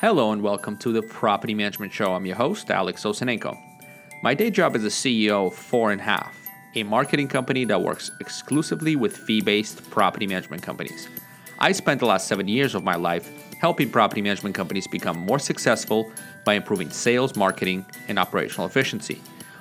Hello 0.00 0.32
and 0.32 0.40
welcome 0.40 0.78
to 0.78 0.94
the 0.94 1.02
Property 1.02 1.52
Management 1.52 1.92
Show. 1.92 2.14
I'm 2.14 2.24
your 2.24 2.36
host, 2.36 2.70
Alex 2.70 3.02
Osenenko. 3.04 3.54
My 4.22 4.32
day 4.32 4.50
job 4.50 4.74
is 4.74 4.82
the 4.82 4.88
CEO 4.88 5.48
of 5.48 5.54
Four 5.54 5.92
and 5.92 6.00
Half, 6.00 6.48
a 6.74 6.84
marketing 6.84 7.28
company 7.28 7.66
that 7.66 7.82
works 7.82 8.10
exclusively 8.18 8.96
with 8.96 9.14
fee 9.14 9.42
based 9.42 9.90
property 9.90 10.26
management 10.26 10.62
companies. 10.62 11.06
I 11.58 11.72
spent 11.72 12.00
the 12.00 12.06
last 12.06 12.28
seven 12.28 12.48
years 12.48 12.74
of 12.74 12.82
my 12.82 12.94
life 12.96 13.30
helping 13.58 13.90
property 13.90 14.22
management 14.22 14.54
companies 14.54 14.86
become 14.86 15.18
more 15.18 15.38
successful 15.38 16.10
by 16.46 16.54
improving 16.54 16.88
sales, 16.88 17.36
marketing, 17.36 17.84
and 18.08 18.18
operational 18.18 18.66
efficiency. 18.66 19.20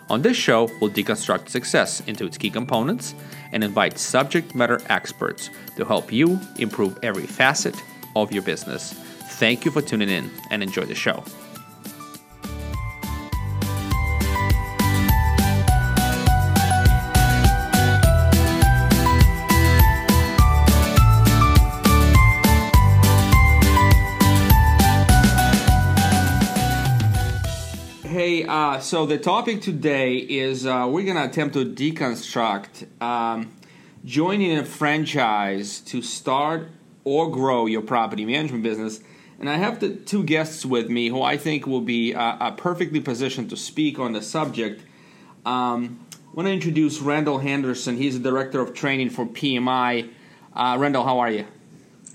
On 0.10 0.22
this 0.22 0.38
show, 0.38 0.72
we'll 0.80 0.90
deconstruct 0.90 1.50
success 1.50 2.00
into 2.08 2.26
its 2.26 2.38
key 2.38 2.50
components 2.50 3.14
and 3.52 3.62
invite 3.62 4.00
subject 4.00 4.56
matter 4.56 4.80
experts 4.88 5.50
to 5.76 5.84
help 5.84 6.14
you 6.14 6.40
improve 6.60 6.98
every 7.04 7.28
facet 7.28 7.76
of 8.16 8.32
your 8.32 8.44
business. 8.44 8.96
Thank 9.40 9.64
you 9.64 9.72
for 9.72 9.82
tuning 9.82 10.10
in 10.10 10.30
and 10.52 10.62
enjoy 10.62 10.84
the 10.84 10.96
show. 10.96 11.24
Hey, 28.04 28.44
uh, 28.44 28.82
so 28.82 29.06
the 29.06 29.18
topic 29.18 29.62
today 29.62 30.18
is 30.18 30.66
uh, 30.66 30.86
we're 30.92 31.06
going 31.06 31.16
to 31.16 31.24
attempt 31.24 31.54
to 31.54 31.64
deconstruct 31.64 33.02
um, 33.02 33.54
joining 34.04 34.58
a 34.58 34.66
franchise 34.66 35.80
to 35.80 36.02
start 36.02 36.68
or 37.06 37.32
grow 37.32 37.68
your 37.68 37.82
property 37.82 38.26
management 38.26 38.64
business 38.64 39.00
and 39.40 39.50
I 39.50 39.58
have 39.58 39.80
the 39.80 39.90
two 39.90 40.24
guests 40.24 40.66
with 40.66 40.90
me 40.90 41.08
who 41.08 41.22
I 41.22 41.38
think 41.38 41.66
will 41.66 41.82
be 41.82 42.14
uh, 42.14 42.22
uh, 42.22 42.52
perfectly 42.52 43.00
positioned 43.00 43.50
to 43.52 43.58
speak 43.58 43.98
on 43.98 44.12
the 44.12 44.22
subject. 44.22 44.82
Um, 45.46 46.06
I 46.14 46.36
want 46.36 46.48
to 46.48 46.54
introduce 46.54 47.00
Randall 47.00 47.40
Henderson. 47.40 47.98
He's 47.98 48.20
the 48.20 48.30
director 48.30 48.60
of 48.60 48.74
training 48.74 49.10
for 49.12 49.26
PMI. 49.26 50.10
Uh, 50.54 50.78
Randall, 50.80 51.06
how 51.06 51.20
are 51.20 51.32
you? 51.32 51.46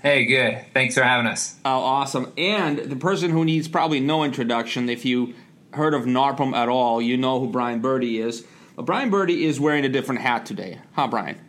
Hey, 0.01 0.25
good. 0.25 0.63
Thanks 0.73 0.93
for 0.93 1.01
having 1.01 1.25
us. 1.25 1.55
Oh, 1.65 1.79
awesome. 1.79 2.31
And 2.37 2.77
the 2.77 2.95
person 2.95 3.31
who 3.31 3.43
needs 3.43 3.67
probably 3.67 3.99
no 3.99 4.23
introduction, 4.23 4.87
if 4.87 5.03
you 5.03 5.33
heard 5.73 5.95
of 5.95 6.03
NARPM 6.03 6.53
at 6.55 6.69
all, 6.69 7.01
you 7.01 7.17
know 7.17 7.39
who 7.39 7.49
Brian 7.49 7.81
Birdy 7.81 8.19
is. 8.19 8.45
But 8.75 8.85
Brian 8.85 9.09
Birdy 9.09 9.45
is 9.45 9.59
wearing 9.59 9.83
a 9.83 9.89
different 9.89 10.21
hat 10.21 10.45
today. 10.45 10.79
Huh, 10.93 11.07
Brian? 11.07 11.39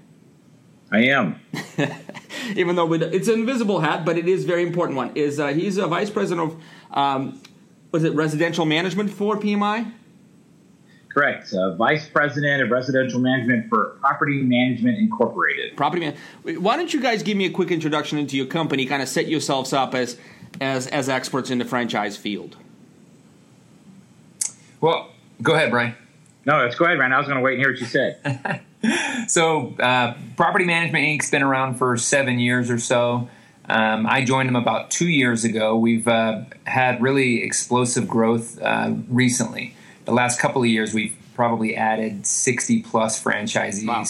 I 0.91 1.01
am. 1.07 1.41
Even 2.55 2.77
though 2.77 2.93
it's 2.93 3.29
an 3.29 3.41
invisible 3.41 3.81
hat, 3.81 4.05
but 4.05 4.17
it 4.17 4.29
is 4.29 4.45
a 4.45 4.47
very 4.47 4.63
important 4.63 4.97
one. 4.97 5.13
Is 5.15 5.41
uh, 5.41 5.49
he's 5.49 5.77
a 5.77 5.87
vice 5.87 6.11
president 6.11 6.53
of 6.53 6.97
um, 6.97 7.41
was 7.93 8.05
it 8.05 8.15
residential 8.15 8.65
management 8.65 9.11
for 9.11 9.37
PMI? 9.37 9.93
Correct. 11.09 11.51
Uh, 11.55 11.75
vice 11.77 12.07
president 12.09 12.63
of 12.63 12.71
residential 12.71 13.19
management 13.19 13.71
for 13.71 13.97
Property 14.01 14.43
Management 14.43 14.99
Incorporated. 14.99 15.75
Property 15.75 16.01
man. 16.01 16.17
Why 16.61 16.77
don't 16.77 16.93
you 16.93 17.01
guys 17.01 17.23
give 17.23 17.39
me 17.39 17.47
a 17.47 17.51
quick 17.51 17.71
introduction 17.71 18.19
into 18.19 18.37
your 18.37 18.45
company? 18.45 18.85
Kind 18.85 19.03
of 19.03 19.09
set 19.09 19.27
yourselves 19.27 19.73
up 19.73 19.95
as 19.95 20.19
as 20.61 20.87
as 20.89 21.09
experts 21.09 21.51
in 21.51 21.57
the 21.57 21.65
franchise 21.65 22.19
field. 22.19 22.57
Well, 24.81 25.11
go 25.41 25.55
ahead, 25.55 25.71
Brian. 25.71 25.95
No, 26.45 26.59
let's 26.59 26.77
go 26.77 26.85
ahead, 26.85 26.99
Brian. 26.99 27.13
I 27.13 27.19
was 27.19 27.27
going 27.27 27.39
to 27.39 27.43
wait 27.43 27.55
and 27.55 27.63
hear 27.63 27.73
what 27.73 27.81
you 27.81 27.87
said. 27.87 28.61
so, 29.29 29.75
uh, 29.81 30.15
Property 30.37 30.65
Management 30.65 31.05
Inc.'s 31.05 31.31
been 31.31 31.43
around 31.43 31.77
for 31.77 31.97
seven 31.97 32.39
years 32.39 32.71
or 32.71 32.79
so. 32.79 33.29
Um, 33.69 34.07
I 34.07 34.25
joined 34.25 34.49
them 34.49 34.57
about 34.57 34.91
two 34.91 35.09
years 35.09 35.45
ago. 35.45 35.77
We've 35.77 36.07
uh, 36.07 36.43
had 36.65 37.03
really 37.03 37.43
explosive 37.43 38.07
growth 38.07 38.61
uh, 38.61 38.95
recently. 39.09 39.75
The 40.05 40.13
last 40.13 40.39
couple 40.39 40.63
of 40.63 40.69
years, 40.69 40.95
we've 40.95 41.17
probably 41.35 41.77
added 41.77 42.27
60 42.27 42.83
plus 42.83 43.23
franchisees. 43.23 43.87
Wow. 43.87 44.05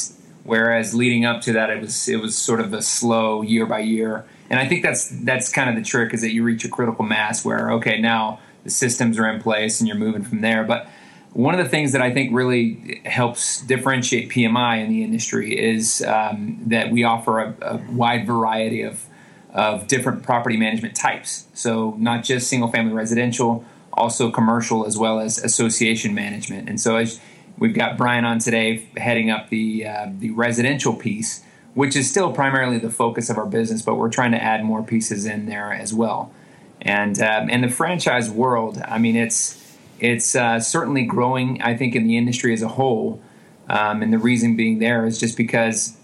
Whereas 0.44 0.94
leading 0.94 1.24
up 1.24 1.40
to 1.42 1.52
that, 1.54 1.70
it 1.70 1.80
was 1.80 2.08
it 2.08 2.20
was 2.20 2.36
sort 2.36 2.60
of 2.60 2.72
a 2.72 2.80
slow 2.80 3.42
year 3.42 3.66
by 3.66 3.80
year. 3.80 4.24
And 4.48 4.60
I 4.60 4.68
think 4.68 4.82
that's 4.82 5.08
that's 5.24 5.50
kind 5.50 5.68
of 5.68 5.74
the 5.74 5.82
trick 5.82 6.14
is 6.14 6.20
that 6.20 6.32
you 6.32 6.44
reach 6.44 6.64
a 6.64 6.68
critical 6.68 7.04
mass 7.04 7.44
where 7.44 7.72
okay 7.72 8.00
now 8.00 8.38
the 8.62 8.70
systems 8.70 9.18
are 9.18 9.28
in 9.28 9.42
place 9.42 9.80
and 9.80 9.88
you're 9.88 9.96
moving 9.96 10.22
from 10.22 10.42
there. 10.42 10.62
But 10.62 10.88
one 11.36 11.52
of 11.52 11.62
the 11.62 11.68
things 11.68 11.92
that 11.92 12.00
I 12.00 12.10
think 12.10 12.32
really 12.32 13.02
helps 13.04 13.60
differentiate 13.60 14.30
PMI 14.30 14.82
in 14.82 14.88
the 14.88 15.04
industry 15.04 15.54
is 15.54 16.00
um, 16.00 16.58
that 16.64 16.90
we 16.90 17.04
offer 17.04 17.40
a, 17.40 17.54
a, 17.60 17.76
wide 17.92 18.26
variety 18.26 18.80
of, 18.80 19.04
of 19.52 19.86
different 19.86 20.22
property 20.22 20.56
management 20.56 20.96
types. 20.96 21.46
So, 21.52 21.94
not 21.98 22.24
just 22.24 22.48
single 22.48 22.70
family 22.70 22.94
residential, 22.94 23.66
also 23.92 24.30
commercial 24.30 24.86
as 24.86 24.96
well 24.96 25.20
as 25.20 25.36
association 25.36 26.14
management. 26.14 26.70
And 26.70 26.80
so, 26.80 26.96
as 26.96 27.20
we've 27.58 27.74
got 27.74 27.98
Brian 27.98 28.24
on 28.24 28.38
today 28.38 28.88
heading 28.96 29.28
up 29.28 29.50
the, 29.50 29.86
uh, 29.86 30.06
the 30.18 30.30
residential 30.30 30.94
piece, 30.94 31.42
which 31.74 31.96
is 31.96 32.08
still 32.08 32.32
primarily 32.32 32.78
the 32.78 32.90
focus 32.90 33.28
of 33.28 33.36
our 33.36 33.44
business, 33.44 33.82
but 33.82 33.96
we're 33.96 34.08
trying 34.08 34.32
to 34.32 34.42
add 34.42 34.64
more 34.64 34.82
pieces 34.82 35.26
in 35.26 35.44
there 35.44 35.70
as 35.70 35.92
well. 35.92 36.32
And 36.80 37.20
um, 37.20 37.50
in 37.50 37.60
the 37.60 37.68
franchise 37.68 38.30
world, 38.30 38.80
I 38.88 38.96
mean, 38.96 39.16
it's 39.16 39.65
it's 40.00 40.34
uh, 40.34 40.60
certainly 40.60 41.04
growing, 41.04 41.60
I 41.62 41.76
think, 41.76 41.94
in 41.94 42.06
the 42.06 42.16
industry 42.16 42.52
as 42.52 42.62
a 42.62 42.68
whole. 42.68 43.20
Um, 43.68 44.02
and 44.02 44.12
the 44.12 44.18
reason 44.18 44.56
being 44.56 44.78
there 44.78 45.06
is 45.06 45.18
just 45.18 45.36
because, 45.36 45.96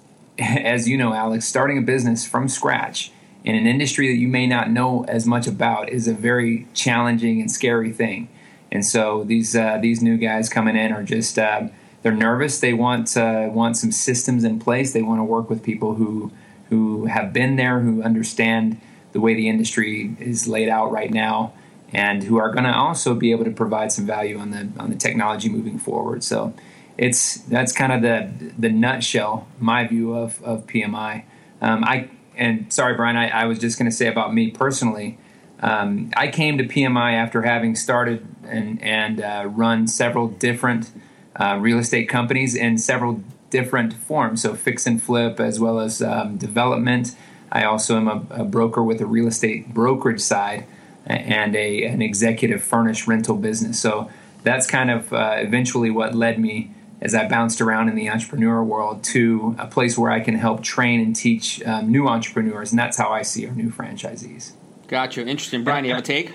as 0.38 0.88
you 0.88 0.96
know, 0.96 1.12
Alex, 1.12 1.46
starting 1.46 1.78
a 1.78 1.82
business 1.82 2.26
from 2.26 2.48
scratch 2.48 3.12
in 3.44 3.54
an 3.54 3.66
industry 3.66 4.08
that 4.08 4.18
you 4.18 4.28
may 4.28 4.46
not 4.46 4.70
know 4.70 5.04
as 5.04 5.26
much 5.26 5.46
about 5.46 5.88
is 5.88 6.06
a 6.06 6.14
very 6.14 6.66
challenging 6.74 7.40
and 7.40 7.50
scary 7.50 7.92
thing. 7.92 8.28
And 8.72 8.84
so 8.84 9.24
these 9.24 9.56
uh, 9.56 9.78
these 9.80 10.00
new 10.00 10.16
guys 10.16 10.48
coming 10.48 10.76
in 10.76 10.92
are 10.92 11.02
just 11.02 11.38
uh, 11.38 11.68
they're 12.02 12.12
nervous. 12.12 12.60
They 12.60 12.72
want 12.72 13.16
uh, 13.16 13.48
want 13.50 13.76
some 13.76 13.90
systems 13.90 14.44
in 14.44 14.60
place. 14.60 14.92
They 14.92 15.02
want 15.02 15.18
to 15.18 15.24
work 15.24 15.50
with 15.50 15.62
people 15.62 15.94
who 15.94 16.30
who 16.68 17.06
have 17.06 17.32
been 17.32 17.56
there, 17.56 17.80
who 17.80 18.02
understand 18.02 18.80
the 19.12 19.20
way 19.20 19.34
the 19.34 19.48
industry 19.48 20.14
is 20.20 20.46
laid 20.46 20.68
out 20.68 20.92
right 20.92 21.10
now 21.10 21.52
and 21.92 22.22
who 22.24 22.38
are 22.38 22.50
going 22.50 22.64
to 22.64 22.74
also 22.74 23.14
be 23.14 23.32
able 23.32 23.44
to 23.44 23.50
provide 23.50 23.92
some 23.92 24.06
value 24.06 24.38
on 24.38 24.50
the 24.50 24.68
on 24.78 24.90
the 24.90 24.96
technology 24.96 25.48
moving 25.48 25.78
forward. 25.78 26.22
So 26.22 26.54
it's 26.96 27.36
that's 27.38 27.72
kind 27.72 27.92
of 27.92 28.02
the 28.02 28.52
the 28.58 28.68
nutshell 28.68 29.48
my 29.58 29.86
view 29.86 30.14
of 30.14 30.42
of 30.44 30.66
PMI. 30.66 31.24
Um, 31.60 31.84
I 31.84 32.08
and 32.36 32.72
sorry, 32.72 32.94
Brian, 32.94 33.16
I, 33.16 33.28
I 33.28 33.44
was 33.46 33.58
just 33.58 33.78
going 33.78 33.90
to 33.90 33.96
say 33.96 34.06
about 34.06 34.32
me 34.32 34.50
personally. 34.50 35.18
Um, 35.60 36.10
I 36.16 36.28
came 36.28 36.56
to 36.58 36.64
PMI 36.64 37.14
after 37.14 37.42
having 37.42 37.74
started 37.74 38.26
and 38.44 38.82
and 38.82 39.20
uh, 39.20 39.44
run 39.46 39.88
several 39.88 40.28
different 40.28 40.90
uh, 41.36 41.58
real 41.60 41.78
estate 41.78 42.08
companies 42.08 42.54
in 42.54 42.78
several 42.78 43.22
different 43.50 43.92
forms, 43.92 44.42
so 44.42 44.54
fix 44.54 44.86
and 44.86 45.02
flip 45.02 45.40
as 45.40 45.58
well 45.58 45.80
as 45.80 46.00
um, 46.00 46.36
development. 46.36 47.16
I 47.52 47.64
also 47.64 47.96
am 47.96 48.06
a, 48.06 48.22
a 48.30 48.44
broker 48.44 48.82
with 48.82 49.00
a 49.00 49.06
real 49.06 49.26
estate 49.26 49.74
brokerage 49.74 50.20
side 50.20 50.66
and 51.10 51.56
a 51.56 51.84
an 51.84 52.02
executive 52.02 52.62
furnished 52.62 53.06
rental 53.06 53.36
business. 53.36 53.80
So 53.80 54.10
that's 54.42 54.66
kind 54.66 54.90
of 54.90 55.12
uh, 55.12 55.36
eventually 55.38 55.90
what 55.90 56.14
led 56.14 56.38
me 56.38 56.72
as 57.00 57.14
I 57.14 57.26
bounced 57.26 57.60
around 57.60 57.88
in 57.88 57.94
the 57.94 58.10
entrepreneur 58.10 58.62
world 58.62 59.02
to 59.04 59.56
a 59.58 59.66
place 59.66 59.96
where 59.96 60.10
I 60.10 60.20
can 60.20 60.34
help 60.34 60.62
train 60.62 61.00
and 61.00 61.16
teach 61.16 61.62
um, 61.64 61.90
new 61.90 62.06
entrepreneurs, 62.06 62.72
and 62.72 62.78
that's 62.78 62.98
how 62.98 63.10
I 63.10 63.22
see 63.22 63.46
our 63.46 63.54
new 63.54 63.70
franchisees. 63.70 64.52
Gotcha. 64.86 65.20
Interesting. 65.22 65.64
Brian, 65.64 65.84
you 65.84 65.92
have 65.92 66.00
a 66.00 66.06
take? 66.06 66.34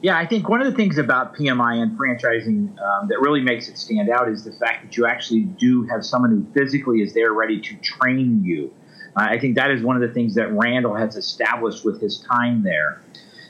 Yeah, 0.00 0.16
I 0.16 0.26
think 0.26 0.48
one 0.48 0.62
of 0.62 0.70
the 0.70 0.76
things 0.76 0.96
about 0.96 1.34
PMI 1.34 1.82
and 1.82 1.98
franchising 1.98 2.80
um, 2.80 3.08
that 3.08 3.18
really 3.20 3.40
makes 3.40 3.68
it 3.68 3.76
stand 3.76 4.08
out 4.08 4.28
is 4.28 4.44
the 4.44 4.52
fact 4.52 4.84
that 4.84 4.96
you 4.96 5.06
actually 5.06 5.42
do 5.42 5.82
have 5.88 6.04
someone 6.04 6.30
who 6.30 6.46
physically 6.52 7.02
is 7.02 7.14
there 7.14 7.32
ready 7.32 7.60
to 7.60 7.76
train 7.76 8.44
you. 8.44 8.72
Uh, 9.16 9.22
I 9.22 9.40
think 9.40 9.56
that 9.56 9.72
is 9.72 9.82
one 9.82 9.96
of 9.96 10.02
the 10.02 10.14
things 10.14 10.36
that 10.36 10.52
Randall 10.52 10.94
has 10.94 11.16
established 11.16 11.84
with 11.84 12.00
his 12.00 12.18
time 12.20 12.62
there 12.62 13.02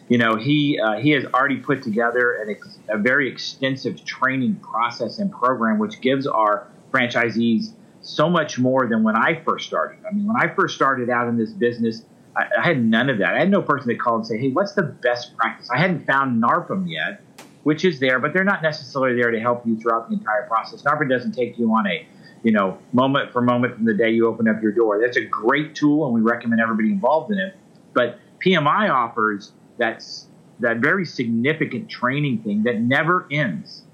you 0.09 0.17
know, 0.17 0.37
he 0.37 0.81
uh, 0.81 0.95
he 0.95 1.10
has 1.10 1.25
already 1.27 1.59
put 1.59 1.83
together 1.83 2.34
an 2.34 2.51
ex- 2.51 2.78
a 2.89 2.97
very 2.97 3.31
extensive 3.31 4.05
training 4.05 4.57
process 4.57 5.19
and 5.19 5.31
program, 5.31 5.78
which 5.78 6.01
gives 6.01 6.27
our 6.27 6.69
franchisees 6.91 7.72
so 8.01 8.31
much 8.31 8.59
more 8.59 8.87
than 8.87 9.03
when 9.03 9.16
I 9.16 9.43
first 9.45 9.66
started. 9.66 9.99
I 10.09 10.15
mean, 10.15 10.27
when 10.27 10.37
I 10.37 10.49
first 10.55 10.75
started 10.75 11.10
out 11.10 11.28
in 11.28 11.37
this 11.37 11.51
business, 11.51 12.05
I, 12.34 12.47
I 12.59 12.65
had 12.65 12.83
none 12.83 13.10
of 13.10 13.19
that. 13.19 13.34
I 13.34 13.39
had 13.39 13.51
no 13.51 13.60
person 13.60 13.89
that 13.89 14.01
called 14.01 14.21
and 14.21 14.27
say, 14.27 14.39
"Hey, 14.39 14.49
what's 14.49 14.72
the 14.72 14.83
best 14.83 15.37
practice?" 15.37 15.69
I 15.71 15.78
hadn't 15.78 16.07
found 16.07 16.43
NARPM 16.43 16.91
yet, 16.91 17.21
which 17.65 17.84
is 17.84 18.01
there, 18.01 18.19
but 18.19 18.33
they're 18.33 18.45
not 18.45 18.63
necessarily 18.63 19.21
there 19.21 19.31
to 19.31 19.41
help 19.41 19.66
you 19.66 19.78
throughout 19.78 20.09
the 20.09 20.15
entire 20.15 20.47
process. 20.47 20.83
NARPM 20.83 21.11
doesn't 21.11 21.33
take 21.33 21.59
you 21.59 21.71
on 21.75 21.87
a 21.87 22.07
you 22.43 22.53
know 22.53 22.78
moment 22.93 23.31
for 23.31 23.43
moment 23.43 23.75
from 23.75 23.84
the 23.84 23.95
day 23.95 24.11
you 24.11 24.27
open 24.27 24.49
up 24.49 24.63
your 24.63 24.72
door. 24.72 24.99
That's 25.03 25.19
a 25.19 25.25
great 25.27 25.75
tool, 25.75 26.07
and 26.07 26.15
we 26.15 26.22
recommend 26.22 26.63
everybody 26.63 26.91
involved 26.91 27.31
in 27.31 27.39
it. 27.39 27.54
But 27.93 28.19
PMI 28.43 28.91
offers 28.91 29.53
that's 29.78 30.27
that 30.60 30.78
very 30.78 31.07
significant 31.07 31.89
training 31.89 32.42
thing 32.42 32.65
that 32.65 32.80
never 32.80 33.27
ends. 33.30 33.84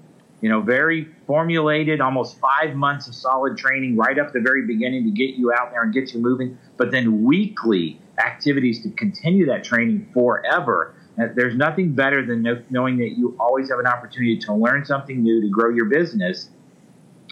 You 0.41 0.49
know, 0.49 0.61
very 0.61 1.07
formulated, 1.25 2.01
almost 2.01 2.37
five 2.39 2.75
months 2.75 3.07
of 3.07 3.15
solid 3.15 3.57
training 3.57 3.95
right 3.97 4.19
up 4.19 4.33
the 4.33 4.41
very 4.41 4.65
beginning 4.65 5.03
to 5.05 5.11
get 5.11 5.35
you 5.35 5.53
out 5.53 5.71
there 5.71 5.81
and 5.81 5.93
get 5.93 6.13
you 6.13 6.19
moving, 6.19 6.57
but 6.77 6.91
then 6.91 7.23
weekly 7.23 7.99
activities 8.23 8.83
to 8.83 8.89
continue 8.91 9.45
that 9.47 9.63
training 9.63 10.09
forever 10.13 10.95
uh, 11.17 11.27
There's 11.33 11.55
nothing 11.55 11.93
better 11.93 12.25
than 12.25 12.65
knowing 12.69 12.97
that 12.97 13.17
you 13.17 13.35
always 13.39 13.69
have 13.69 13.79
an 13.79 13.87
opportunity 13.87 14.37
to 14.39 14.53
learn 14.53 14.85
something 14.85 15.21
new 15.21 15.41
to 15.41 15.49
grow 15.49 15.69
your 15.69 15.85
business. 15.85 16.49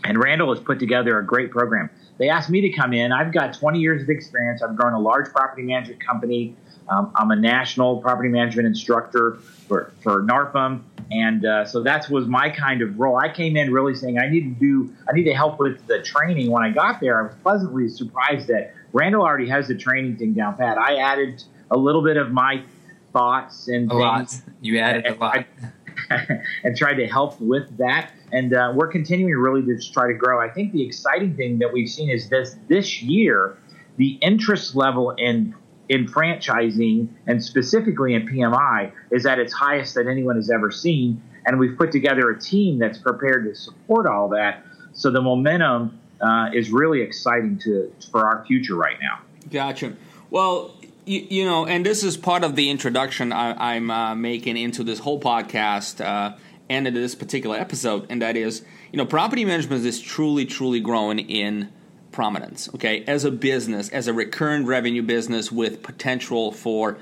And 0.06 0.22
Randall 0.22 0.54
has 0.54 0.64
put 0.64 0.80
together 0.80 1.20
a 1.20 1.26
great 1.26 1.52
program. 1.52 1.90
They 2.18 2.30
asked 2.30 2.50
me 2.50 2.62
to 2.62 2.70
come 2.70 2.94
in. 2.94 3.12
I've 3.12 3.34
got 3.34 3.54
20 3.54 3.80
years 3.80 4.04
of 4.04 4.10
experience. 4.10 4.62
I've 4.62 4.76
grown 4.76 4.94
a 4.94 5.00
large 5.00 5.30
property 5.30 5.64
management 5.64 6.06
company. 6.06 6.56
Um, 6.90 7.12
I'm 7.16 7.32
a 7.32 7.36
national 7.36 8.02
property 8.02 8.30
management 8.30 8.68
instructor 8.68 9.36
for, 9.68 9.94
for 10.02 10.24
NARPM. 10.24 10.82
And 11.12 11.46
uh, 11.46 11.66
so 11.66 11.84
that 11.84 12.10
was 12.10 12.28
my 12.28 12.50
kind 12.50 12.82
of 12.82 13.00
role. 13.00 13.18
I 13.18 13.32
came 13.32 13.56
in 13.56 13.72
really 13.72 13.96
saying 13.96 14.18
I 14.20 14.30
need 14.30 14.60
to 14.60 14.60
do, 14.60 14.94
I 15.08 15.14
need 15.14 15.26
to 15.26 15.34
help 15.34 15.60
with 15.60 15.86
the 15.88 16.02
training. 16.02 16.50
When 16.50 16.64
I 16.64 16.70
got 16.70 17.00
there, 17.00 17.20
I 17.20 17.24
was 17.24 17.36
pleasantly 17.44 17.90
surprised 17.90 18.48
that 18.48 18.74
Randall 18.94 19.24
already 19.24 19.48
has 19.50 19.68
the 19.68 19.76
training 19.76 20.18
thing 20.18 20.34
down 20.34 20.56
pat. 20.56 20.78
I 20.78 20.98
added 20.98 21.44
a 21.72 21.78
little 21.78 22.04
bit 22.04 22.18
of 22.18 22.32
my 22.32 22.64
thoughts 23.12 23.68
and 23.68 23.92
a. 23.92 23.96
Lot. 23.96 24.42
You 24.62 24.80
added 24.80 25.06
a 25.06 25.16
lot. 25.16 25.46
and 26.64 26.76
tried 26.76 26.96
to 26.96 27.08
help 27.08 27.40
with 27.40 27.78
that. 27.78 28.12
And 28.32 28.54
uh, 28.54 28.74
we're 28.76 28.88
continuing 28.88 29.34
really 29.34 29.62
to 29.64 29.92
try 29.92 30.08
to 30.08 30.14
grow. 30.14 30.42
I 30.42 30.50
think 30.50 30.74
the 30.74 30.84
exciting 30.84 31.36
thing 31.36 31.60
that 31.60 31.72
we've 31.72 31.90
seen 31.90 32.10
is 32.10 32.30
this 32.30 32.56
this 32.68 33.02
year, 33.02 33.58
the 33.98 34.18
interest 34.22 34.76
level 34.76 35.12
in 35.12 35.56
in 35.94 36.08
franchising 36.08 37.08
and 37.28 37.44
specifically 37.44 38.16
in 38.16 38.28
PMI 38.28 38.92
is 39.12 39.28
at 39.28 39.38
its 39.38 39.54
highest 39.54 39.94
that 39.94 40.08
anyone 40.08 40.36
has 40.36 40.50
ever 40.50 40.72
seen. 40.72 41.22
And 41.46 41.60
we've 41.60 41.78
put 41.78 41.92
together 41.92 42.32
a 42.32 42.40
team 42.40 42.80
that's 42.80 42.98
prepared 42.98 43.46
to 43.46 43.56
support 43.56 44.08
all 44.08 44.30
that. 44.30 44.66
So 44.94 45.12
the 45.12 45.22
momentum 45.22 46.00
uh, 46.20 46.50
is 46.52 46.72
really 46.72 47.02
exciting 47.02 47.60
to 47.60 47.94
for 48.12 48.26
our 48.26 48.44
future 48.46 48.76
right 48.76 48.98
now. 49.00 49.20
Gotcha. 49.52 49.94
Well, 50.32 50.76
you, 51.06 51.28
you 51.30 51.46
know, 51.46 51.68
and 51.68 51.86
this 51.86 52.04
is 52.04 52.18
part 52.18 52.44
of 52.44 52.56
the 52.56 52.70
introduction 52.72 53.32
I, 53.32 53.76
am 53.76 53.92
uh, 53.92 54.16
making 54.16 54.58
into 54.58 54.84
this 54.84 55.00
whole 55.00 55.20
podcast 55.20 56.04
uh, 56.04 56.36
and 56.70 56.88
into 56.88 57.00
this 57.00 57.14
particular 57.14 57.58
episode, 57.58 58.08
and 58.10 58.22
that 58.22 58.38
is, 58.38 58.64
you 58.92 58.98
know, 58.98 59.06
property 59.06 59.46
management 59.46 59.86
is 59.86 60.00
truly, 60.00 60.46
truly 60.46 60.80
growing 60.80 61.20
in 61.20 61.72
prominence. 62.14 62.70
Okay, 62.76 63.04
as 63.06 63.26
a 63.26 63.32
business, 63.32 63.90
as 63.90 64.08
a 64.08 64.14
recurrent 64.14 64.66
revenue 64.68 65.02
business 65.02 65.52
with 65.52 65.84
potential 65.84 66.54
for, 66.54 66.98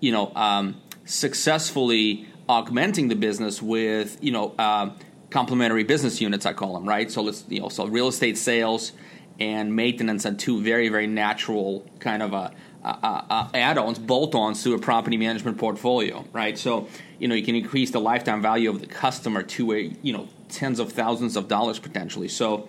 you 0.00 0.12
know, 0.12 0.32
um, 0.34 0.80
successfully 1.04 2.26
augmenting 2.48 3.08
the 3.08 3.14
business 3.14 3.60
with, 3.60 4.16
you 4.22 4.32
know, 4.32 4.54
uh, 4.58 4.90
complementary 5.30 5.84
business 5.84 6.20
units. 6.20 6.46
I 6.46 6.54
call 6.54 6.74
them 6.74 6.88
right. 6.88 7.10
So 7.10 7.22
let's, 7.22 7.44
you 7.48 7.60
know, 7.60 7.68
so 7.68 7.86
real 7.86 8.08
estate 8.08 8.38
sales 8.38 8.92
and 9.38 9.74
maintenance 9.74 10.24
are 10.24 10.34
two 10.34 10.62
very, 10.62 10.88
very 10.88 11.06
natural 11.06 11.84
kind 12.00 12.22
of 12.22 12.32
a. 12.32 12.52
Uh, 12.84 13.22
uh, 13.30 13.48
add-ons, 13.54 13.96
bolt-ons 13.96 14.60
to 14.64 14.74
a 14.74 14.78
property 14.78 15.16
management 15.16 15.56
portfolio, 15.56 16.24
right? 16.32 16.58
So 16.58 16.88
you 17.20 17.28
know 17.28 17.36
you 17.36 17.44
can 17.44 17.54
increase 17.54 17.92
the 17.92 18.00
lifetime 18.00 18.42
value 18.42 18.68
of 18.68 18.80
the 18.80 18.88
customer 18.88 19.44
to 19.44 19.72
a 19.72 19.92
you 20.02 20.12
know 20.12 20.26
tens 20.48 20.80
of 20.80 20.90
thousands 20.90 21.36
of 21.36 21.46
dollars 21.46 21.78
potentially. 21.78 22.26
So 22.26 22.68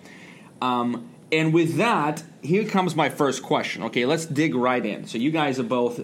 um, 0.62 1.10
and 1.34 1.52
with 1.52 1.76
that, 1.76 2.22
here 2.42 2.64
comes 2.64 2.94
my 2.94 3.08
first 3.08 3.42
question. 3.42 3.82
Okay, 3.84 4.06
let's 4.06 4.26
dig 4.26 4.54
right 4.54 4.84
in. 4.84 5.06
So 5.06 5.18
you 5.18 5.30
guys 5.30 5.58
are 5.58 5.64
both, 5.64 6.00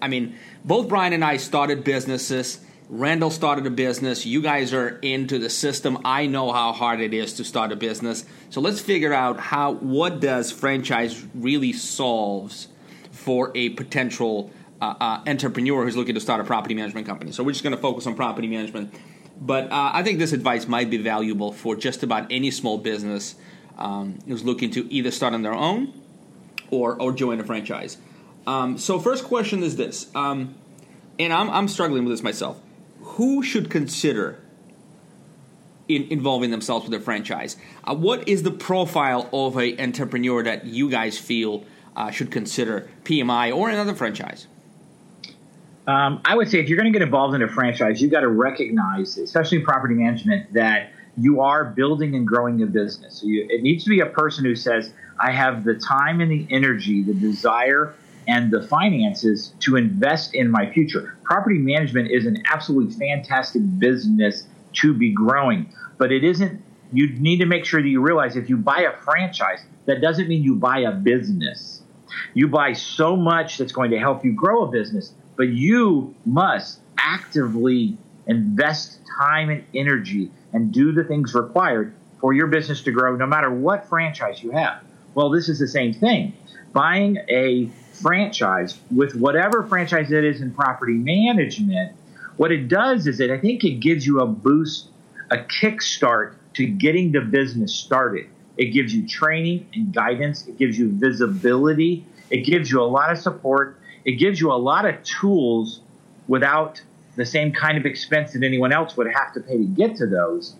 I 0.00 0.08
mean, 0.08 0.36
both 0.64 0.88
Brian 0.88 1.12
and 1.12 1.24
I 1.24 1.38
started 1.38 1.84
businesses. 1.84 2.60
Randall 2.88 3.30
started 3.30 3.66
a 3.66 3.70
business. 3.70 4.26
You 4.26 4.42
guys 4.42 4.74
are 4.74 4.98
into 4.98 5.38
the 5.38 5.48
system. 5.48 5.98
I 6.04 6.26
know 6.26 6.52
how 6.52 6.72
hard 6.72 7.00
it 7.00 7.14
is 7.14 7.32
to 7.34 7.44
start 7.44 7.72
a 7.72 7.76
business. 7.76 8.24
So 8.50 8.60
let's 8.60 8.80
figure 8.80 9.12
out 9.12 9.40
how 9.40 9.72
what 9.72 10.20
does 10.20 10.52
franchise 10.52 11.24
really 11.34 11.72
solves 11.72 12.68
for 13.10 13.50
a 13.54 13.70
potential 13.70 14.50
uh, 14.82 14.94
uh, 15.00 15.20
entrepreneur 15.26 15.82
who's 15.84 15.96
looking 15.96 16.14
to 16.14 16.20
start 16.20 16.40
a 16.40 16.44
property 16.44 16.74
management 16.74 17.06
company. 17.06 17.32
So 17.32 17.42
we're 17.42 17.52
just 17.52 17.64
going 17.64 17.74
to 17.74 17.80
focus 17.80 18.06
on 18.06 18.14
property 18.16 18.48
management. 18.48 18.92
But 19.40 19.72
uh, 19.72 19.90
I 19.94 20.02
think 20.02 20.18
this 20.18 20.32
advice 20.32 20.68
might 20.68 20.90
be 20.90 20.98
valuable 20.98 21.52
for 21.52 21.74
just 21.74 22.02
about 22.02 22.26
any 22.30 22.50
small 22.50 22.78
business 22.78 23.34
um, 23.78 24.18
who's 24.26 24.44
looking 24.44 24.70
to 24.72 24.92
either 24.92 25.10
start 25.10 25.34
on 25.34 25.42
their 25.42 25.54
own 25.54 25.92
or 26.70 27.00
or 27.00 27.12
join 27.12 27.40
a 27.40 27.44
franchise. 27.44 27.96
Um, 28.46 28.78
so 28.78 28.98
first 28.98 29.24
question 29.24 29.62
is 29.62 29.76
this, 29.76 30.14
um, 30.14 30.54
and 31.18 31.32
I'm 31.32 31.50
I'm 31.50 31.68
struggling 31.68 32.04
with 32.04 32.12
this 32.12 32.22
myself. 32.22 32.60
Who 33.00 33.42
should 33.42 33.70
consider 33.70 34.40
in 35.88 36.04
involving 36.10 36.50
themselves 36.50 36.88
with 36.88 37.00
a 37.00 37.02
franchise? 37.02 37.56
Uh, 37.84 37.94
what 37.94 38.28
is 38.28 38.42
the 38.42 38.50
profile 38.50 39.28
of 39.32 39.56
an 39.56 39.80
entrepreneur 39.80 40.42
that 40.42 40.64
you 40.64 40.90
guys 40.90 41.18
feel 41.18 41.64
uh, 41.96 42.10
should 42.10 42.30
consider 42.30 42.88
PMI 43.04 43.54
or 43.54 43.70
another 43.70 43.94
franchise? 43.94 44.46
Um, 45.86 46.22
I 46.24 46.34
would 46.34 46.48
say 46.48 46.60
if 46.60 46.68
you're 46.68 46.78
going 46.78 46.90
to 46.90 46.98
get 46.98 47.04
involved 47.04 47.34
in 47.34 47.42
a 47.42 47.48
franchise, 47.48 48.00
you've 48.00 48.10
got 48.10 48.20
to 48.20 48.28
recognize, 48.28 49.18
especially 49.18 49.58
in 49.58 49.64
property 49.64 49.94
management, 49.94 50.54
that 50.54 50.92
you 51.16 51.40
are 51.40 51.64
building 51.64 52.14
and 52.14 52.26
growing 52.26 52.62
a 52.62 52.66
business. 52.66 53.20
So 53.20 53.26
you, 53.26 53.46
it 53.48 53.62
needs 53.62 53.84
to 53.84 53.90
be 53.90 54.00
a 54.00 54.06
person 54.06 54.44
who 54.44 54.56
says, 54.56 54.92
I 55.18 55.30
have 55.30 55.64
the 55.64 55.74
time 55.74 56.20
and 56.20 56.30
the 56.30 56.46
energy, 56.50 57.02
the 57.02 57.14
desire, 57.14 57.94
and 58.26 58.50
the 58.50 58.66
finances 58.66 59.54
to 59.60 59.76
invest 59.76 60.34
in 60.34 60.50
my 60.50 60.70
future. 60.70 61.16
Property 61.24 61.58
management 61.58 62.10
is 62.10 62.26
an 62.26 62.42
absolutely 62.50 62.94
fantastic 62.94 63.62
business 63.78 64.46
to 64.74 64.94
be 64.94 65.12
growing, 65.12 65.72
but 65.98 66.10
it 66.10 66.24
isn't. 66.24 66.62
You 66.92 67.08
need 67.18 67.38
to 67.38 67.46
make 67.46 67.64
sure 67.64 67.82
that 67.82 67.88
you 67.88 68.00
realize 68.00 68.36
if 68.36 68.48
you 68.48 68.56
buy 68.56 68.80
a 68.80 68.96
franchise, 69.02 69.60
that 69.86 70.00
doesn't 70.00 70.28
mean 70.28 70.42
you 70.42 70.56
buy 70.56 70.80
a 70.80 70.92
business. 70.92 71.82
You 72.34 72.48
buy 72.48 72.72
so 72.72 73.16
much 73.16 73.58
that's 73.58 73.72
going 73.72 73.90
to 73.90 73.98
help 73.98 74.24
you 74.24 74.32
grow 74.32 74.64
a 74.64 74.70
business, 74.70 75.12
but 75.36 75.48
you 75.48 76.14
must 76.24 76.80
actively 76.98 77.96
invest 78.26 78.98
time 79.18 79.50
and 79.50 79.64
energy 79.74 80.30
and 80.52 80.72
do 80.72 80.92
the 80.92 81.04
things 81.04 81.34
required 81.34 81.94
for 82.20 82.32
your 82.32 82.46
business 82.46 82.82
to 82.82 82.90
grow 82.90 83.16
no 83.16 83.26
matter 83.26 83.50
what 83.50 83.88
franchise 83.88 84.42
you 84.42 84.50
have. 84.50 84.82
Well, 85.14 85.30
this 85.30 85.48
is 85.48 85.58
the 85.58 85.68
same 85.68 85.92
thing. 85.92 86.34
Buying 86.72 87.18
a 87.28 87.68
franchise 87.92 88.78
with 88.90 89.14
whatever 89.14 89.62
franchise 89.62 90.10
it 90.10 90.24
is 90.24 90.40
in 90.40 90.52
property 90.52 90.94
management, 90.94 91.92
what 92.36 92.50
it 92.50 92.68
does 92.68 93.06
is 93.06 93.18
that 93.18 93.30
I 93.30 93.38
think 93.38 93.64
it 93.64 93.80
gives 93.80 94.06
you 94.06 94.20
a 94.20 94.26
boost, 94.26 94.88
a 95.30 95.36
kickstart 95.36 96.34
to 96.54 96.66
getting 96.66 97.12
the 97.12 97.20
business 97.20 97.74
started. 97.74 98.26
It 98.56 98.66
gives 98.66 98.94
you 98.94 99.06
training 99.06 99.68
and 99.74 99.92
guidance. 99.92 100.46
It 100.46 100.58
gives 100.58 100.78
you 100.78 100.90
visibility. 100.90 102.04
It 102.30 102.44
gives 102.44 102.70
you 102.70 102.80
a 102.80 102.84
lot 102.84 103.12
of 103.12 103.18
support. 103.18 103.78
It 104.04 104.12
gives 104.12 104.40
you 104.40 104.52
a 104.52 104.54
lot 104.54 104.84
of 104.84 105.02
tools 105.04 105.80
without 106.26 106.80
the 107.16 107.26
same 107.26 107.52
kind 107.52 107.78
of 107.78 107.86
expense 107.86 108.32
that 108.32 108.42
anyone 108.42 108.72
else 108.72 108.96
would 108.96 109.10
have 109.12 109.32
to 109.34 109.40
pay 109.40 109.58
to 109.58 109.64
get 109.64 109.96
to 109.96 110.06
those. 110.06 110.54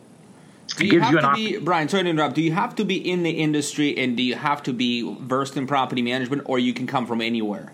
Do 0.76 0.86
you 0.86 1.00
have 1.00 1.12
you 1.12 1.20
to 1.20 1.26
op- 1.26 1.36
be 1.36 1.58
Brian? 1.58 1.88
Sorry 1.88 2.02
to 2.02 2.08
interrupt. 2.08 2.34
Do 2.34 2.42
you 2.42 2.52
have 2.52 2.74
to 2.76 2.84
be 2.84 2.96
in 2.96 3.22
the 3.22 3.30
industry 3.30 3.96
and 3.96 4.16
do 4.16 4.22
you 4.22 4.34
have 4.34 4.62
to 4.64 4.72
be 4.72 5.02
versed 5.20 5.56
in 5.56 5.66
property 5.66 6.02
management, 6.02 6.42
or 6.46 6.58
you 6.58 6.72
can 6.72 6.86
come 6.86 7.06
from 7.06 7.20
anywhere? 7.20 7.72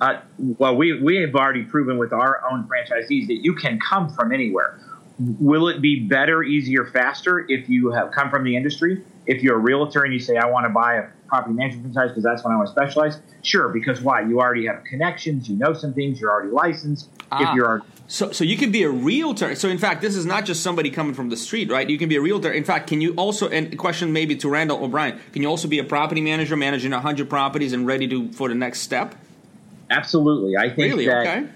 Uh, 0.00 0.20
well, 0.38 0.76
we 0.76 1.00
we 1.00 1.16
have 1.16 1.34
already 1.34 1.64
proven 1.64 1.98
with 1.98 2.12
our 2.12 2.42
own 2.50 2.68
franchisees 2.68 3.26
that 3.26 3.42
you 3.42 3.54
can 3.54 3.78
come 3.80 4.12
from 4.14 4.32
anywhere. 4.32 4.78
Will 5.18 5.68
it 5.68 5.80
be 5.82 6.00
better, 6.00 6.42
easier, 6.44 6.86
faster 6.86 7.44
if 7.48 7.68
you 7.68 7.90
have 7.90 8.12
come 8.12 8.30
from 8.30 8.44
the 8.44 8.56
industry? 8.56 9.02
If 9.26 9.42
you're 9.42 9.56
a 9.56 9.58
realtor 9.58 10.04
and 10.04 10.12
you 10.12 10.20
say, 10.20 10.36
"I 10.36 10.46
want 10.46 10.64
to 10.64 10.70
buy 10.70 10.94
a 10.94 11.06
property 11.26 11.54
management 11.54 11.92
franchise 11.92 12.12
because 12.12 12.24
that's 12.24 12.44
when 12.44 12.54
I 12.54 12.56
want 12.56 12.68
to 12.68 12.72
specialize," 12.72 13.20
sure. 13.42 13.68
Because 13.68 14.00
why? 14.00 14.22
You 14.22 14.40
already 14.40 14.66
have 14.66 14.84
connections. 14.84 15.48
You 15.48 15.56
know 15.56 15.72
some 15.72 15.92
things. 15.92 16.20
You're 16.20 16.30
already 16.30 16.50
licensed 16.52 17.10
Ah, 17.30 17.50
if 17.50 17.56
you're 17.56 17.82
so, 18.10 18.32
so 18.32 18.42
you 18.42 18.56
can 18.56 18.72
be 18.72 18.82
a 18.84 18.90
realtor. 18.90 19.54
So, 19.54 19.68
in 19.68 19.76
fact, 19.76 20.00
this 20.00 20.16
is 20.16 20.24
not 20.24 20.46
just 20.46 20.62
somebody 20.62 20.90
coming 20.90 21.12
from 21.12 21.28
the 21.28 21.36
street, 21.36 21.70
right? 21.70 21.88
You 21.88 21.98
can 21.98 22.08
be 22.08 22.16
a 22.16 22.22
realtor. 22.22 22.50
In 22.50 22.64
fact, 22.64 22.88
can 22.88 23.02
you 23.02 23.12
also? 23.14 23.50
And 23.50 23.78
question 23.78 24.14
maybe 24.14 24.34
to 24.36 24.48
Randall 24.48 24.78
or 24.78 24.88
Brian: 24.88 25.20
Can 25.32 25.42
you 25.42 25.48
also 25.48 25.68
be 25.68 25.78
a 25.78 25.84
property 25.84 26.22
manager, 26.22 26.56
managing 26.56 26.90
hundred 26.92 27.28
properties 27.28 27.74
and 27.74 27.86
ready 27.86 28.08
to 28.08 28.32
for 28.32 28.48
the 28.48 28.54
next 28.54 28.80
step? 28.80 29.14
Absolutely, 29.90 30.56
I 30.56 30.70
think 30.70 30.90
really 30.90 31.06
that. 31.06 31.26
Okay. 31.26 31.48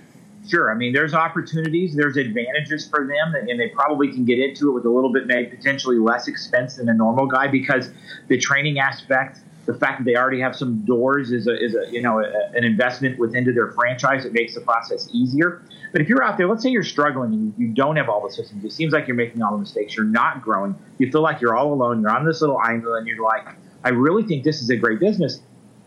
Sure. 0.47 0.73
I 0.73 0.75
mean, 0.75 0.93
there's 0.93 1.15
opportunities, 1.15 1.95
there's 1.95 2.17
advantages 2.17 2.89
for 2.89 3.07
them, 3.07 3.35
and 3.49 3.61
they 3.61 3.69
probably 3.69 4.13
can 4.13 4.25
get 4.25 4.41
into 4.41 4.71
it 4.71 4.73
with 4.73 4.85
a 4.85 4.91
little 4.91 5.13
bit, 5.13 5.27
maybe 5.27 5.55
potentially 5.55 5.99
less 5.99 6.27
expense 6.27 6.77
than 6.77 6.89
a 6.89 6.95
normal 6.95 7.27
guy 7.27 7.47
because 7.47 7.91
the 8.27 8.37
training 8.37 8.81
aspect 8.81 9.39
the 9.65 9.75
fact 9.75 9.99
that 9.99 10.05
they 10.05 10.17
already 10.17 10.41
have 10.41 10.57
some 10.57 10.85
doors 10.85 11.31
is 11.31 11.47
a, 11.47 11.65
is 11.65 11.75
a 11.75 11.91
you 11.91 12.03
know 12.03 12.21
a, 12.21 12.57
an 12.57 12.65
investment 12.65 13.19
within 13.19 13.45
to 13.45 13.53
their 13.53 13.71
franchise. 13.73 14.25
It 14.25 14.33
makes 14.33 14.55
the 14.55 14.61
process 14.61 15.09
easier. 15.13 15.63
But 15.93 16.01
if 16.01 16.09
you're 16.09 16.23
out 16.23 16.37
there, 16.37 16.49
let's 16.49 16.63
say 16.63 16.71
you're 16.71 16.83
struggling 16.83 17.33
and 17.33 17.55
you, 17.59 17.67
you 17.67 17.75
don't 17.75 17.97
have 17.97 18.09
all 18.09 18.27
the 18.27 18.33
systems, 18.33 18.65
it 18.65 18.73
seems 18.73 18.93
like 18.93 19.07
you're 19.07 19.17
making 19.17 19.43
all 19.43 19.53
the 19.53 19.59
mistakes. 19.59 19.95
You're 19.95 20.07
not 20.07 20.43
growing. 20.43 20.75
You 20.99 21.11
feel 21.11 21.23
like 21.23 21.41
you're 21.41 21.57
all 21.57 21.73
alone. 21.73 22.01
You're 22.01 22.11
on 22.11 22.25
this 22.25 22.41
little 22.41 22.59
island, 22.59 22.87
and 22.87 23.07
you're 23.07 23.23
like, 23.23 23.47
I 23.85 23.91
really 23.91 24.25
think 24.25 24.45
this 24.45 24.63
is 24.63 24.71
a 24.71 24.77
great 24.77 25.01
business, 25.01 25.41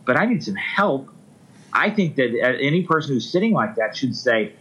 but 0.05 0.17
I 0.17 0.25
need 0.25 0.44
some 0.44 0.55
help. 0.55 1.10
I 1.74 1.89
think 1.89 2.15
that 2.15 2.29
uh, 2.29 2.58
any 2.62 2.84
person 2.84 3.13
who's 3.13 3.29
sitting 3.29 3.51
like 3.51 3.75
that 3.75 3.98
should 3.98 4.15
say, 4.15 4.53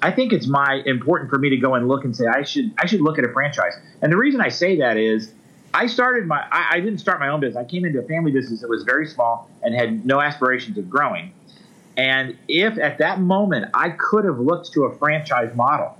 I 0.00 0.10
think 0.10 0.32
it's 0.32 0.46
my 0.46 0.82
important 0.86 1.30
for 1.30 1.38
me 1.38 1.50
to 1.50 1.56
go 1.56 1.74
and 1.74 1.88
look 1.88 2.04
and 2.04 2.16
say 2.16 2.26
I 2.26 2.42
should 2.42 2.72
I 2.78 2.86
should 2.86 3.00
look 3.00 3.18
at 3.18 3.24
a 3.24 3.32
franchise. 3.32 3.72
And 4.00 4.12
the 4.12 4.16
reason 4.16 4.40
I 4.40 4.48
say 4.48 4.78
that 4.78 4.96
is 4.96 5.32
I 5.74 5.86
started 5.86 6.26
my, 6.26 6.44
I, 6.50 6.68
I, 6.72 6.80
didn't 6.80 6.98
start 6.98 7.18
my 7.18 7.28
own 7.28 7.40
business. 7.40 7.56
I 7.56 7.64
came 7.64 7.84
into 7.84 7.98
a 7.98 8.02
family 8.02 8.30
business 8.30 8.60
that 8.60 8.68
was 8.68 8.82
very 8.82 9.06
small 9.06 9.48
and 9.62 9.74
had 9.74 10.04
no 10.04 10.20
aspirations 10.20 10.76
of 10.76 10.90
growing. 10.90 11.32
And 11.96 12.36
if 12.48 12.78
at 12.78 12.98
that 12.98 13.20
moment 13.20 13.70
I 13.74 13.90
could 13.90 14.24
have 14.24 14.38
looked 14.38 14.72
to 14.72 14.84
a 14.84 14.96
franchise 14.98 15.54
model 15.54 15.96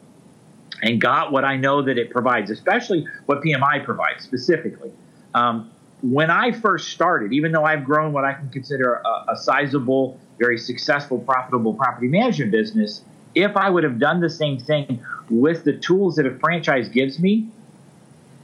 and 0.83 1.01
got 1.01 1.33
what 1.33 1.45
I 1.45 1.57
know 1.57 1.83
that 1.83 1.97
it 1.97 2.11
provides, 2.11 2.51
especially 2.51 3.07
what 3.27 3.43
PMI 3.43 3.85
provides 3.85 4.25
specifically. 4.25 4.93
Um, 5.35 5.71
when 6.03 6.31
I 6.31 6.51
first 6.51 6.91
started, 6.91 7.33
even 7.33 7.53
though 7.53 7.65
I've 7.65 7.85
grown 7.85 8.13
what 8.13 8.25
I 8.25 8.35
can 8.35 8.49
consider 8.51 8.95
a, 8.95 9.33
a 9.33 9.37
sizable, 9.37 10.19
very 10.39 10.59
successful, 10.59 11.19
profitable 11.19 11.75
property 11.75 12.09
management 12.09 12.51
business, 12.51 13.03
if 13.35 13.57
I 13.57 13.71
would 13.71 13.85
have 13.85 13.99
done 13.99 14.21
the 14.21 14.29
same 14.29 14.59
thing 14.59 15.01
with 15.31 15.65
the 15.65 15.73
tools 15.75 16.17
that 16.17 16.27
a 16.27 16.35
franchise 16.39 16.89
gives 16.89 17.19
me, 17.19 17.47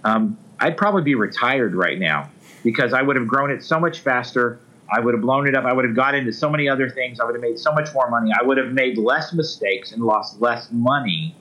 um, 0.05 0.39
I'd 0.61 0.77
probably 0.77 1.03
be 1.03 1.15
retired 1.15 1.75
right 1.75 1.99
now 1.99 2.31
because 2.65 2.93
I 2.93 3.03
would 3.03 3.17
have 3.17 3.29
grown 3.29 3.51
it 3.51 3.63
so 3.63 3.79
much 3.79 4.01
faster. 4.01 4.61
I 4.91 5.01
would 5.01 5.15
have 5.15 5.21
blown 5.21 5.47
it 5.47 5.55
up. 5.55 5.65
I 5.65 5.73
would 5.73 5.85
have 5.85 5.95
got 5.95 6.15
into 6.15 6.33
so 6.33 6.49
many 6.49 6.69
other 6.69 6.89
things. 6.89 7.21
I 7.21 7.25
would 7.25 7.35
have 7.35 7.43
made 7.43 7.59
so 7.59 7.73
much 7.73 7.93
more 7.95 8.09
money. 8.09 8.31
I 8.39 8.43
would 8.43 8.57
have 8.57 8.73
made 8.73 8.99
less 8.99 9.33
mistakes 9.33 9.93
and 9.93 10.03
lost 10.03 10.41
less 10.41 10.69
money. 10.73 11.35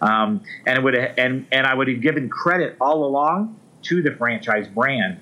Um, 0.00 0.42
and 0.66 0.78
it 0.78 0.82
would 0.82 0.94
have, 0.94 1.14
and 1.18 1.46
and 1.50 1.66
I 1.66 1.74
would 1.74 1.88
have 1.88 2.00
given 2.00 2.28
credit 2.28 2.76
all 2.80 3.04
along 3.04 3.58
to 3.82 4.02
the 4.02 4.12
franchise 4.12 4.68
brand. 4.68 5.18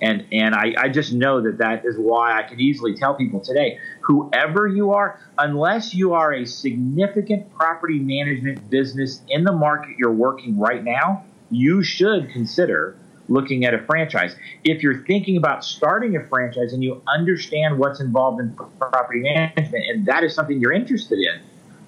And 0.00 0.26
and 0.32 0.54
I, 0.54 0.74
I 0.76 0.88
just 0.88 1.12
know 1.12 1.40
that 1.42 1.58
that 1.58 1.84
is 1.84 1.96
why 1.96 2.38
I 2.38 2.42
can 2.42 2.60
easily 2.60 2.94
tell 2.94 3.14
people 3.14 3.40
today, 3.40 3.78
whoever 4.00 4.66
you 4.66 4.92
are, 4.92 5.18
unless 5.38 5.94
you 5.94 6.14
are 6.14 6.32
a 6.32 6.44
significant 6.44 7.54
property 7.54 7.98
management 7.98 8.68
business 8.70 9.22
in 9.28 9.44
the 9.44 9.52
market 9.52 9.96
you're 9.98 10.12
working 10.12 10.58
right 10.58 10.82
now, 10.82 11.24
you 11.54 11.82
should 11.82 12.30
consider 12.30 12.96
looking 13.28 13.64
at 13.64 13.74
a 13.74 13.78
franchise. 13.78 14.36
If 14.64 14.82
you're 14.82 15.02
thinking 15.04 15.36
about 15.36 15.64
starting 15.64 16.16
a 16.16 16.24
franchise 16.26 16.72
and 16.72 16.82
you 16.82 17.00
understand 17.08 17.78
what's 17.78 18.00
involved 18.00 18.40
in 18.40 18.54
property 18.78 19.20
management 19.20 19.84
and 19.88 20.06
that 20.06 20.24
is 20.24 20.34
something 20.34 20.60
you're 20.60 20.72
interested 20.72 21.18
in, 21.18 21.40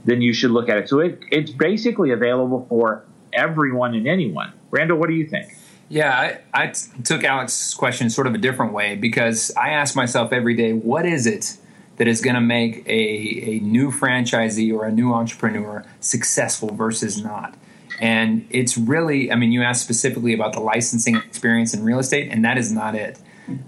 then 0.04 0.23
you 0.23 0.32
should 0.32 0.50
look 0.50 0.68
at 0.68 0.78
it. 0.78 0.88
So 0.88 1.00
it, 1.00 1.20
it's 1.30 1.50
basically 1.50 2.11
available 2.12 2.64
for 2.68 3.04
everyone 3.32 3.94
and 3.94 4.06
anyone. 4.06 4.52
Randall, 4.70 4.99
what 4.99 5.08
do 5.08 5.14
you 5.14 5.26
think? 5.26 5.52
Yeah, 5.88 6.40
I, 6.54 6.64
I 6.64 6.66
t- 6.68 6.88
took 7.04 7.23
Alex's 7.23 7.75
question 7.75 8.11
sort 8.11 8.26
of 8.26 8.35
a 8.35 8.38
different 8.38 8.73
way 8.73 8.96
because 8.96 9.52
I 9.56 9.70
ask 9.70 9.94
myself 9.94 10.32
every 10.32 10.54
day, 10.54 10.73
what 10.73 11.06
is 11.06 11.26
it 11.26 11.56
that 11.96 12.08
is 12.08 12.20
going 12.20 12.35
to 12.35 12.40
make 12.40 12.87
a, 12.87 12.90
a 12.90 13.61
new 13.61 13.90
franchisee 13.90 14.75
or 14.75 14.85
a 14.85 14.92
new 14.92 15.12
entrepreneur 15.12 15.85
successful 16.00 16.75
versus 16.75 17.23
not? 17.23 17.54
And 18.00 18.46
it's 18.50 18.76
really, 18.76 19.32
I 19.32 19.36
mean, 19.36 19.52
you 19.52 19.62
asked 19.62 19.82
specifically 19.82 20.34
about 20.34 20.52
the 20.52 20.60
licensing 20.60 21.16
experience 21.16 21.72
in 21.72 21.82
real 21.82 21.98
estate, 21.98 22.30
and 22.30 22.44
that 22.44 22.58
is 22.58 22.70
not 22.70 22.94
it. 22.94 23.18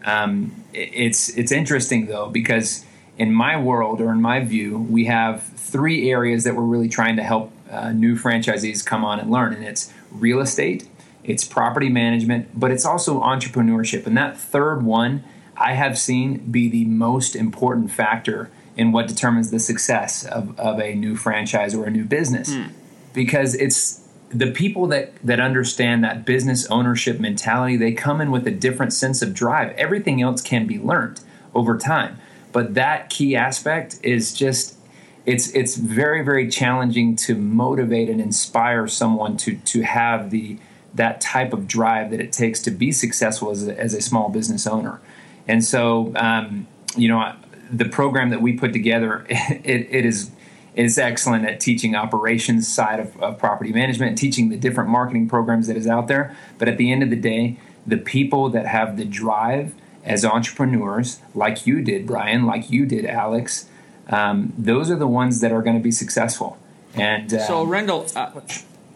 Um, 0.04 0.64
it's 0.72 1.28
it's 1.36 1.52
interesting 1.52 2.06
though 2.06 2.28
because 2.28 2.84
in 3.16 3.32
my 3.32 3.58
world 3.60 4.00
or 4.00 4.10
in 4.12 4.20
my 4.20 4.40
view, 4.40 4.78
we 4.78 5.06
have 5.06 5.42
three 5.42 6.10
areas 6.10 6.44
that 6.44 6.54
we're 6.54 6.62
really 6.62 6.88
trying 6.88 7.16
to 7.16 7.22
help 7.22 7.52
uh, 7.70 7.92
new 7.92 8.16
franchisees 8.16 8.84
come 8.84 9.04
on 9.04 9.20
and 9.20 9.30
learn, 9.30 9.52
and 9.52 9.64
it's 9.64 9.92
real 10.10 10.40
estate, 10.40 10.88
it's 11.24 11.44
property 11.44 11.88
management, 11.88 12.58
but 12.58 12.70
it's 12.70 12.84
also 12.84 13.20
entrepreneurship. 13.20 14.06
And 14.06 14.16
that 14.16 14.38
third 14.38 14.82
one, 14.82 15.24
I 15.56 15.74
have 15.74 15.98
seen 15.98 16.50
be 16.50 16.68
the 16.68 16.84
most 16.84 17.36
important 17.36 17.90
factor 17.90 18.50
in 18.76 18.92
what 18.92 19.08
determines 19.08 19.50
the 19.50 19.58
success 19.58 20.24
of, 20.24 20.58
of 20.58 20.80
a 20.80 20.94
new 20.94 21.16
franchise 21.16 21.74
or 21.74 21.84
a 21.84 21.90
new 21.90 22.04
business, 22.04 22.54
mm. 22.54 22.70
because 23.12 23.54
it's 23.54 24.07
the 24.30 24.50
people 24.50 24.86
that 24.88 25.14
that 25.24 25.40
understand 25.40 26.04
that 26.04 26.24
business 26.24 26.66
ownership 26.66 27.18
mentality 27.18 27.76
they 27.76 27.92
come 27.92 28.20
in 28.20 28.30
with 28.30 28.46
a 28.46 28.50
different 28.50 28.92
sense 28.92 29.22
of 29.22 29.32
drive. 29.32 29.74
Everything 29.76 30.20
else 30.20 30.42
can 30.42 30.66
be 30.66 30.78
learned 30.78 31.20
over 31.54 31.78
time. 31.78 32.18
But 32.52 32.74
that 32.74 33.10
key 33.10 33.36
aspect 33.36 33.98
is 34.02 34.34
just 34.34 34.76
it's 35.24 35.50
it's 35.50 35.76
very 35.76 36.22
very 36.22 36.48
challenging 36.48 37.16
to 37.16 37.34
motivate 37.34 38.08
and 38.08 38.20
inspire 38.20 38.86
someone 38.86 39.36
to 39.38 39.56
to 39.56 39.82
have 39.82 40.30
the 40.30 40.58
that 40.94 41.20
type 41.20 41.52
of 41.52 41.66
drive 41.66 42.10
that 42.10 42.20
it 42.20 42.32
takes 42.32 42.60
to 42.62 42.70
be 42.70 42.90
successful 42.90 43.50
as 43.50 43.68
a, 43.68 43.78
as 43.78 43.94
a 43.94 44.00
small 44.00 44.30
business 44.30 44.66
owner. 44.66 45.00
And 45.46 45.64
so 45.64 46.12
um, 46.16 46.66
you 46.96 47.08
know 47.08 47.34
the 47.70 47.86
program 47.86 48.30
that 48.30 48.42
we 48.42 48.54
put 48.54 48.72
together 48.72 49.26
it, 49.28 49.86
it 49.90 50.04
is 50.04 50.30
is 50.78 50.96
excellent 50.96 51.44
at 51.44 51.58
teaching 51.58 51.96
operations 51.96 52.68
side 52.68 53.00
of, 53.00 53.20
of 53.20 53.36
property 53.36 53.72
management, 53.72 54.16
teaching 54.16 54.48
the 54.48 54.56
different 54.56 54.88
marketing 54.88 55.28
programs 55.28 55.66
that 55.66 55.76
is 55.76 55.88
out 55.88 56.06
there. 56.06 56.36
But 56.56 56.68
at 56.68 56.78
the 56.78 56.92
end 56.92 57.02
of 57.02 57.10
the 57.10 57.16
day, 57.16 57.56
the 57.84 57.96
people 57.96 58.48
that 58.50 58.64
have 58.64 58.96
the 58.96 59.04
drive 59.04 59.74
as 60.04 60.24
entrepreneurs, 60.24 61.18
like 61.34 61.66
you 61.66 61.82
did, 61.82 62.06
Brian, 62.06 62.46
like 62.46 62.70
you 62.70 62.86
did, 62.86 63.04
Alex, 63.04 63.68
um, 64.08 64.52
those 64.56 64.88
are 64.88 64.94
the 64.96 65.08
ones 65.08 65.40
that 65.40 65.50
are 65.50 65.62
going 65.62 65.76
to 65.76 65.82
be 65.82 65.90
successful. 65.90 66.56
And 66.94 67.34
uh, 67.34 67.44
so, 67.44 67.64
Randall, 67.64 68.06
uh, 68.14 68.30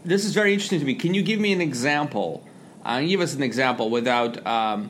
this 0.04 0.24
is 0.24 0.34
very 0.34 0.52
interesting 0.52 0.78
to 0.78 0.86
me. 0.86 0.94
Can 0.94 1.14
you 1.14 1.22
give 1.22 1.40
me 1.40 1.52
an 1.52 1.60
example? 1.60 2.46
Uh, 2.84 3.00
give 3.00 3.20
us 3.20 3.34
an 3.34 3.42
example 3.42 3.90
without 3.90 4.44
um, 4.46 4.88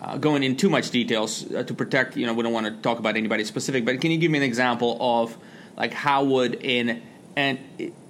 uh, 0.00 0.16
going 0.16 0.42
in 0.42 0.56
too 0.56 0.70
much 0.70 0.90
details 0.90 1.52
uh, 1.52 1.62
to 1.62 1.74
protect. 1.74 2.16
You 2.16 2.24
know, 2.24 2.32
we 2.32 2.42
don't 2.42 2.54
want 2.54 2.66
to 2.66 2.72
talk 2.80 2.98
about 2.98 3.18
anybody 3.18 3.44
specific, 3.44 3.84
but 3.84 4.00
can 4.00 4.10
you 4.10 4.16
give 4.16 4.30
me 4.30 4.38
an 4.38 4.44
example 4.44 4.96
of 4.98 5.36
like 5.76 5.92
how 5.92 6.24
would 6.24 6.54
in 6.54 7.02
and 7.36 7.58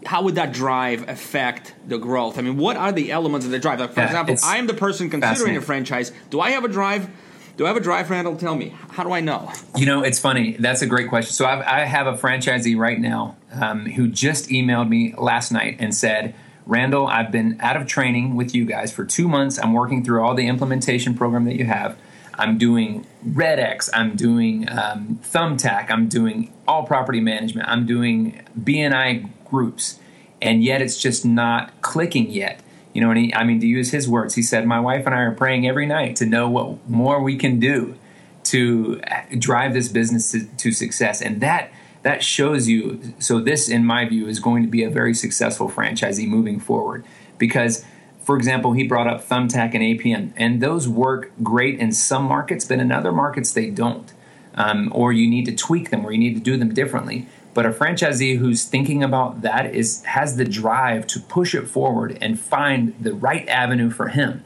how 0.05 0.23
would 0.23 0.35
that 0.35 0.53
drive 0.53 1.09
affect 1.09 1.75
the 1.87 1.99
growth? 1.99 2.39
I 2.39 2.43
mean, 2.43 2.57
what 2.57 2.77
are 2.77 2.93
the 2.93 3.13
elements 3.13 3.47
of 3.47 3.53
the 3.53 3.59
drive? 3.59 3.81
Like, 3.81 3.93
for 3.93 4.01
yeah, 4.01 4.07
example, 4.07 4.37
I 4.45 4.59
am 4.59 4.67
the 4.67 4.75
person 4.75 5.11
considering 5.11 5.57
a 5.57 5.61
franchise. 5.61 6.13
Do 6.31 6.41
I 6.41 6.51
have 6.51 6.65
a 6.65 6.69
drive? 6.69 7.09
Do 7.57 7.65
I 7.67 7.69
have 7.69 7.77
a 7.77 7.81
drive, 7.81 8.11
Randall? 8.11 8.37
Tell 8.37 8.57
me. 8.57 8.75
How 8.91 9.05
do 9.05 9.13
I 9.13 9.21
know? 9.21 9.53
You 9.77 9.87
know, 9.87 10.03
it's 10.03 10.19
funny. 10.19 10.57
That's 10.59 10.83
a 10.83 10.87
great 10.87 11.09
question. 11.09 11.33
So 11.33 11.45
I've, 11.45 11.61
I 11.61 11.85
have 11.85 12.07
a 12.07 12.15
franchisee 12.15 12.77
right 12.77 12.99
now 12.99 13.37
um, 13.53 13.87
who 13.87 14.09
just 14.09 14.49
emailed 14.49 14.89
me 14.89 15.15
last 15.17 15.53
night 15.53 15.77
and 15.79 15.95
said, 15.95 16.35
Randall, 16.67 17.07
I've 17.07 17.31
been 17.31 17.59
out 17.61 17.77
of 17.77 17.87
training 17.87 18.37
with 18.37 18.55
you 18.55 18.65
guys 18.65 18.93
for 18.93 19.05
two 19.05 19.29
months. 19.29 19.59
I'm 19.59 19.73
working 19.73 20.03
through 20.03 20.23
all 20.23 20.35
the 20.35 20.47
implementation 20.47 21.15
program 21.15 21.45
that 21.45 21.57
you 21.57 21.67
have. 21.67 21.99
I'm 22.35 22.59
doing 22.59 23.07
REDX, 23.27 23.91
I'm 23.93 24.17
doing 24.17 24.69
um, 24.69 25.21
Thumbtack, 25.23 25.91
I'm 25.91 26.09
doing 26.09 26.53
all 26.67 26.85
property 26.85 27.21
management, 27.21 27.69
I'm 27.69 27.87
doing 27.87 28.43
BNI 28.59 29.29
groups, 29.45 29.99
and 30.41 30.65
yet 30.65 30.83
it's 30.83 31.01
just 31.01 31.25
not 31.25 31.81
clicking 31.83 32.31
yet. 32.31 32.61
You 32.93 33.01
know, 33.01 33.11
and 33.11 33.19
he, 33.19 33.35
I 33.35 33.45
mean, 33.45 33.61
to 33.61 33.67
use 33.67 33.91
his 33.91 34.09
words, 34.09 34.35
he 34.35 34.43
said, 34.43 34.67
My 34.67 34.81
wife 34.81 35.07
and 35.07 35.15
I 35.15 35.21
are 35.21 35.33
praying 35.33 35.67
every 35.67 35.87
night 35.87 36.17
to 36.17 36.27
know 36.27 36.49
what 36.49 36.89
more 36.89 37.23
we 37.23 37.37
can 37.37 37.59
do 37.59 37.97
to 38.45 39.01
drive 39.39 39.73
this 39.73 39.89
business 39.89 40.33
to, 40.33 40.45
to 40.45 40.73
success. 40.73 41.23
And 41.23 41.41
that 41.41 41.73
that 42.03 42.23
shows 42.23 42.69
you 42.69 43.15
so 43.19 43.41
this 43.41 43.69
in 43.69 43.85
my 43.85 44.05
view 44.05 44.27
is 44.27 44.41
going 44.41 44.63
to 44.63 44.69
be 44.69 44.83
a 44.83 44.91
very 44.91 45.15
successful 45.15 45.69
franchisee 45.71 46.27
moving 46.27 46.59
forward 46.59 47.05
because 47.39 47.85
for 48.23 48.37
example, 48.37 48.73
he 48.73 48.87
brought 48.87 49.09
up 49.09 49.27
Thumbtack 49.27 49.75
and 49.75 49.83
APM, 49.83 50.33
and 50.37 50.61
those 50.61 50.89
work 50.89 51.33
great 51.43 51.79
in 51.79 51.93
some 51.93 52.25
markets, 52.25 52.65
but 52.65 52.79
in 52.79 52.93
other 52.93 53.13
markets 53.13 53.53
they 53.53 53.71
don't. 53.71 54.13
Um, 54.55 54.93
or 54.95 55.13
you 55.13 55.29
need 55.29 55.47
to 55.47 55.55
tweak 55.55 55.91
them, 55.91 56.05
or 56.05 56.13
you 56.13 56.19
need 56.19 56.35
to 56.35 56.41
do 56.41 56.57
them 56.57 56.75
differently. 56.75 57.27
But 57.55 57.67
a 57.67 57.71
franchisee 57.71 58.39
who's 58.39 58.65
thinking 58.65 59.03
about 59.03 59.43
that 59.43 59.75
is 59.75 60.05
has 60.05 60.37
the 60.37 60.45
drive 60.45 61.07
to 61.09 61.21
push 61.21 61.55
it 61.55 61.67
forward 61.67 62.17
and 62.21 62.39
find 62.39 62.95
the 63.01 63.13
right 63.13 63.47
avenue 63.49 63.91
for 63.91 64.09
him. 64.09 64.45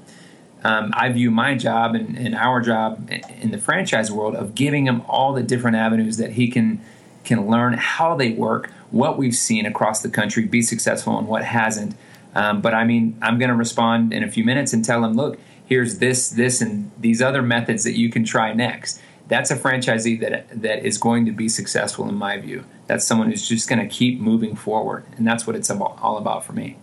Um, 0.64 0.90
I 0.95 1.11
view 1.11 1.30
my 1.30 1.54
job 1.54 1.95
and, 1.95 2.16
and, 2.16 2.35
our 2.35 2.61
job 2.61 3.09
in 3.40 3.52
the 3.52 3.59
franchise 3.59 4.11
world 4.11 4.35
of 4.35 4.56
giving 4.56 4.87
him 4.87 5.02
all 5.06 5.33
the 5.33 5.42
different 5.42 5.76
avenues 5.76 6.16
that 6.16 6.33
he 6.33 6.49
can 6.49 6.80
can 7.23 7.49
learn 7.49 7.75
how 7.75 8.16
they 8.16 8.30
work, 8.30 8.71
what 8.90 9.18
we've 9.18 9.35
seen 9.35 9.66
across 9.66 10.02
the 10.02 10.09
country, 10.09 10.45
be 10.45 10.62
successful, 10.62 11.18
and 11.18 11.28
what 11.28 11.45
hasn't, 11.45 11.95
um, 12.37 12.61
but 12.61 12.75
I 12.75 12.85
mean, 12.85 13.16
I'm 13.23 13.38
going 13.38 13.49
to 13.49 13.55
respond 13.55 14.12
in 14.12 14.23
a 14.23 14.31
few 14.31 14.45
minutes 14.45 14.75
and 14.75 14.85
tell 14.85 15.00
them, 15.00 15.14
look, 15.14 15.38
here's 15.64 16.00
this, 16.00 16.28
this, 16.28 16.61
and 16.61 16.90
these 17.00 17.23
other 17.23 17.40
methods 17.40 17.83
that 17.85 17.97
you 17.97 18.11
can 18.11 18.25
try 18.25 18.52
next. 18.52 19.00
That's 19.28 19.50
a 19.50 19.57
franchisee 19.57 20.21
that 20.21 20.49
that 20.62 20.85
is 20.85 20.99
going 20.99 21.25
to 21.25 21.33
be 21.33 21.49
successful 21.49 22.07
in 22.09 22.14
my 22.14 22.37
view. 22.37 22.64
That's 22.88 23.07
someone 23.07 23.31
who's 23.31 23.49
just 23.49 23.71
going 23.71 23.78
to 23.81 23.88
keep 23.88 24.21
moving 24.21 24.55
forward, 24.55 25.05
and 25.16 25.26
that's 25.26 25.47
what 25.47 25.57
it's 25.57 25.71
all 25.71 26.19
about 26.19 26.45
for 26.45 26.52
me. 26.52 26.76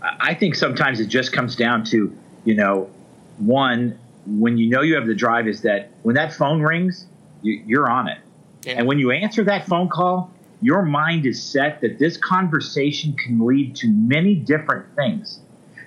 I 0.00 0.34
think 0.34 0.54
sometimes 0.54 1.00
it 1.00 1.06
just 1.06 1.32
comes 1.32 1.56
down 1.56 1.84
to, 1.86 2.16
you 2.44 2.54
know, 2.54 2.88
one 3.38 3.98
when 4.24 4.56
you 4.56 4.68
know 4.68 4.82
you 4.82 4.94
have 4.94 5.06
the 5.06 5.14
drive 5.14 5.48
is 5.48 5.62
that 5.62 5.90
when 6.02 6.14
that 6.14 6.32
phone 6.32 6.62
rings, 6.62 7.06
you, 7.42 7.80
are 7.80 7.90
on 7.90 8.08
it, 8.08 8.18
yeah. 8.62 8.74
and 8.78 8.86
when 8.86 9.00
you 9.00 9.10
answer 9.10 9.42
that 9.44 9.66
phone 9.66 9.88
call, 9.88 10.32
your 10.62 10.82
mind 10.82 11.26
is 11.26 11.42
set 11.42 11.80
that 11.82 11.98
this 11.98 12.16
conversation 12.16 13.12
can 13.14 13.44
lead 13.44 13.76
to 13.76 13.88
many 13.88 14.34
different 14.34 14.86
things. 14.96 15.40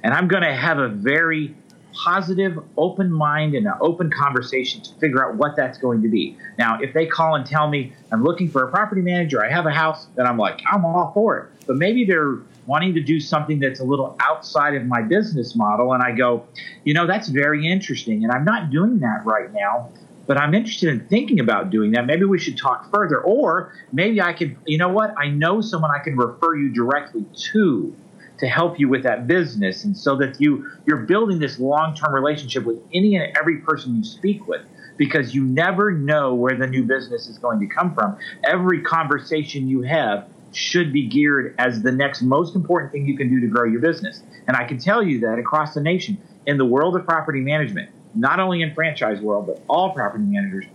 And 0.04 0.14
I'm 0.14 0.28
going 0.28 0.44
to 0.44 0.54
have 0.54 0.78
a 0.78 0.88
very 0.88 1.56
positive, 1.92 2.58
open 2.78 3.12
mind 3.12 3.56
and 3.56 3.66
an 3.66 3.74
open 3.82 4.10
conversation 4.10 4.82
to 4.82 4.94
figure 4.96 5.26
out 5.26 5.36
what 5.36 5.56
that's 5.56 5.78
going 5.78 6.02
to 6.02 6.08
be. 6.08 6.38
Now, 6.58 6.80
if 6.80 6.94
they 6.94 7.06
call 7.06 7.36
and 7.36 7.46
tell 7.46 7.68
me 7.68 7.94
I'm 8.12 8.24
looking 8.24 8.50
for 8.50 8.64
a 8.64 8.72
property 8.72 9.02
manager, 9.02 9.44
I 9.44 9.50
have 9.50 9.66
a 9.66 9.72
house, 9.72 10.08
then 10.16 10.26
I'm 10.26 10.38
like, 10.38 10.62
I'm 10.72 10.86
all 10.86 11.12
for 11.14 11.38
it. 11.40 11.66
But 11.68 11.76
maybe 11.76 12.06
they're 12.06 12.38
wanting 12.68 12.94
to 12.94 13.02
do 13.02 13.20
something 13.20 13.60
that's 13.60 13.80
a 13.80 13.84
little 13.84 14.16
outside 14.20 14.76
of 14.76 14.86
my 14.86 15.02
business 15.02 15.56
model. 15.56 15.94
And 15.94 16.04
I 16.04 16.12
go, 16.12 16.46
you 16.84 16.94
know, 16.94 17.08
that's 17.08 17.28
very 17.28 17.68
interesting. 17.68 18.24
And 18.24 18.32
I'm 18.32 18.46
not 18.46 18.70
doing 18.70 19.00
that 19.00 19.26
right 19.26 19.52
now 19.52 19.90
but 20.30 20.38
I'm 20.38 20.54
interested 20.54 20.90
in 20.90 21.08
thinking 21.08 21.40
about 21.40 21.72
doing 21.72 21.90
that. 21.94 22.06
Maybe 22.06 22.24
we 22.24 22.38
should 22.38 22.56
talk 22.56 22.92
further. 22.94 23.20
Or 23.20 23.74
maybe 23.92 24.22
I 24.22 24.32
could, 24.32 24.56
you 24.68 24.78
know 24.78 24.90
what? 24.90 25.12
I 25.18 25.28
know 25.28 25.60
someone 25.60 25.90
I 25.90 25.98
can 25.98 26.16
refer 26.16 26.56
you 26.56 26.70
directly 26.70 27.26
to 27.52 27.96
to 28.38 28.48
help 28.48 28.80
you 28.80 28.88
with 28.88 29.02
that 29.04 29.26
business. 29.26 29.84
And 29.86 29.98
so 29.98 30.16
that 30.18 30.40
you, 30.40 30.70
you're 30.86 30.98
building 30.98 31.40
this 31.40 31.58
long 31.58 31.96
term 31.96 32.14
relationship 32.14 32.64
with 32.64 32.78
any 32.94 33.16
and 33.16 33.36
every 33.36 33.58
person 33.58 33.96
you 33.96 34.04
speak 34.04 34.48
with 34.48 34.62
because 34.98 35.34
you 35.34 35.44
never 35.44 35.92
know 35.92 36.36
where 36.36 36.56
the 36.56 36.68
new 36.68 36.84
business 36.84 37.28
is 37.28 37.40
going 37.40 37.60
to 37.62 37.66
come 37.66 37.96
from. 37.96 38.16
Every 38.44 38.84
conversation 38.84 39.68
you 39.68 39.82
have 39.82 40.28
should 40.54 40.94
be 40.94 41.08
geared 41.08 41.56
as 41.58 41.82
the 41.82 41.92
next 41.92 42.22
most 42.22 42.56
important 42.56 42.92
thing 42.92 43.08
you 43.08 43.18
can 43.18 43.30
do 43.30 43.40
to 43.40 43.48
grow 43.48 43.64
your 43.64 43.82
business. 43.82 44.22
And 44.48 44.56
I 44.56 44.66
can 44.66 44.78
tell 44.78 45.02
you 45.02 45.22
that 45.22 45.40
across 45.40 45.74
the 45.74 45.82
nation, 45.82 46.20
in 46.46 46.60
the 46.60 46.66
world 46.66 46.96
of 46.96 47.04
property 47.06 47.42
management, 47.42 47.90
not 48.16 48.39
only 48.39 48.62
in 48.62 48.74
franchise 48.74 49.22
world, 49.22 49.48
but 49.48 49.62
all 49.68 49.94
property 49.94 50.24
managers, 50.24 50.66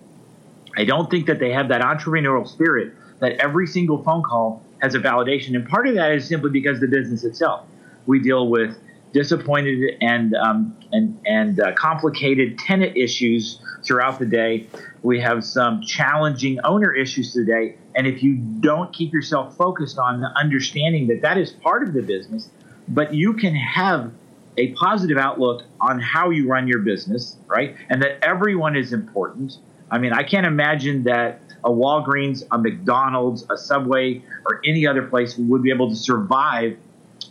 I 0.76 0.84
don't 0.84 1.10
think 1.10 1.26
that 1.26 1.38
they 1.38 1.52
have 1.52 1.68
that 1.68 1.80
entrepreneurial 1.80 2.48
spirit 2.48 2.94
that 3.20 3.32
every 3.32 3.66
single 3.66 4.02
phone 4.02 4.22
call 4.22 4.62
has 4.78 4.94
a 4.94 5.00
validation. 5.00 5.54
And 5.54 5.66
part 5.68 5.86
of 5.86 5.94
that 5.94 6.12
is 6.12 6.26
simply 6.26 6.50
because 6.50 6.80
the 6.80 6.88
business 6.88 7.24
itself. 7.24 7.66
We 8.06 8.20
deal 8.20 8.48
with 8.48 8.76
disappointed 9.14 9.96
and 10.02 10.34
um, 10.34 10.76
and 10.92 11.18
and 11.24 11.60
uh, 11.60 11.72
complicated 11.72 12.58
tenant 12.58 12.96
issues 12.96 13.60
throughout 13.82 14.18
the 14.18 14.26
day. 14.26 14.66
We 15.02 15.20
have 15.20 15.44
some 15.44 15.80
challenging 15.80 16.58
owner 16.64 16.92
issues 16.92 17.32
today, 17.32 17.76
and 17.94 18.06
if 18.06 18.22
you 18.22 18.36
don't 18.36 18.92
keep 18.92 19.12
yourself 19.12 19.56
focused 19.56 19.98
on 19.98 20.20
the 20.20 20.28
understanding 20.36 21.06
that 21.06 21.22
that 21.22 21.38
is 21.38 21.52
part 21.52 21.86
of 21.86 21.94
the 21.94 22.02
business, 22.02 22.50
but 22.88 23.14
you 23.14 23.32
can 23.32 23.54
have 23.54 24.12
a 24.56 24.72
positive 24.72 25.18
outlook 25.18 25.64
on 25.80 25.98
how 26.00 26.30
you 26.30 26.48
run 26.48 26.68
your 26.68 26.80
business, 26.80 27.36
right? 27.46 27.76
And 27.88 28.02
that 28.02 28.18
everyone 28.22 28.76
is 28.76 28.92
important. 28.92 29.58
I 29.90 29.98
mean, 29.98 30.12
I 30.12 30.22
can't 30.22 30.46
imagine 30.46 31.04
that 31.04 31.40
a 31.64 31.70
Walgreens, 31.70 32.42
a 32.50 32.58
McDonald's, 32.58 33.44
a 33.50 33.56
Subway, 33.56 34.22
or 34.46 34.60
any 34.64 34.86
other 34.86 35.02
place 35.02 35.36
would 35.38 35.62
be 35.62 35.70
able 35.70 35.88
to 35.88 35.96
survive 35.96 36.76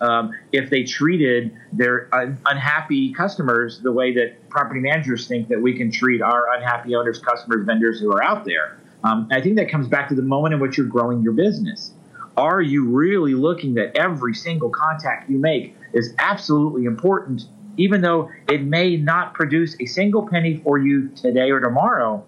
um, 0.01 0.31
if 0.51 0.69
they 0.69 0.83
treated 0.83 1.55
their 1.71 2.13
un- 2.13 2.37
unhappy 2.45 3.13
customers 3.13 3.79
the 3.79 3.91
way 3.91 4.13
that 4.13 4.49
property 4.49 4.79
managers 4.79 5.27
think 5.27 5.47
that 5.49 5.61
we 5.61 5.77
can 5.77 5.91
treat 5.91 6.21
our 6.21 6.53
unhappy 6.55 6.95
owners, 6.95 7.19
customers, 7.19 7.65
vendors 7.65 7.99
who 7.99 8.11
are 8.11 8.23
out 8.23 8.43
there. 8.43 8.77
Um, 9.03 9.27
I 9.31 9.41
think 9.41 9.57
that 9.57 9.69
comes 9.69 9.87
back 9.87 10.09
to 10.09 10.15
the 10.15 10.21
moment 10.21 10.53
in 10.53 10.59
which 10.59 10.77
you're 10.77 10.87
growing 10.87 11.21
your 11.21 11.33
business. 11.33 11.91
Are 12.35 12.61
you 12.61 12.85
really 12.85 13.35
looking 13.35 13.77
at 13.77 13.95
every 13.95 14.33
single 14.33 14.69
contact 14.69 15.29
you 15.29 15.37
make 15.37 15.75
is 15.93 16.13
absolutely 16.19 16.85
important, 16.85 17.43
even 17.77 18.01
though 18.01 18.31
it 18.49 18.61
may 18.61 18.97
not 18.97 19.33
produce 19.33 19.75
a 19.79 19.85
single 19.85 20.27
penny 20.27 20.57
for 20.57 20.77
you 20.77 21.09
today 21.09 21.51
or 21.51 21.59
tomorrow? 21.59 22.23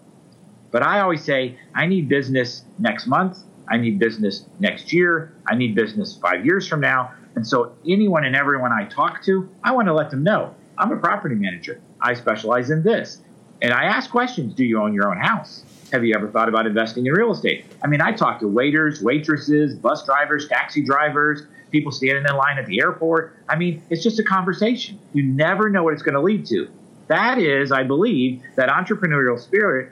But 0.71 0.83
I 0.83 0.99
always 0.99 1.23
say, 1.23 1.57
I 1.73 1.85
need 1.85 2.09
business 2.09 2.63
next 2.79 3.07
month. 3.07 3.39
I 3.67 3.77
need 3.77 3.97
business 3.97 4.45
next 4.59 4.93
year. 4.93 5.33
I 5.47 5.55
need 5.55 5.73
business 5.75 6.17
five 6.17 6.45
years 6.45 6.67
from 6.67 6.81
now. 6.81 7.13
And 7.35 7.45
so, 7.45 7.73
anyone 7.87 8.25
and 8.25 8.35
everyone 8.35 8.71
I 8.71 8.85
talk 8.85 9.23
to, 9.23 9.49
I 9.63 9.71
want 9.71 9.87
to 9.87 9.93
let 9.93 10.09
them 10.09 10.23
know 10.23 10.53
I'm 10.77 10.91
a 10.91 10.97
property 10.97 11.35
manager. 11.35 11.79
I 12.01 12.13
specialize 12.13 12.69
in 12.69 12.83
this. 12.83 13.21
And 13.61 13.73
I 13.73 13.85
ask 13.85 14.09
questions 14.09 14.53
Do 14.53 14.63
you 14.63 14.81
own 14.81 14.93
your 14.93 15.09
own 15.09 15.17
house? 15.17 15.63
Have 15.91 16.03
you 16.03 16.13
ever 16.15 16.27
thought 16.29 16.49
about 16.49 16.65
investing 16.65 17.05
in 17.05 17.13
real 17.13 17.31
estate? 17.31 17.65
I 17.83 17.87
mean, 17.87 18.01
I 18.01 18.11
talk 18.11 18.39
to 18.39 18.47
waiters, 18.47 19.01
waitresses, 19.01 19.75
bus 19.75 20.05
drivers, 20.05 20.47
taxi 20.47 20.83
drivers, 20.83 21.43
people 21.71 21.91
standing 21.91 22.25
in 22.27 22.35
line 22.35 22.57
at 22.57 22.65
the 22.65 22.79
airport. 22.79 23.35
I 23.49 23.55
mean, 23.55 23.83
it's 23.89 24.03
just 24.03 24.19
a 24.19 24.23
conversation. 24.23 24.99
You 25.13 25.23
never 25.23 25.69
know 25.69 25.83
what 25.83 25.93
it's 25.93 26.03
going 26.03 26.15
to 26.15 26.21
lead 26.21 26.45
to. 26.47 26.69
That 27.07 27.37
is, 27.37 27.71
I 27.71 27.83
believe, 27.83 28.41
that 28.55 28.69
entrepreneurial 28.69 29.39
spirit 29.39 29.91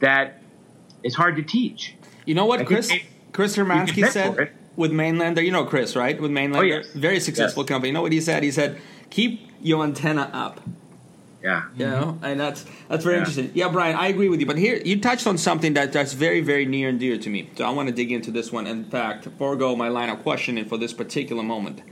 that 0.00 0.42
is 1.02 1.14
hard 1.14 1.36
to 1.36 1.42
teach. 1.42 1.94
You 2.26 2.34
know 2.34 2.46
what, 2.46 2.64
Chris? 2.66 2.92
Chris 3.32 3.56
Hermansky 3.56 4.08
said 4.08 4.50
with 4.76 4.92
Mainlander. 4.92 5.44
You 5.44 5.50
know 5.50 5.64
Chris, 5.64 5.96
right? 5.96 6.20
With 6.20 6.30
oh, 6.30 6.34
Mainlander, 6.34 6.56
oh, 6.56 6.62
yes. 6.62 6.92
very 6.92 7.20
successful 7.20 7.62
yes. 7.62 7.68
company. 7.68 7.88
You 7.88 7.94
know 7.94 8.02
what 8.02 8.12
he 8.12 8.20
said? 8.20 8.42
He 8.42 8.50
said, 8.50 8.78
"Keep 9.10 9.50
your 9.60 9.84
antenna 9.84 10.30
up." 10.32 10.60
Yeah. 11.42 11.64
You 11.76 11.86
know, 11.86 12.18
and 12.22 12.40
that's 12.40 12.64
that's 12.88 13.04
very 13.04 13.16
yeah. 13.16 13.20
interesting. 13.20 13.50
Yeah, 13.54 13.68
Brian, 13.68 13.94
I 13.94 14.08
agree 14.08 14.28
with 14.28 14.40
you. 14.40 14.46
But 14.46 14.58
here 14.58 14.80
you 14.84 15.00
touched 15.00 15.26
on 15.26 15.38
something 15.38 15.74
that 15.74 15.92
that's 15.92 16.12
very 16.12 16.40
very 16.40 16.66
near 16.66 16.88
and 16.88 16.98
dear 16.98 17.16
to 17.16 17.30
me. 17.30 17.50
So 17.56 17.64
I 17.64 17.70
want 17.70 17.88
to 17.88 17.94
dig 17.94 18.10
into 18.10 18.30
this 18.30 18.50
one. 18.50 18.66
In 18.66 18.84
fact, 18.84 19.28
forego 19.38 19.76
my 19.76 19.88
line 19.88 20.08
of 20.08 20.22
questioning 20.22 20.64
for 20.64 20.76
this 20.76 20.92
particular 20.92 21.42
moment. 21.42 21.82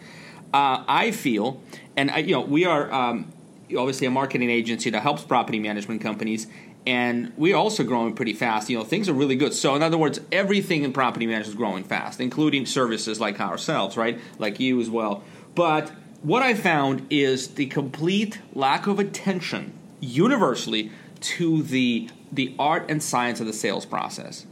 Uh, 0.53 0.85
I 0.89 1.11
feel, 1.11 1.61
and 1.97 2.11
I, 2.11 2.19
you 2.19 2.33
know, 2.33 2.41
we 2.41 2.65
are 2.65 2.91
um, 2.93 3.33
obviously 3.77 4.07
a 4.07 4.11
marketing 4.11 4.51
agency 4.51 4.91
that 4.91 5.03
helps 5.03 5.23
property 5.23 5.59
management 5.59 6.01
companies, 6.01 6.47
and 6.87 7.33
we're 7.37 7.57
also 7.57 7.85
growing 7.85 8.15
pretty 8.15 8.33
fast. 8.33 8.71
You 8.71 8.79
know, 8.79 8.85
things 8.85 9.09
are 9.09 9.13
really 9.13 9.37
good. 9.37 9.53
So, 9.55 9.75
in 9.75 9.83
other 9.83 9.99
words, 9.99 10.21
everything 10.33 10.85
in 10.85 10.93
property 10.93 11.27
management 11.27 11.49
is 11.49 11.55
growing 11.55 11.85
fast, 11.85 12.21
including 12.21 12.67
services 12.67 13.21
like 13.21 13.41
ourselves, 13.41 13.97
right? 13.97 14.19
Like 14.39 14.61
you 14.61 14.81
as 14.81 14.89
well. 14.89 15.23
But 15.55 15.91
what 16.23 16.43
I 16.43 16.55
found 16.55 17.07
is 17.11 17.49
the 17.55 17.67
complete 17.67 18.41
lack 18.55 18.87
of 18.87 18.99
attention 18.99 19.73
universally 20.01 20.91
to 21.21 21.63
the 21.63 22.09
the 22.33 22.55
art 22.59 22.91
and 22.91 23.03
science 23.03 23.41
of 23.41 23.47
the 23.47 23.53
sales 23.53 23.87
process. 23.87 24.47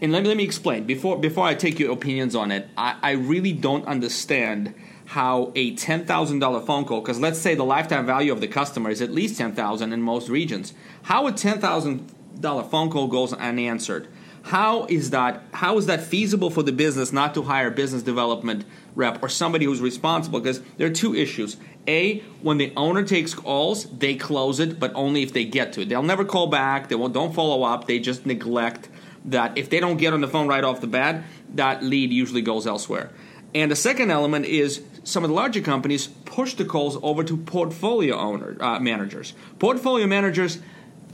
And 0.00 0.12
let 0.12 0.22
me, 0.22 0.28
let 0.28 0.36
me 0.36 0.44
explain 0.44 0.84
before 0.84 1.18
before 1.18 1.44
I 1.44 1.54
take 1.54 1.78
your 1.78 1.92
opinions 1.92 2.34
on 2.34 2.50
it. 2.50 2.68
I, 2.76 2.96
I 3.02 3.10
really 3.12 3.52
don't 3.52 3.86
understand 3.86 4.74
how 5.06 5.52
a 5.54 5.74
$10,000 5.74 6.66
phone 6.66 6.84
call, 6.86 7.00
because 7.00 7.20
let's 7.20 7.38
say 7.38 7.54
the 7.54 7.64
lifetime 7.64 8.06
value 8.06 8.32
of 8.32 8.40
the 8.40 8.48
customer 8.48 8.88
is 8.88 9.02
at 9.02 9.10
least 9.10 9.36
10000 9.36 9.92
in 9.92 10.00
most 10.00 10.30
regions, 10.30 10.72
how 11.02 11.26
a 11.26 11.32
$10,000 11.32 12.70
phone 12.70 12.90
call 12.90 13.08
goes 13.08 13.34
unanswered. 13.34 14.08
How 14.44 14.86
is 14.86 15.10
that 15.10 15.42
how 15.52 15.78
is 15.78 15.86
that 15.86 16.02
feasible 16.02 16.50
for 16.50 16.62
the 16.62 16.72
business 16.72 17.12
not 17.12 17.34
to 17.34 17.42
hire 17.42 17.70
business 17.70 18.02
development 18.02 18.64
rep 18.94 19.22
or 19.22 19.28
somebody 19.28 19.64
who's 19.64 19.80
responsible 19.80 20.40
because 20.40 20.60
there 20.76 20.86
are 20.86 20.92
two 20.92 21.14
issues. 21.14 21.56
A, 21.86 22.20
when 22.42 22.58
the 22.58 22.72
owner 22.76 23.02
takes 23.02 23.34
calls, 23.34 23.86
they 23.86 24.14
close 24.14 24.60
it, 24.60 24.78
but 24.78 24.92
only 24.94 25.22
if 25.22 25.32
they 25.32 25.44
get 25.44 25.72
to 25.74 25.82
it. 25.82 25.88
They'll 25.88 26.02
never 26.02 26.24
call 26.24 26.46
back, 26.46 26.88
they 26.88 26.94
won't 26.94 27.12
don't 27.12 27.34
follow 27.34 27.62
up, 27.64 27.86
they 27.86 27.98
just 27.98 28.24
neglect 28.26 28.88
that 29.24 29.56
if 29.56 29.70
they 29.70 29.80
don't 29.80 29.96
get 29.96 30.12
on 30.12 30.20
the 30.20 30.28
phone 30.28 30.48
right 30.48 30.64
off 30.64 30.80
the 30.80 30.86
bat, 30.86 31.24
that 31.54 31.82
lead 31.82 32.12
usually 32.12 32.42
goes 32.42 32.66
elsewhere. 32.66 33.10
And 33.54 33.70
the 33.70 33.76
second 33.76 34.10
element 34.10 34.46
is 34.46 34.82
some 35.04 35.24
of 35.24 35.30
the 35.30 35.34
larger 35.34 35.60
companies 35.60 36.06
push 36.06 36.54
the 36.54 36.64
calls 36.64 36.98
over 37.02 37.22
to 37.24 37.36
portfolio 37.36 38.16
owner 38.16 38.56
uh, 38.60 38.80
managers. 38.80 39.34
Portfolio 39.58 40.06
managers, 40.06 40.58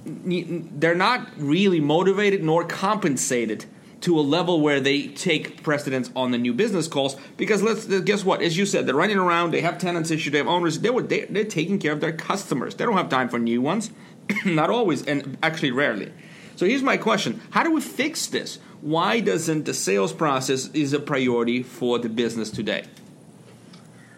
they're 0.05 0.95
not 0.95 1.29
really 1.37 1.81
motivated 1.81 2.43
nor 2.43 2.65
compensated 2.65 3.65
to 4.01 4.19
a 4.19 4.23
level 4.23 4.61
where 4.61 4.81
they 4.81 5.09
take 5.09 5.63
precedence 5.63 6.11
on 6.15 6.31
the 6.31 6.39
new 6.39 6.55
business 6.55 6.87
calls. 6.87 7.17
Because 7.37 7.63
let's 7.63 7.87
guess 8.03 8.25
what? 8.25 8.43
As 8.43 8.57
you 8.57 8.67
said 8.67 8.87
they're 8.87 8.95
running 8.95 9.19
around 9.19 9.53
they 9.53 9.61
have 9.61 9.79
tenants 9.79 10.11
issued 10.11 10.35
they 10.35 10.39
have 10.39 10.47
owners 10.47 10.81
they 10.81 10.91
were 10.91 11.03
they, 11.03 11.25
they're 11.25 11.45
taking 11.45 11.79
care 11.79 11.93
of 11.93 12.01
their 12.01 12.13
customers. 12.13 12.75
They 12.75 12.85
don't 12.85 12.97
have 12.97 13.09
time 13.09 13.29
for 13.29 13.39
new 13.39 13.61
ones. 13.61 13.91
Not 14.45 14.71
always 14.71 15.05
and 15.05 15.37
actually 15.43 15.73
rarely. 15.73 16.13
So 16.57 16.67
here's 16.67 16.83
my 16.83 16.97
question. 16.97 17.41
How 17.51 17.63
do 17.63 17.73
we 17.73 17.81
fix 17.81 18.27
this? 18.27 18.59
Why 18.81 19.21
doesn't 19.21 19.65
the 19.65 19.75
sales 19.75 20.13
process 20.13 20.69
is 20.69 20.93
a 20.93 21.01
priority 21.01 21.63
for 21.63 21.99
the 21.99 22.09
business 22.09 22.51
today? 22.51 22.85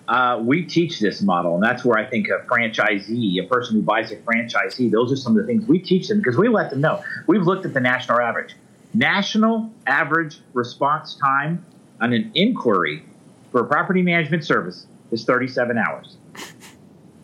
Uh, 0.08 0.40
we 0.42 0.64
teach 0.64 0.98
this 0.98 1.22
model, 1.22 1.54
and 1.54 1.62
that's 1.62 1.84
where 1.84 1.96
I 1.96 2.04
think 2.04 2.28
a 2.28 2.44
franchisee, 2.46 3.40
a 3.40 3.46
person 3.46 3.76
who 3.76 3.82
buys 3.82 4.10
a 4.10 4.16
franchisee, 4.16 4.90
those 4.90 5.12
are 5.12 5.16
some 5.16 5.36
of 5.36 5.42
the 5.42 5.46
things 5.46 5.68
we 5.68 5.78
teach 5.78 6.08
them 6.08 6.18
because 6.18 6.36
we 6.36 6.48
let 6.48 6.70
them 6.70 6.80
know. 6.80 7.02
We've 7.28 7.44
looked 7.44 7.64
at 7.64 7.74
the 7.74 7.80
national 7.80 8.18
average. 8.18 8.56
National 8.92 9.70
average 9.86 10.40
response 10.52 11.14
time 11.14 11.64
on 12.00 12.12
an 12.12 12.30
inquiry 12.34 13.04
for 13.52 13.60
a 13.60 13.64
property 13.64 14.02
management 14.02 14.44
service 14.44 14.86
is 15.12 15.24
37 15.24 15.78
hours. 15.78 16.16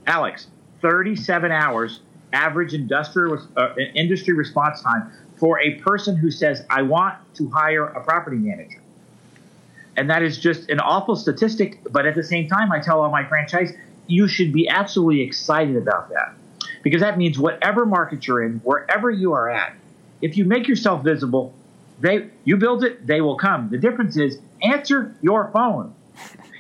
Alex, 0.07 0.47
37 0.83 1.51
hours 1.51 2.01
average 2.33 2.75
industrial 2.75 3.41
uh, 3.57 3.75
industry 3.95 4.35
response 4.35 4.81
time 4.83 5.11
for 5.39 5.61
a 5.61 5.75
person 5.77 6.17
who 6.17 6.31
says, 6.31 6.65
I 6.71 6.83
want 6.83 7.17
to 7.35 7.49
hire 7.51 7.87
a 7.87 8.03
property 8.03 8.37
manager. 8.37 8.81
And 9.97 10.11
that 10.11 10.23
is 10.23 10.39
just 10.39 10.69
an 10.69 10.79
awful 10.81 11.17
statistic. 11.17 11.81
But 11.91 12.07
at 12.07 12.15
the 12.15 12.23
same 12.23 12.49
time, 12.49 12.71
I 12.71 12.81
tell 12.81 13.01
all 13.01 13.11
my 13.11 13.25
franchise, 13.25 13.73
you 14.07 14.29
should 14.29 14.53
be 14.53 14.69
absolutely 14.69 15.23
excited 15.23 15.77
about 15.77 16.11
that 16.11 16.35
because 16.83 17.01
that 17.01 17.19
means 17.19 17.39
whatever 17.39 17.87
market 17.87 18.27
you're 18.27 18.45
in, 18.45 18.59
wherever 18.59 19.11
you 19.11 19.33
are 19.33 19.51
at, 19.51 19.75
if 20.21 20.37
you 20.37 20.45
make 20.45 20.69
yourself 20.69 21.05
visible, 21.05 21.55
they 22.01 22.29
you 22.45 22.57
build 22.57 22.85
it, 22.85 23.07
they 23.07 23.21
will 23.21 23.37
come. 23.37 23.69
The 23.71 23.79
difference 23.79 24.17
is 24.17 24.39
answer 24.63 25.15
your 25.23 25.51
phone. 25.53 25.95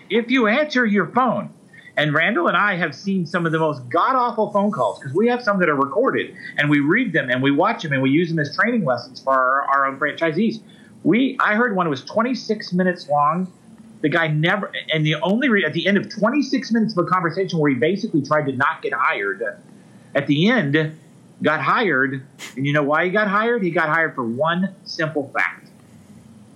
If 0.08 0.30
you 0.30 0.46
answer 0.46 0.86
your 0.86 1.06
phone, 1.06 1.50
and 1.96 2.12
Randall 2.12 2.48
and 2.48 2.56
I 2.56 2.76
have 2.76 2.94
seen 2.94 3.26
some 3.26 3.46
of 3.46 3.52
the 3.52 3.58
most 3.58 3.88
god 3.88 4.16
awful 4.16 4.52
phone 4.52 4.70
calls 4.70 4.98
because 4.98 5.14
we 5.14 5.28
have 5.28 5.42
some 5.42 5.58
that 5.60 5.68
are 5.68 5.76
recorded 5.76 6.34
and 6.58 6.68
we 6.68 6.80
read 6.80 7.12
them 7.12 7.30
and 7.30 7.42
we 7.42 7.50
watch 7.50 7.82
them 7.82 7.92
and 7.92 8.02
we 8.02 8.10
use 8.10 8.28
them 8.28 8.38
as 8.38 8.54
training 8.54 8.84
lessons 8.84 9.20
for 9.20 9.32
our, 9.32 9.62
our 9.62 9.86
own 9.86 9.98
franchisees. 9.98 10.60
We 11.04 11.36
I 11.40 11.54
heard 11.54 11.74
one 11.74 11.88
was 11.88 12.04
26 12.04 12.72
minutes 12.72 13.08
long. 13.08 13.50
The 14.02 14.10
guy 14.10 14.28
never, 14.28 14.70
and 14.92 15.06
the 15.06 15.14
only 15.16 15.48
re, 15.48 15.64
at 15.64 15.72
the 15.72 15.86
end 15.86 15.96
of 15.96 16.10
26 16.10 16.70
minutes 16.70 16.96
of 16.96 17.06
a 17.06 17.08
conversation 17.08 17.58
where 17.58 17.70
he 17.70 17.76
basically 17.76 18.20
tried 18.22 18.44
to 18.44 18.52
not 18.52 18.82
get 18.82 18.92
hired. 18.92 19.42
At 20.14 20.26
the 20.26 20.48
end, 20.50 20.98
got 21.42 21.60
hired, 21.60 22.22
and 22.56 22.66
you 22.66 22.72
know 22.72 22.82
why 22.82 23.04
he 23.04 23.10
got 23.10 23.28
hired? 23.28 23.62
He 23.62 23.70
got 23.70 23.88
hired 23.88 24.14
for 24.14 24.24
one 24.24 24.74
simple 24.84 25.30
fact. 25.34 25.68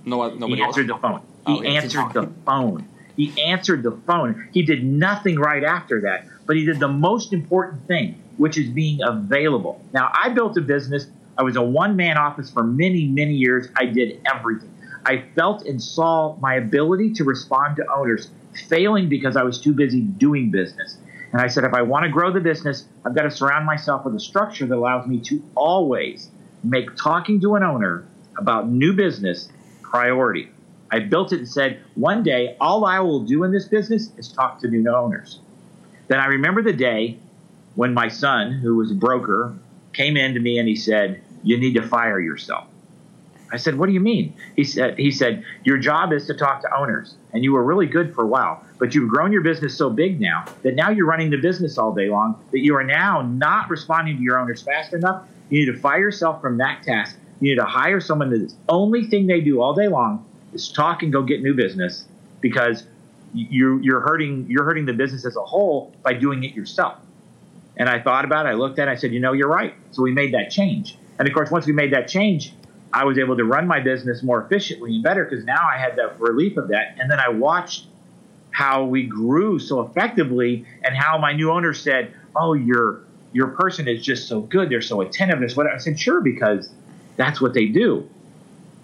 No, 0.04 0.22
uh, 0.22 0.28
nobody 0.30 0.56
he 0.56 0.62
answered 0.62 0.90
else? 0.90 1.00
the 1.00 1.08
phone. 1.08 1.22
Oh, 1.46 1.60
He 1.60 1.68
he 1.68 1.76
answered 1.76 2.12
the 2.12 2.30
phone. 2.44 2.88
He 3.16 3.42
answered 3.42 3.82
the 3.82 3.92
phone. 4.06 4.48
He 4.52 4.62
did 4.62 4.84
nothing 4.84 5.38
right 5.38 5.62
after 5.62 6.00
that, 6.02 6.26
but 6.46 6.56
he 6.56 6.64
did 6.64 6.80
the 6.80 6.88
most 6.88 7.32
important 7.32 7.86
thing, 7.86 8.20
which 8.38 8.56
is 8.56 8.68
being 8.68 9.00
available. 9.02 9.80
Now, 9.92 10.10
I 10.14 10.30
built 10.30 10.56
a 10.56 10.62
business. 10.62 11.06
I 11.36 11.42
was 11.42 11.56
a 11.56 11.62
one 11.62 11.96
man 11.96 12.16
office 12.16 12.50
for 12.50 12.62
many, 12.62 13.06
many 13.06 13.34
years. 13.34 13.68
I 13.76 13.86
did 13.86 14.20
everything. 14.32 14.72
I 15.04 15.24
felt 15.34 15.66
and 15.66 15.82
saw 15.82 16.36
my 16.40 16.54
ability 16.54 17.14
to 17.14 17.24
respond 17.24 17.76
to 17.76 17.86
owners 17.90 18.28
failing 18.68 19.08
because 19.08 19.36
I 19.36 19.42
was 19.42 19.60
too 19.60 19.72
busy 19.72 20.00
doing 20.00 20.50
business. 20.50 20.96
And 21.32 21.40
I 21.40 21.46
said, 21.46 21.64
if 21.64 21.74
I 21.74 21.82
want 21.82 22.04
to 22.04 22.08
grow 22.08 22.32
the 22.32 22.40
business, 22.40 22.86
I've 23.04 23.14
got 23.14 23.22
to 23.22 23.30
surround 23.30 23.64
myself 23.66 24.04
with 24.04 24.14
a 24.14 24.20
structure 24.20 24.66
that 24.66 24.76
allows 24.76 25.06
me 25.06 25.20
to 25.20 25.42
always 25.54 26.28
make 26.64 26.96
talking 26.96 27.40
to 27.40 27.54
an 27.54 27.62
owner 27.62 28.06
about 28.36 28.68
new 28.68 28.92
business 28.92 29.48
priority. 29.82 30.50
I 30.90 31.00
built 31.00 31.32
it 31.32 31.38
and 31.38 31.48
said, 31.48 31.80
one 31.94 32.22
day, 32.22 32.56
all 32.60 32.84
I 32.84 32.98
will 33.00 33.20
do 33.20 33.44
in 33.44 33.52
this 33.52 33.68
business 33.68 34.10
is 34.16 34.28
talk 34.28 34.60
to 34.60 34.68
new 34.68 34.88
owners. 34.90 35.38
Then 36.08 36.18
I 36.18 36.26
remember 36.26 36.62
the 36.62 36.72
day 36.72 37.18
when 37.76 37.94
my 37.94 38.08
son, 38.08 38.52
who 38.52 38.76
was 38.76 38.90
a 38.90 38.94
broker, 38.94 39.54
came 39.92 40.16
in 40.16 40.34
to 40.34 40.40
me 40.40 40.58
and 40.58 40.66
he 40.68 40.74
said, 40.74 41.22
You 41.44 41.56
need 41.58 41.74
to 41.74 41.86
fire 41.86 42.18
yourself. 42.18 42.66
I 43.52 43.56
said, 43.56 43.76
What 43.76 43.86
do 43.86 43.92
you 43.92 44.00
mean? 44.00 44.34
He 44.56 44.64
said, 44.64 44.98
he 44.98 45.10
said, 45.10 45.44
Your 45.64 45.78
job 45.78 46.12
is 46.12 46.26
to 46.26 46.34
talk 46.34 46.62
to 46.62 46.76
owners. 46.76 47.14
And 47.32 47.44
you 47.44 47.52
were 47.52 47.62
really 47.62 47.86
good 47.86 48.14
for 48.14 48.24
a 48.24 48.26
while, 48.26 48.64
but 48.78 48.94
you've 48.94 49.08
grown 49.08 49.32
your 49.32 49.42
business 49.42 49.76
so 49.76 49.90
big 49.90 50.20
now 50.20 50.44
that 50.62 50.74
now 50.74 50.90
you're 50.90 51.06
running 51.06 51.30
the 51.30 51.36
business 51.36 51.78
all 51.78 51.92
day 51.92 52.08
long 52.08 52.42
that 52.52 52.60
you 52.60 52.74
are 52.76 52.84
now 52.84 53.22
not 53.22 53.70
responding 53.70 54.16
to 54.16 54.22
your 54.22 54.38
owners 54.38 54.62
fast 54.62 54.92
enough. 54.92 55.26
You 55.48 55.60
need 55.60 55.72
to 55.72 55.78
fire 55.78 56.00
yourself 56.00 56.40
from 56.40 56.58
that 56.58 56.82
task. 56.82 57.16
You 57.40 57.50
need 57.50 57.56
to 57.60 57.64
hire 57.64 58.00
someone 58.00 58.30
that's 58.30 58.52
the 58.52 58.58
only 58.68 59.04
thing 59.04 59.26
they 59.26 59.40
do 59.40 59.60
all 59.60 59.74
day 59.74 59.88
long 59.88 60.24
is 60.52 60.70
talk 60.70 61.02
and 61.02 61.12
go 61.12 61.22
get 61.22 61.42
new 61.42 61.54
business 61.54 62.06
because 62.40 62.84
you 63.32 63.78
you're 63.78 64.00
hurting 64.00 64.46
you're 64.48 64.64
hurting 64.64 64.86
the 64.86 64.92
business 64.92 65.24
as 65.24 65.36
a 65.36 65.42
whole 65.42 65.92
by 66.02 66.12
doing 66.12 66.44
it 66.44 66.54
yourself. 66.54 66.98
And 67.76 67.88
I 67.88 68.00
thought 68.00 68.24
about 68.24 68.46
it, 68.46 68.50
I 68.50 68.54
looked 68.54 68.78
at 68.78 68.88
it, 68.88 68.90
I 68.90 68.94
said, 68.96 69.12
you 69.12 69.20
know, 69.20 69.32
you're 69.32 69.48
right. 69.48 69.74
So 69.92 70.02
we 70.02 70.12
made 70.12 70.34
that 70.34 70.50
change. 70.50 70.98
And 71.18 71.26
of 71.26 71.32
course, 71.32 71.50
once 71.50 71.66
we 71.66 71.72
made 71.72 71.92
that 71.92 72.08
change, 72.08 72.52
I 72.92 73.04
was 73.04 73.18
able 73.18 73.36
to 73.36 73.44
run 73.44 73.66
my 73.66 73.80
business 73.80 74.22
more 74.22 74.42
efficiently 74.42 74.94
and 74.94 75.02
better 75.02 75.24
because 75.24 75.44
now 75.44 75.68
I 75.72 75.78
had 75.78 75.96
that 75.96 76.20
relief 76.20 76.56
of 76.56 76.68
that. 76.68 76.96
And 76.98 77.10
then 77.10 77.20
I 77.20 77.28
watched 77.28 77.86
how 78.50 78.84
we 78.84 79.04
grew 79.04 79.58
so 79.58 79.80
effectively 79.82 80.66
and 80.82 80.96
how 80.96 81.18
my 81.18 81.32
new 81.32 81.50
owner 81.50 81.72
said, 81.72 82.14
Oh, 82.34 82.54
your 82.54 83.02
your 83.32 83.48
person 83.48 83.86
is 83.86 84.02
just 84.02 84.26
so 84.26 84.40
good. 84.40 84.70
They're 84.70 84.82
so 84.82 85.00
attentive. 85.02 85.40
This 85.40 85.56
what 85.56 85.66
I 85.66 85.78
said, 85.78 85.98
sure, 85.98 86.20
because 86.20 86.68
that's 87.16 87.40
what 87.40 87.54
they 87.54 87.66
do. 87.66 88.08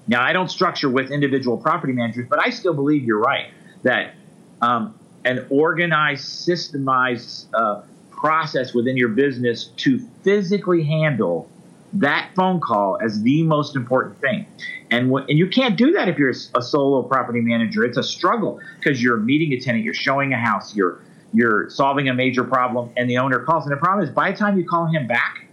Now 0.06 0.22
I 0.22 0.32
don't 0.32 0.50
structure 0.50 0.88
with 0.88 1.10
individual 1.10 1.56
property 1.56 1.92
managers, 1.92 2.26
but 2.28 2.40
I 2.40 2.50
still 2.50 2.74
believe 2.74 3.04
you're 3.04 3.18
right 3.18 3.50
that 3.82 4.14
um, 4.62 4.98
an 5.24 5.46
organized, 5.50 6.24
systemized 6.24 7.46
uh, 7.52 7.82
process 8.10 8.72
within 8.72 8.96
your 8.96 9.08
business 9.08 9.64
to 9.78 9.98
physically 10.22 10.84
handle 10.84 11.50
that 11.94 12.30
phone 12.34 12.60
call 12.60 12.98
as 13.02 13.22
the 13.22 13.42
most 13.42 13.76
important 13.76 14.20
thing. 14.20 14.46
And 14.90 15.10
and 15.12 15.38
you 15.38 15.48
can't 15.48 15.76
do 15.76 15.92
that 15.92 16.08
if 16.08 16.18
you're 16.18 16.30
a 16.30 16.62
solo 16.62 17.02
property 17.02 17.40
manager. 17.40 17.84
It's 17.84 17.98
a 17.98 18.02
struggle 18.02 18.60
because 18.78 19.02
you're 19.02 19.16
meeting 19.16 19.52
a 19.52 19.60
tenant, 19.60 19.84
you're 19.84 19.94
showing 19.94 20.32
a 20.32 20.38
house, 20.38 20.74
you're 20.74 21.00
you're 21.32 21.68
solving 21.70 22.08
a 22.08 22.14
major 22.14 22.44
problem, 22.44 22.90
and 22.96 23.10
the 23.10 23.18
owner 23.18 23.40
calls. 23.40 23.64
And 23.64 23.72
the 23.72 23.76
problem 23.76 24.06
is, 24.06 24.14
by 24.14 24.30
the 24.30 24.36
time 24.36 24.58
you 24.58 24.66
call 24.66 24.86
him 24.86 25.06
back, 25.06 25.46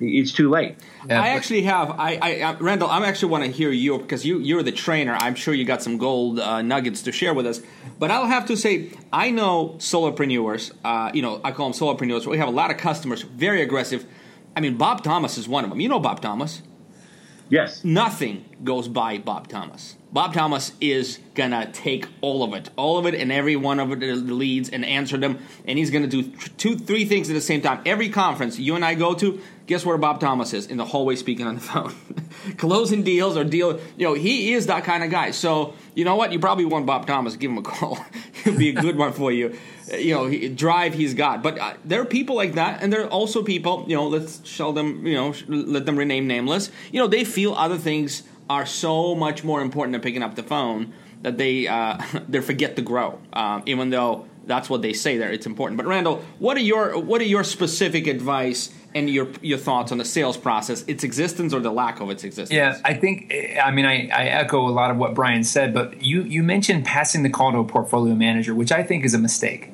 it's 0.00 0.32
too 0.32 0.48
late. 0.48 0.76
Yeah, 1.08 1.20
I 1.20 1.28
actually 1.30 1.62
have. 1.62 1.90
I, 1.90 2.18
I, 2.20 2.40
I 2.42 2.52
Randall, 2.54 2.88
I 2.88 3.04
actually 3.06 3.30
want 3.30 3.44
to 3.44 3.50
hear 3.50 3.70
you 3.70 3.98
because 3.98 4.24
you 4.24 4.38
you're 4.38 4.62
the 4.62 4.72
trainer. 4.72 5.16
I'm 5.18 5.34
sure 5.34 5.54
you 5.54 5.64
got 5.64 5.82
some 5.82 5.98
gold 5.98 6.38
uh, 6.38 6.62
nuggets 6.62 7.02
to 7.02 7.12
share 7.12 7.34
with 7.34 7.46
us. 7.46 7.60
But 7.98 8.10
I'll 8.10 8.26
have 8.26 8.46
to 8.46 8.56
say, 8.56 8.90
I 9.12 9.30
know 9.30 9.76
solopreneurs. 9.78 10.72
Uh, 10.84 11.10
you 11.14 11.22
know, 11.22 11.40
I 11.42 11.52
call 11.52 11.70
them 11.70 11.78
solopreneurs. 11.78 12.26
We 12.26 12.38
have 12.38 12.48
a 12.48 12.52
lot 12.52 12.70
of 12.70 12.76
customers, 12.76 13.22
very 13.22 13.62
aggressive. 13.62 14.06
I 14.58 14.60
mean, 14.60 14.76
Bob 14.76 15.04
Thomas 15.04 15.38
is 15.38 15.46
one 15.46 15.62
of 15.62 15.70
them. 15.70 15.78
You 15.78 15.88
know 15.88 16.00
Bob 16.00 16.20
Thomas. 16.20 16.62
Yes. 17.48 17.84
Nothing 17.84 18.44
goes 18.64 18.88
by 18.88 19.18
Bob 19.18 19.46
Thomas. 19.46 19.94
Bob 20.10 20.34
Thomas 20.34 20.72
is 20.80 21.20
gonna 21.34 21.70
take 21.72 22.08
all 22.22 22.42
of 22.42 22.52
it, 22.54 22.68
all 22.74 22.98
of 22.98 23.06
it, 23.06 23.14
and 23.14 23.30
every 23.30 23.54
one 23.54 23.78
of 23.78 23.88
the 24.00 24.14
leads 24.14 24.68
and 24.68 24.84
answer 24.84 25.16
them, 25.16 25.38
and 25.64 25.78
he's 25.78 25.90
gonna 25.90 26.08
do 26.08 26.24
two, 26.56 26.76
three 26.76 27.04
things 27.04 27.30
at 27.30 27.34
the 27.34 27.40
same 27.40 27.60
time. 27.60 27.82
Every 27.86 28.08
conference 28.08 28.58
you 28.58 28.74
and 28.74 28.84
I 28.84 28.94
go 28.94 29.14
to, 29.14 29.40
guess 29.66 29.86
where 29.86 29.96
Bob 29.96 30.18
Thomas 30.18 30.52
is 30.52 30.66
in 30.66 30.76
the 30.76 30.84
hallway 30.84 31.14
speaking 31.14 31.46
on 31.46 31.54
the 31.54 31.60
phone, 31.60 31.94
closing 32.56 33.04
deals 33.04 33.36
or 33.36 33.44
deal. 33.44 33.78
You 33.96 34.08
know, 34.08 34.14
he 34.14 34.54
is 34.54 34.66
that 34.66 34.82
kind 34.82 35.04
of 35.04 35.10
guy. 35.10 35.30
So 35.30 35.74
you 35.94 36.04
know 36.04 36.16
what? 36.16 36.32
You 36.32 36.40
probably 36.40 36.64
want 36.64 36.84
Bob 36.84 37.06
Thomas. 37.06 37.36
Give 37.36 37.52
him 37.52 37.58
a 37.58 37.62
call. 37.62 38.04
He'll 38.44 38.58
be 38.58 38.70
a 38.70 38.80
good 38.80 38.96
one 38.96 39.12
for 39.12 39.30
you. 39.30 39.56
You 39.92 40.14
know, 40.14 40.26
he, 40.26 40.48
drive 40.48 40.94
he's 40.94 41.14
got. 41.14 41.42
But 41.42 41.58
uh, 41.58 41.74
there 41.84 42.00
are 42.00 42.04
people 42.04 42.36
like 42.36 42.54
that, 42.54 42.82
and 42.82 42.92
there 42.92 43.04
are 43.04 43.08
also 43.08 43.42
people. 43.42 43.84
You 43.88 43.96
know, 43.96 44.08
let's 44.08 44.46
show 44.46 44.72
them. 44.72 45.06
You 45.06 45.14
know, 45.14 45.34
let 45.48 45.86
them 45.86 45.96
rename 45.96 46.26
nameless. 46.26 46.70
You 46.92 47.00
know, 47.00 47.06
they 47.06 47.24
feel 47.24 47.54
other 47.54 47.78
things 47.78 48.22
are 48.50 48.66
so 48.66 49.14
much 49.14 49.44
more 49.44 49.60
important 49.60 49.92
than 49.92 50.00
picking 50.00 50.22
up 50.22 50.34
the 50.34 50.42
phone 50.42 50.92
that 51.22 51.38
they 51.38 51.66
uh, 51.66 52.02
they 52.28 52.40
forget 52.40 52.76
to 52.76 52.82
grow, 52.82 53.18
um, 53.32 53.62
even 53.66 53.90
though 53.90 54.26
that's 54.46 54.70
what 54.70 54.82
they 54.82 54.92
say 54.92 55.18
there. 55.18 55.30
It's 55.30 55.46
important. 55.46 55.76
But 55.76 55.86
Randall, 55.86 56.22
what 56.38 56.56
are 56.56 56.60
your 56.60 56.98
what 56.98 57.20
are 57.20 57.26
your 57.26 57.44
specific 57.44 58.06
advice 58.06 58.72
and 58.94 59.08
your 59.08 59.28
your 59.42 59.58
thoughts 59.58 59.92
on 59.92 59.98
the 59.98 60.04
sales 60.04 60.36
process, 60.36 60.82
its 60.88 61.04
existence 61.04 61.52
or 61.52 61.60
the 61.60 61.70
lack 61.70 62.00
of 62.00 62.10
its 62.10 62.24
existence? 62.24 62.56
Yeah, 62.56 62.78
I 62.84 62.94
think 62.94 63.32
I 63.62 63.70
mean 63.70 63.84
I, 63.84 64.08
I 64.08 64.24
echo 64.24 64.66
a 64.66 64.70
lot 64.70 64.90
of 64.90 64.96
what 64.96 65.14
Brian 65.14 65.44
said, 65.44 65.74
but 65.74 66.02
you 66.02 66.22
you 66.22 66.42
mentioned 66.42 66.84
passing 66.84 67.22
the 67.22 67.30
call 67.30 67.52
to 67.52 67.58
a 67.58 67.64
portfolio 67.64 68.14
manager, 68.14 68.54
which 68.54 68.72
I 68.72 68.82
think 68.82 69.04
is 69.04 69.14
a 69.14 69.18
mistake. 69.18 69.70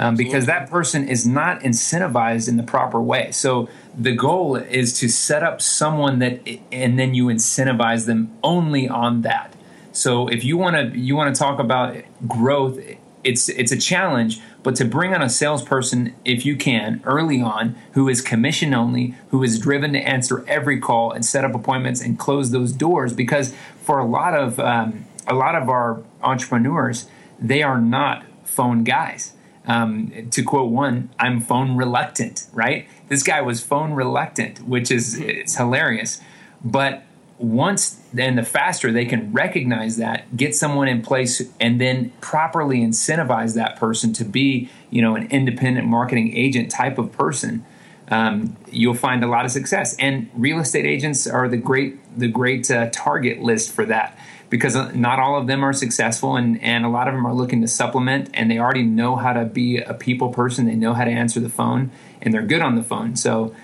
Um, 0.00 0.14
because 0.14 0.46
that 0.46 0.70
person 0.70 1.08
is 1.08 1.26
not 1.26 1.60
incentivized 1.62 2.48
in 2.48 2.56
the 2.56 2.62
proper 2.62 3.02
way. 3.02 3.32
So 3.32 3.68
the 3.98 4.14
goal 4.14 4.54
is 4.54 4.96
to 5.00 5.08
set 5.08 5.42
up 5.42 5.60
someone 5.60 6.20
that, 6.20 6.40
and 6.70 6.96
then 6.98 7.14
you 7.14 7.26
incentivize 7.26 8.06
them 8.06 8.30
only 8.44 8.88
on 8.88 9.22
that. 9.22 9.56
So 9.90 10.28
if 10.28 10.44
you 10.44 10.56
want 10.56 10.76
to 10.76 10.96
you 10.96 11.16
want 11.16 11.34
to 11.34 11.38
talk 11.38 11.58
about 11.58 11.96
growth, 12.28 12.78
it's 13.24 13.48
it's 13.48 13.72
a 13.72 13.76
challenge. 13.76 14.40
But 14.62 14.76
to 14.76 14.84
bring 14.84 15.14
on 15.14 15.22
a 15.22 15.28
salesperson, 15.28 16.14
if 16.24 16.46
you 16.46 16.54
can, 16.56 17.00
early 17.04 17.42
on, 17.42 17.74
who 17.92 18.08
is 18.08 18.20
commission 18.20 18.74
only, 18.74 19.16
who 19.30 19.42
is 19.42 19.58
driven 19.58 19.92
to 19.94 19.98
answer 19.98 20.44
every 20.46 20.78
call 20.78 21.10
and 21.10 21.24
set 21.24 21.44
up 21.44 21.54
appointments 21.54 22.00
and 22.00 22.18
close 22.18 22.52
those 22.52 22.72
doors, 22.72 23.12
because 23.12 23.52
for 23.82 23.98
a 23.98 24.06
lot 24.06 24.34
of 24.34 24.60
um, 24.60 25.06
a 25.26 25.34
lot 25.34 25.56
of 25.56 25.68
our 25.68 26.02
entrepreneurs, 26.22 27.08
they 27.40 27.64
are 27.64 27.80
not 27.80 28.24
phone 28.44 28.84
guys. 28.84 29.32
Um, 29.68 30.30
to 30.30 30.42
quote 30.42 30.72
one, 30.72 31.10
I'm 31.18 31.42
phone 31.42 31.76
reluctant, 31.76 32.46
right? 32.54 32.88
This 33.08 33.22
guy 33.22 33.42
was 33.42 33.62
phone 33.62 33.92
reluctant, 33.92 34.66
which 34.66 34.90
is 34.90 35.18
it's 35.20 35.56
hilarious. 35.56 36.20
But 36.64 37.04
once 37.38 38.00
then 38.12 38.36
the 38.36 38.42
faster 38.42 38.90
they 38.90 39.04
can 39.04 39.32
recognize 39.32 39.98
that, 39.98 40.36
get 40.36 40.54
someone 40.56 40.88
in 40.88 41.02
place, 41.02 41.42
and 41.60 41.80
then 41.80 42.10
properly 42.20 42.80
incentivize 42.80 43.54
that 43.54 43.76
person 43.76 44.12
to 44.14 44.24
be, 44.24 44.70
you 44.90 45.02
know, 45.02 45.14
an 45.14 45.28
independent 45.30 45.86
marketing 45.86 46.34
agent 46.34 46.70
type 46.70 46.98
of 46.98 47.12
person, 47.12 47.64
um, 48.10 48.56
you'll 48.70 48.94
find 48.94 49.22
a 49.22 49.26
lot 49.26 49.44
of 49.44 49.50
success. 49.50 49.94
And 49.98 50.30
real 50.34 50.58
estate 50.58 50.86
agents 50.86 51.26
are 51.26 51.46
the 51.46 51.58
great 51.58 51.98
the 52.18 52.28
great 52.28 52.70
uh, 52.70 52.88
target 52.90 53.40
list 53.40 53.72
for 53.72 53.84
that 53.84 54.18
because 54.50 54.74
not 54.94 55.18
all 55.18 55.38
of 55.38 55.46
them 55.46 55.64
are 55.64 55.72
successful 55.72 56.36
and, 56.36 56.62
and 56.62 56.84
a 56.84 56.88
lot 56.88 57.08
of 57.08 57.14
them 57.14 57.26
are 57.26 57.34
looking 57.34 57.60
to 57.60 57.68
supplement 57.68 58.30
and 58.32 58.50
they 58.50 58.58
already 58.58 58.82
know 58.82 59.16
how 59.16 59.32
to 59.32 59.44
be 59.44 59.78
a 59.78 59.94
people 59.94 60.30
person. 60.30 60.66
They 60.66 60.74
know 60.74 60.94
how 60.94 61.04
to 61.04 61.10
answer 61.10 61.40
the 61.40 61.50
phone 61.50 61.90
and 62.22 62.32
they're 62.32 62.46
good 62.46 62.62
on 62.62 62.74
the 62.74 62.82
phone. 62.82 63.16
So 63.16 63.54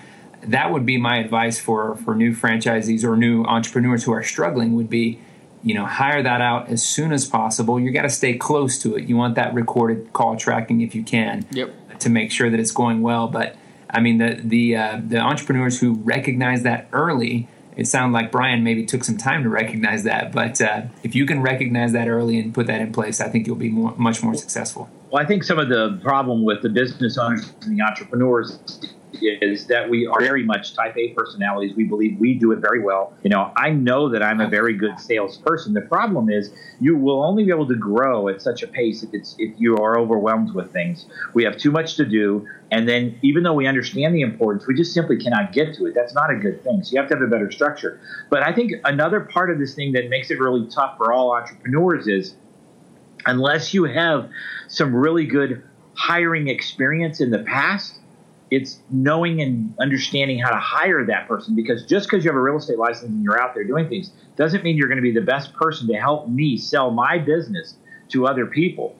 that 0.43 0.71
would 0.71 0.85
be 0.85 0.97
my 0.97 1.17
advice 1.17 1.59
for 1.59 1.95
for 1.95 2.15
new 2.15 2.35
franchisees 2.35 3.03
or 3.03 3.17
new 3.17 3.43
entrepreneurs 3.45 4.03
who 4.03 4.11
are 4.11 4.23
struggling 4.23 4.75
would 4.75 4.89
be 4.89 5.19
you 5.63 5.73
know 5.73 5.85
hire 5.85 6.21
that 6.21 6.41
out 6.41 6.69
as 6.69 6.83
soon 6.83 7.11
as 7.11 7.25
possible. 7.25 7.79
You 7.79 7.91
got 7.91 8.03
to 8.03 8.09
stay 8.09 8.37
close 8.37 8.77
to 8.79 8.95
it. 8.95 9.05
You 9.05 9.17
want 9.17 9.35
that 9.35 9.53
recorded 9.53 10.13
call 10.13 10.37
tracking 10.37 10.81
if 10.81 10.93
you 10.93 11.03
can 11.03 11.47
yep. 11.51 11.73
to 11.99 12.09
make 12.09 12.31
sure 12.31 12.49
that 12.49 12.59
it's 12.59 12.71
going 12.71 13.01
well. 13.01 13.27
But 13.27 13.55
i 13.89 13.99
mean 13.99 14.17
the 14.17 14.39
the 14.43 14.75
uh, 14.75 15.01
the 15.07 15.19
entrepreneurs 15.19 15.79
who 15.79 15.93
recognize 15.93 16.63
that 16.63 16.87
early 16.91 17.47
it 17.77 17.87
sounded 17.87 18.13
like 18.13 18.31
Brian 18.31 18.63
maybe 18.63 18.85
took 18.85 19.03
some 19.03 19.17
time 19.17 19.43
to 19.43 19.49
recognize 19.49 20.03
that. 20.03 20.31
But 20.31 20.61
uh, 20.61 20.83
if 21.03 21.15
you 21.15 21.25
can 21.25 21.41
recognize 21.41 21.91
that 21.93 22.07
early 22.07 22.39
and 22.39 22.53
put 22.53 22.67
that 22.67 22.81
in 22.81 22.91
place, 22.93 23.19
I 23.19 23.29
think 23.29 23.47
you'll 23.47 23.55
be 23.55 23.69
more, 23.69 23.93
much 23.97 24.23
more 24.23 24.35
successful. 24.35 24.89
Well, 25.11 25.21
I 25.21 25.25
think 25.25 25.43
some 25.43 25.59
of 25.59 25.69
the 25.69 25.99
problem 26.01 26.43
with 26.43 26.61
the 26.61 26.69
business 26.69 27.17
owners 27.17 27.53
and 27.61 27.77
the 27.77 27.83
entrepreneurs 27.83 28.59
is 29.21 29.67
that 29.67 29.89
we 29.89 30.07
are 30.07 30.19
very 30.19 30.43
much 30.43 30.73
type 30.73 30.95
A 30.97 31.09
personalities. 31.09 31.75
We 31.75 31.83
believe 31.83 32.19
we 32.19 32.33
do 32.33 32.51
it 32.51 32.59
very 32.59 32.81
well. 32.81 33.13
You 33.23 33.29
know, 33.29 33.51
I 33.55 33.71
know 33.71 34.09
that 34.09 34.23
I'm 34.23 34.39
a 34.41 34.47
very 34.47 34.73
good 34.73 34.99
salesperson. 34.99 35.73
The 35.73 35.81
problem 35.81 36.29
is 36.29 36.51
you 36.79 36.97
will 36.97 37.23
only 37.23 37.43
be 37.43 37.51
able 37.51 37.67
to 37.67 37.75
grow 37.75 38.27
at 38.27 38.41
such 38.41 38.63
a 38.63 38.67
pace 38.67 39.03
if 39.03 39.13
it's 39.13 39.35
if 39.39 39.53
you 39.59 39.77
are 39.77 39.97
overwhelmed 39.97 40.53
with 40.53 40.71
things. 40.71 41.05
We 41.33 41.43
have 41.43 41.57
too 41.57 41.71
much 41.71 41.95
to 41.95 42.05
do, 42.05 42.47
and 42.71 42.87
then 42.87 43.17
even 43.21 43.43
though 43.43 43.53
we 43.53 43.67
understand 43.67 44.15
the 44.15 44.21
importance, 44.21 44.67
we 44.67 44.75
just 44.75 44.93
simply 44.93 45.17
cannot 45.17 45.53
get 45.53 45.75
to 45.75 45.85
it. 45.85 45.93
That's 45.93 46.13
not 46.13 46.31
a 46.31 46.35
good 46.35 46.63
thing. 46.63 46.83
So 46.83 46.93
you 46.93 46.99
have 46.99 47.09
to 47.09 47.15
have 47.15 47.23
a 47.23 47.27
better 47.27 47.51
structure. 47.51 47.99
But 48.29 48.43
I 48.43 48.53
think 48.53 48.73
another 48.83 49.21
part 49.21 49.51
of 49.51 49.59
this 49.59 49.75
thing 49.75 49.93
that 49.93 50.09
makes 50.09 50.31
it 50.31 50.39
really 50.39 50.67
tough 50.67 50.97
for 50.97 51.13
all 51.13 51.35
entrepreneurs 51.35 52.07
is 52.07 52.35
unless 53.25 53.73
you 53.73 53.85
have 53.85 54.29
some 54.67 54.95
really 54.95 55.25
good 55.25 55.63
hiring 55.95 56.47
experience 56.47 57.21
in 57.21 57.31
the 57.31 57.39
past, 57.39 57.99
it's 58.51 58.79
knowing 58.89 59.41
and 59.41 59.73
understanding 59.79 60.39
how 60.39 60.49
to 60.49 60.59
hire 60.59 61.05
that 61.05 61.27
person 61.27 61.55
because 61.55 61.85
just 61.85 62.07
because 62.07 62.23
you 62.23 62.29
have 62.29 62.37
a 62.37 62.41
real 62.41 62.57
estate 62.57 62.77
license 62.77 63.09
and 63.09 63.23
you're 63.23 63.41
out 63.41 63.55
there 63.55 63.63
doing 63.63 63.89
things 63.89 64.11
doesn't 64.35 64.63
mean 64.63 64.77
you're 64.77 64.87
going 64.87 64.97
to 64.97 65.01
be 65.01 65.11
the 65.11 65.21
best 65.21 65.53
person 65.53 65.87
to 65.87 65.95
help 65.95 66.27
me 66.29 66.57
sell 66.57 66.91
my 66.91 67.17
business 67.17 67.75
to 68.09 68.27
other 68.27 68.45
people. 68.45 68.95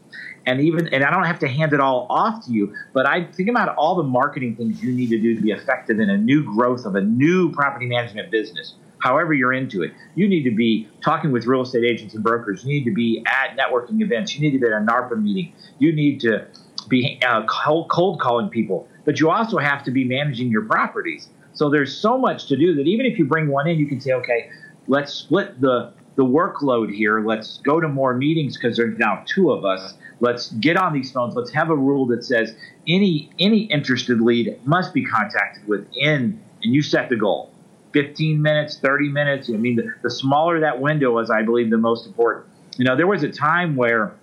And 0.48 0.62
even 0.62 0.88
and 0.94 1.04
i 1.04 1.10
don't 1.10 1.24
have 1.24 1.40
to 1.40 1.48
hand 1.48 1.74
it 1.74 1.80
all 1.80 2.06
off 2.08 2.46
to 2.46 2.52
you 2.52 2.76
but 2.94 3.08
i 3.08 3.24
think 3.24 3.50
about 3.50 3.76
all 3.78 3.96
the 3.96 4.04
marketing 4.04 4.56
things 4.56 4.84
you 4.84 4.94
need 4.94 5.10
to 5.10 5.20
do 5.20 5.34
to 5.34 5.42
be 5.42 5.50
effective 5.50 6.00
in 6.00 6.08
a 6.12 6.18
new 6.20 6.44
growth 6.44 6.86
of 6.86 6.94
a 6.94 7.02
new 7.02 7.52
property 7.52 7.88
management 7.88 8.30
business 8.30 8.76
however 9.06 9.34
you're 9.34 9.54
into 9.54 9.84
it. 9.84 9.94
You 10.16 10.28
need 10.28 10.44
to 10.44 10.52
be 10.52 10.90
talking 11.04 11.32
with 11.32 11.46
real 11.46 11.62
estate 11.62 11.84
agents 11.84 12.16
and 12.16 12.24
brokers. 12.24 12.66
You 12.66 12.74
need 12.74 12.86
to 12.86 12.94
be 12.94 13.24
at 13.28 13.56
networking 13.56 14.02
events. 14.02 14.36
You 14.36 14.42
need 14.42 14.58
to 14.58 14.60
be 14.60 14.66
at 14.66 14.82
a 14.82 14.84
NARPM 14.84 15.22
meeting. 15.22 15.54
You 15.78 15.94
need 15.94 16.22
to 16.22 16.48
be 16.90 17.20
uh, 17.26 17.46
cold, 17.46 17.90
cold 17.90 18.20
calling 18.20 18.50
people, 18.50 18.88
but 19.06 19.20
you 19.20 19.30
also 19.30 19.58
have 19.58 19.84
to 19.86 19.92
be 19.92 20.04
managing 20.04 20.50
your 20.50 20.66
properties. 20.66 21.30
So 21.54 21.70
there's 21.70 21.96
so 21.96 22.18
much 22.18 22.48
to 22.48 22.58
do 22.58 22.76
that 22.76 22.88
even 22.88 23.06
if 23.06 23.18
you 23.18 23.26
bring 23.26 23.48
one 23.48 23.68
in, 23.68 23.80
you 23.80 23.88
can 23.88 24.02
say, 24.02 24.12
okay, 24.14 24.50
let's 24.88 25.14
split 25.14 25.62
the 25.62 25.94
the 26.16 26.24
workload 26.24 26.94
here. 26.94 27.20
Let's 27.26 27.58
go 27.58 27.80
to 27.80 27.88
more 27.88 28.14
meetings 28.14 28.58
because 28.58 28.78
there's 28.78 28.98
now 28.98 29.24
two 29.26 29.52
of 29.52 29.66
us. 29.66 29.96
Let's 30.22 30.52
get 30.54 30.78
on 30.78 30.94
these 30.94 31.12
phones. 31.12 31.36
Let's 31.36 31.52
have 31.52 31.70
a 31.70 31.76
rule 31.76 32.06
that 32.08 32.24
says 32.24 32.56
any 32.88 33.30
any 33.40 33.64
interested 33.64 34.22
lead 34.22 34.60
must 34.66 34.94
be 34.94 35.06
contacted 35.06 35.68
within, 35.68 36.40
and 36.64 36.74
you 36.74 36.82
set 36.82 37.10
the 37.10 37.18
goal. 37.18 37.52
15 37.94 38.42
minutes, 38.42 38.78
30 38.80 39.10
minutes. 39.10 39.50
I 39.50 39.54
mean, 39.54 39.78
the, 39.78 39.94
the 40.02 40.12
smaller 40.12 40.60
that 40.60 40.82
window 40.82 41.18
is, 41.20 41.30
I 41.30 41.44
believe, 41.44 41.70
the 41.70 41.78
most 41.78 42.06
important. 42.06 42.46
You 42.78 42.84
know, 42.84 42.98
there 42.98 43.08
was 43.08 43.24
a 43.24 43.32
time 43.32 43.78
where 43.78 44.14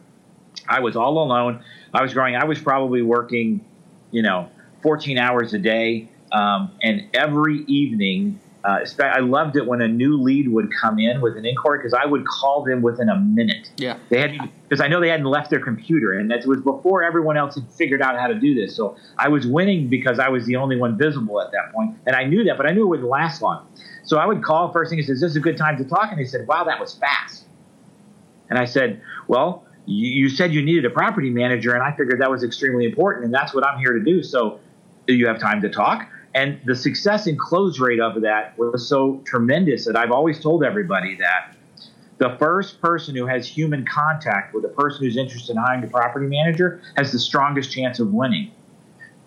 I 0.68 0.80
was 0.80 0.94
all 0.94 1.22
alone. 1.22 1.64
I 1.94 2.02
was 2.02 2.12
growing. 2.12 2.36
I 2.36 2.44
was 2.44 2.58
probably 2.58 3.00
working, 3.00 3.64
you 4.10 4.20
know, 4.20 4.50
14 4.82 5.18
hours 5.18 5.54
a 5.54 5.58
day, 5.58 6.08
um, 6.32 6.72
and 6.82 7.04
every 7.14 7.60
evening. 7.66 8.40
Uh, 8.64 8.86
I 9.00 9.18
loved 9.18 9.56
it 9.56 9.66
when 9.66 9.80
a 9.80 9.88
new 9.88 10.16
lead 10.22 10.46
would 10.46 10.70
come 10.72 11.00
in 11.00 11.20
with 11.20 11.36
an 11.36 11.44
inquiry 11.44 11.80
because 11.80 11.92
I 11.92 12.06
would 12.06 12.24
call 12.24 12.62
them 12.62 12.80
within 12.80 13.08
a 13.08 13.18
minute. 13.18 13.72
Yeah, 13.76 13.98
they 14.08 14.20
had 14.20 14.38
because 14.68 14.80
I 14.80 14.86
know 14.86 15.00
they 15.00 15.08
hadn't 15.08 15.26
left 15.26 15.50
their 15.50 15.58
computer, 15.58 16.12
and 16.12 16.30
that 16.30 16.46
was 16.46 16.60
before 16.60 17.02
everyone 17.02 17.36
else 17.36 17.56
had 17.56 17.68
figured 17.72 18.00
out 18.00 18.16
how 18.16 18.28
to 18.28 18.36
do 18.36 18.54
this. 18.54 18.76
So 18.76 18.96
I 19.18 19.26
was 19.26 19.48
winning 19.48 19.88
because 19.88 20.20
I 20.20 20.28
was 20.28 20.46
the 20.46 20.54
only 20.54 20.76
one 20.76 20.96
visible 20.96 21.40
at 21.40 21.50
that 21.50 21.72
point, 21.72 21.96
and 22.06 22.14
I 22.14 22.22
knew 22.22 22.44
that, 22.44 22.56
but 22.56 22.66
I 22.66 22.70
knew 22.70 22.84
it 22.84 22.86
wouldn't 22.86 23.08
last 23.08 23.42
long. 23.42 23.66
So 24.04 24.18
I 24.18 24.26
would 24.26 24.44
call 24.44 24.70
first 24.70 24.90
thing 24.90 25.00
and 25.00 25.08
says, 25.08 25.20
"This 25.20 25.32
is 25.32 25.36
a 25.36 25.40
good 25.40 25.56
time 25.56 25.76
to 25.78 25.84
talk," 25.84 26.12
and 26.12 26.20
they 26.20 26.24
said, 26.24 26.46
"Wow, 26.46 26.62
that 26.62 26.78
was 26.78 26.94
fast." 26.94 27.46
And 28.48 28.60
I 28.60 28.64
said, 28.64 29.00
"Well, 29.26 29.64
you, 29.86 30.08
you 30.08 30.28
said 30.28 30.52
you 30.52 30.62
needed 30.62 30.84
a 30.84 30.90
property 30.90 31.30
manager, 31.30 31.74
and 31.74 31.82
I 31.82 31.90
figured 31.96 32.20
that 32.20 32.30
was 32.30 32.44
extremely 32.44 32.84
important, 32.84 33.24
and 33.24 33.34
that's 33.34 33.54
what 33.54 33.66
I'm 33.66 33.78
here 33.78 33.92
to 33.92 34.04
do. 34.04 34.22
So, 34.22 34.60
you 35.06 35.26
have 35.26 35.38
time 35.38 35.60
to 35.62 35.68
talk? 35.68 36.08
And 36.34 36.60
the 36.64 36.74
success 36.74 37.26
and 37.26 37.38
close 37.38 37.78
rate 37.78 38.00
of 38.00 38.22
that 38.22 38.56
was 38.58 38.88
so 38.88 39.22
tremendous 39.26 39.84
that 39.84 39.96
I've 39.96 40.12
always 40.12 40.40
told 40.40 40.64
everybody 40.64 41.16
that 41.16 41.54
the 42.18 42.36
first 42.38 42.80
person 42.80 43.14
who 43.16 43.26
has 43.26 43.46
human 43.46 43.84
contact 43.84 44.54
with 44.54 44.64
a 44.64 44.68
person 44.68 45.04
who's 45.04 45.16
interested 45.16 45.56
in 45.56 45.62
hiring 45.62 45.84
a 45.84 45.88
property 45.88 46.26
manager 46.26 46.80
has 46.96 47.12
the 47.12 47.18
strongest 47.18 47.72
chance 47.72 47.98
of 47.98 48.12
winning. 48.12 48.50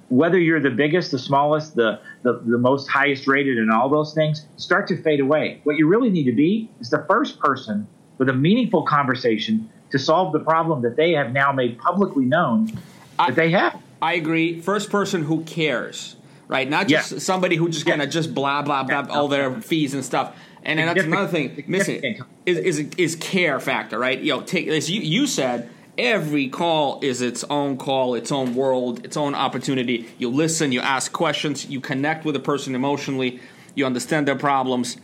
Whether 0.09 0.39
you're 0.39 0.61
the 0.61 0.69
biggest, 0.69 1.11
the 1.11 1.19
smallest, 1.19 1.75
the, 1.75 1.99
the, 2.21 2.33
the 2.45 2.57
most 2.57 2.87
highest 2.87 3.27
rated, 3.27 3.57
and 3.57 3.71
all 3.71 3.89
those 3.89 4.13
things 4.13 4.45
start 4.57 4.87
to 4.87 4.97
fade 4.97 5.19
away. 5.19 5.59
What 5.63 5.77
you 5.77 5.87
really 5.87 6.09
need 6.09 6.25
to 6.25 6.31
be 6.31 6.69
is 6.79 6.89
the 6.89 7.03
first 7.07 7.39
person 7.39 7.87
with 8.17 8.29
a 8.29 8.33
meaningful 8.33 8.83
conversation 8.83 9.69
to 9.91 9.99
solve 9.99 10.31
the 10.31 10.39
problem 10.39 10.81
that 10.83 10.95
they 10.95 11.11
have 11.13 11.33
now 11.33 11.51
made 11.51 11.77
publicly 11.77 12.25
known 12.25 12.71
I, 13.19 13.27
that 13.27 13.35
they 13.35 13.51
have. 13.51 13.81
I 14.05 14.13
agree. 14.13 14.61
First 14.61 14.91
person 14.91 15.23
who 15.23 15.43
cares, 15.45 16.15
right? 16.47 16.69
Not 16.69 16.87
just 16.87 17.11
yeah. 17.11 17.17
somebody 17.17 17.55
who 17.55 17.69
just 17.69 17.87
kind 17.87 18.03
of 18.03 18.11
just 18.11 18.35
blah 18.35 18.61
blah 18.61 18.83
blah 18.83 19.07
all 19.09 19.27
their 19.27 19.59
fees 19.61 19.95
and 19.95 20.05
stuff. 20.05 20.35
And, 20.61 20.79
and 20.79 20.89
that's 20.89 21.05
another 21.05 21.27
thing 21.27 21.63
missing 21.67 22.21
is, 22.45 22.57
is 22.59 22.89
is 22.97 23.15
care 23.15 23.59
factor, 23.59 23.97
right? 23.97 24.19
You 24.19 24.33
know, 24.33 24.41
take 24.41 24.67
as 24.67 24.91
you, 24.91 25.01
you 25.01 25.25
said, 25.25 25.71
every 25.97 26.49
call 26.49 26.99
is 27.01 27.23
its 27.23 27.43
own 27.45 27.77
call, 27.77 28.13
its 28.13 28.31
own 28.31 28.53
world, 28.53 29.03
its 29.03 29.17
own 29.17 29.33
opportunity. 29.33 30.07
You 30.19 30.29
listen, 30.29 30.71
you 30.71 30.81
ask 30.81 31.11
questions, 31.11 31.65
you 31.65 31.81
connect 31.81 32.25
with 32.25 32.35
a 32.35 32.39
person 32.39 32.75
emotionally, 32.75 33.39
you 33.73 33.87
understand 33.87 34.27
their 34.27 34.37
problems 34.37 34.97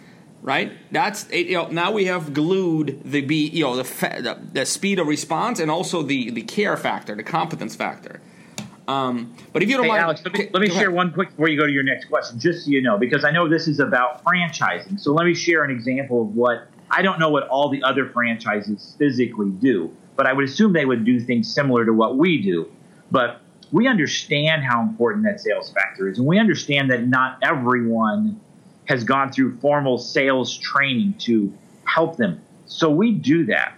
right? 0.44 0.72
That's 0.92 1.30
you 1.32 1.54
know 1.54 1.68
now 1.68 1.92
we 1.92 2.06
have 2.06 2.34
glued 2.34 3.02
the 3.06 3.22
be 3.22 3.48
you 3.48 3.64
know 3.64 3.76
the, 3.76 3.84
the, 3.84 4.40
the 4.54 4.66
speed 4.66 4.98
of 4.98 5.06
response 5.08 5.60
and 5.60 5.70
also 5.70 6.02
the 6.02 6.32
the 6.32 6.42
care 6.42 6.78
factor, 6.78 7.16
the 7.16 7.24
competence 7.24 7.76
factor. 7.76 8.22
Um, 8.88 9.36
but 9.54 9.62
if 9.64 9.70
you 9.70 9.78
don't 9.78 9.86
hey, 9.86 9.92
mind, 9.92 10.04
Alex, 10.04 10.22
let 10.26 10.34
me, 10.34 10.50
let 10.52 10.62
me 10.62 10.68
share 10.68 10.78
ahead. 10.78 10.90
one 10.90 11.14
quick 11.14 11.30
before 11.30 11.48
you 11.48 11.58
go 11.58 11.66
to 11.66 11.72
your 11.72 11.84
next 11.84 12.06
question, 12.06 12.40
just 12.40 12.66
so 12.66 12.72
you 12.72 12.82
know, 12.82 12.98
because 12.98 13.24
I 13.24 13.32
know 13.32 13.48
this 13.48 13.68
is 13.68 13.80
about 13.80 14.24
franchising. 14.24 15.00
So 15.00 15.14
let 15.14 15.26
me 15.26 15.34
share 15.34 15.64
an 15.64 15.72
example 15.72 16.24
of 16.24 16.36
what 16.36 16.68
I 16.90 17.02
don't 17.02 17.20
know 17.20 17.30
what 17.30 17.48
all 17.48 17.70
the 17.70 17.84
other 17.84 18.10
franchises 18.10 18.96
physically 18.98 19.50
do, 19.50 19.96
but 20.16 20.26
I 20.26 20.34
would 20.34 20.46
assume 20.46 20.74
they 20.74 20.86
would 20.86 21.06
do 21.06 21.20
things 21.20 21.54
similar 21.54 21.86
to 21.86 21.94
what 21.94 22.18
we 22.18 22.42
do. 22.42 22.72
But 23.12 23.42
we 23.72 23.88
understand 23.88 24.64
how 24.64 24.82
important 24.82 25.26
that 25.26 25.40
sales 25.40 25.72
factor 25.72 26.10
is, 26.10 26.18
and 26.18 26.28
we 26.28 26.40
understand 26.40 26.92
that 26.92 27.08
not 27.08 27.38
everyone 27.42 28.40
has 28.86 29.04
gone 29.04 29.32
through 29.32 29.58
formal 29.60 29.98
sales 29.98 30.58
training 30.58 31.14
to 31.20 31.54
help 31.86 32.18
them. 32.18 32.42
So 32.66 32.90
we 32.90 33.14
do 33.14 33.46
that. 33.46 33.74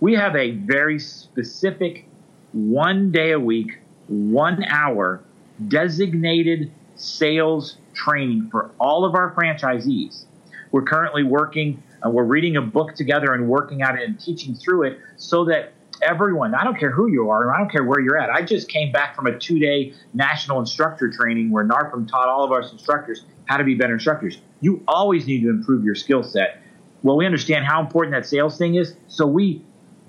We 0.00 0.14
have 0.14 0.36
a 0.36 0.50
very 0.50 0.98
specific 0.98 2.06
one 2.52 3.10
day 3.12 3.32
a 3.32 3.40
week, 3.40 3.78
one 4.10 4.64
hour 4.64 5.22
designated 5.68 6.70
sales 6.96 7.76
training 7.94 8.48
for 8.50 8.70
all 8.78 9.04
of 9.04 9.14
our 9.14 9.32
franchisees. 9.34 10.24
We're 10.72 10.82
currently 10.82 11.22
working, 11.22 11.82
uh, 12.04 12.10
we're 12.10 12.24
reading 12.24 12.56
a 12.56 12.62
book 12.62 12.94
together 12.94 13.32
and 13.32 13.48
working 13.48 13.82
at 13.82 13.94
it 13.94 14.08
and 14.08 14.18
teaching 14.18 14.54
through 14.54 14.84
it 14.84 14.98
so 15.16 15.44
that 15.46 15.72
everyone, 16.02 16.54
I 16.54 16.64
don't 16.64 16.78
care 16.78 16.90
who 16.90 17.08
you 17.08 17.30
are, 17.30 17.54
I 17.54 17.58
don't 17.58 17.70
care 17.70 17.84
where 17.84 18.00
you're 18.00 18.18
at. 18.18 18.30
I 18.30 18.42
just 18.42 18.68
came 18.68 18.90
back 18.90 19.14
from 19.14 19.26
a 19.26 19.38
two 19.38 19.58
day 19.58 19.94
national 20.12 20.58
instructor 20.58 21.10
training 21.10 21.50
where 21.50 21.64
NARPM 21.64 22.08
taught 22.08 22.28
all 22.28 22.44
of 22.44 22.52
our 22.52 22.62
instructors 22.62 23.24
how 23.46 23.56
to 23.56 23.64
be 23.64 23.74
better 23.74 23.94
instructors. 23.94 24.38
You 24.60 24.82
always 24.88 25.26
need 25.26 25.42
to 25.42 25.50
improve 25.50 25.84
your 25.84 25.94
skill 25.94 26.22
set. 26.22 26.62
Well, 27.02 27.16
we 27.16 27.26
understand 27.26 27.64
how 27.64 27.80
important 27.80 28.14
that 28.14 28.26
sales 28.26 28.58
thing 28.58 28.74
is, 28.74 28.94
so 29.08 29.26
we 29.26 29.62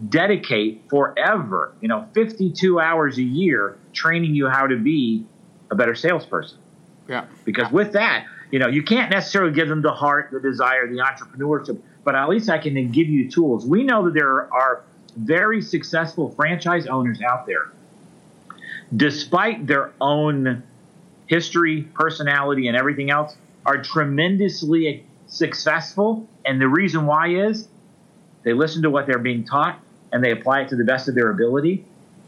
dedicate 0.09 0.83
forever, 0.89 1.73
you 1.81 1.87
know, 1.87 2.07
52 2.13 2.79
hours 2.79 3.17
a 3.17 3.23
year 3.23 3.77
training 3.93 4.35
you 4.35 4.47
how 4.47 4.67
to 4.67 4.77
be 4.77 5.25
a 5.69 5.75
better 5.75 5.95
salesperson. 5.95 6.57
Yeah. 7.07 7.25
Because 7.45 7.71
with 7.71 7.93
that, 7.93 8.25
you 8.51 8.59
know, 8.59 8.67
you 8.67 8.83
can't 8.83 9.09
necessarily 9.09 9.53
give 9.53 9.69
them 9.69 9.81
the 9.81 9.93
heart, 9.93 10.29
the 10.31 10.39
desire, 10.39 10.87
the 10.87 10.97
entrepreneurship, 10.97 11.81
but 12.03 12.15
at 12.15 12.29
least 12.29 12.49
I 12.49 12.57
can 12.57 12.73
then 12.73 12.91
give 12.91 13.07
you 13.07 13.29
tools. 13.29 13.65
We 13.65 13.83
know 13.83 14.05
that 14.05 14.13
there 14.13 14.53
are 14.53 14.83
very 15.15 15.61
successful 15.61 16.31
franchise 16.31 16.87
owners 16.87 17.21
out 17.21 17.45
there, 17.45 17.71
despite 18.95 19.67
their 19.67 19.91
own 19.99 20.63
history, 21.27 21.83
personality, 21.93 22.67
and 22.67 22.75
everything 22.75 23.09
else, 23.09 23.35
are 23.65 23.81
tremendously 23.81 25.05
successful. 25.27 26.27
And 26.45 26.59
the 26.59 26.67
reason 26.67 27.05
why 27.05 27.29
is 27.29 27.67
they 28.43 28.53
listen 28.53 28.81
to 28.81 28.89
what 28.89 29.05
they're 29.07 29.19
being 29.19 29.45
taught 29.45 29.79
and 30.11 30.23
they 30.23 30.31
apply 30.31 30.61
it 30.61 30.69
to 30.69 30.75
the 30.75 30.83
best 30.83 31.07
of 31.07 31.15
their 31.15 31.29
ability. 31.29 31.85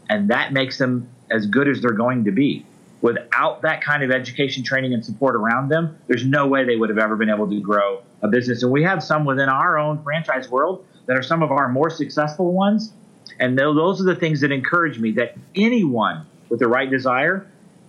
And 0.08 0.30
that 0.30 0.52
makes 0.52 0.78
them 0.78 1.08
as 1.34 1.46
good 1.46 1.68
as 1.68 1.80
they're 1.80 1.90
going 1.90 2.24
to 2.24 2.30
be. 2.30 2.64
Without 3.02 3.62
that 3.62 3.82
kind 3.82 4.02
of 4.02 4.10
education, 4.10 4.62
training, 4.62 4.94
and 4.94 5.04
support 5.04 5.34
around 5.34 5.68
them, 5.68 5.98
there's 6.06 6.24
no 6.24 6.46
way 6.46 6.64
they 6.64 6.76
would 6.76 6.88
have 6.88 6.98
ever 6.98 7.16
been 7.16 7.28
able 7.28 7.48
to 7.50 7.60
grow 7.60 8.02
a 8.22 8.28
business. 8.28 8.62
And 8.62 8.72
we 8.72 8.84
have 8.84 9.02
some 9.02 9.26
within 9.26 9.48
our 9.48 9.76
own 9.76 10.02
franchise 10.02 10.48
world 10.48 10.86
that 11.06 11.16
are 11.16 11.22
some 11.22 11.42
of 11.42 11.50
our 11.50 11.68
more 11.68 11.90
successful 11.90 12.52
ones. 12.52 12.92
And 13.38 13.58
those 13.58 14.00
are 14.00 14.04
the 14.04 14.16
things 14.16 14.40
that 14.40 14.52
encourage 14.52 14.98
me 14.98 15.12
that 15.12 15.36
anyone 15.54 16.24
with 16.48 16.60
the 16.60 16.68
right 16.68 16.88
desire 16.88 17.46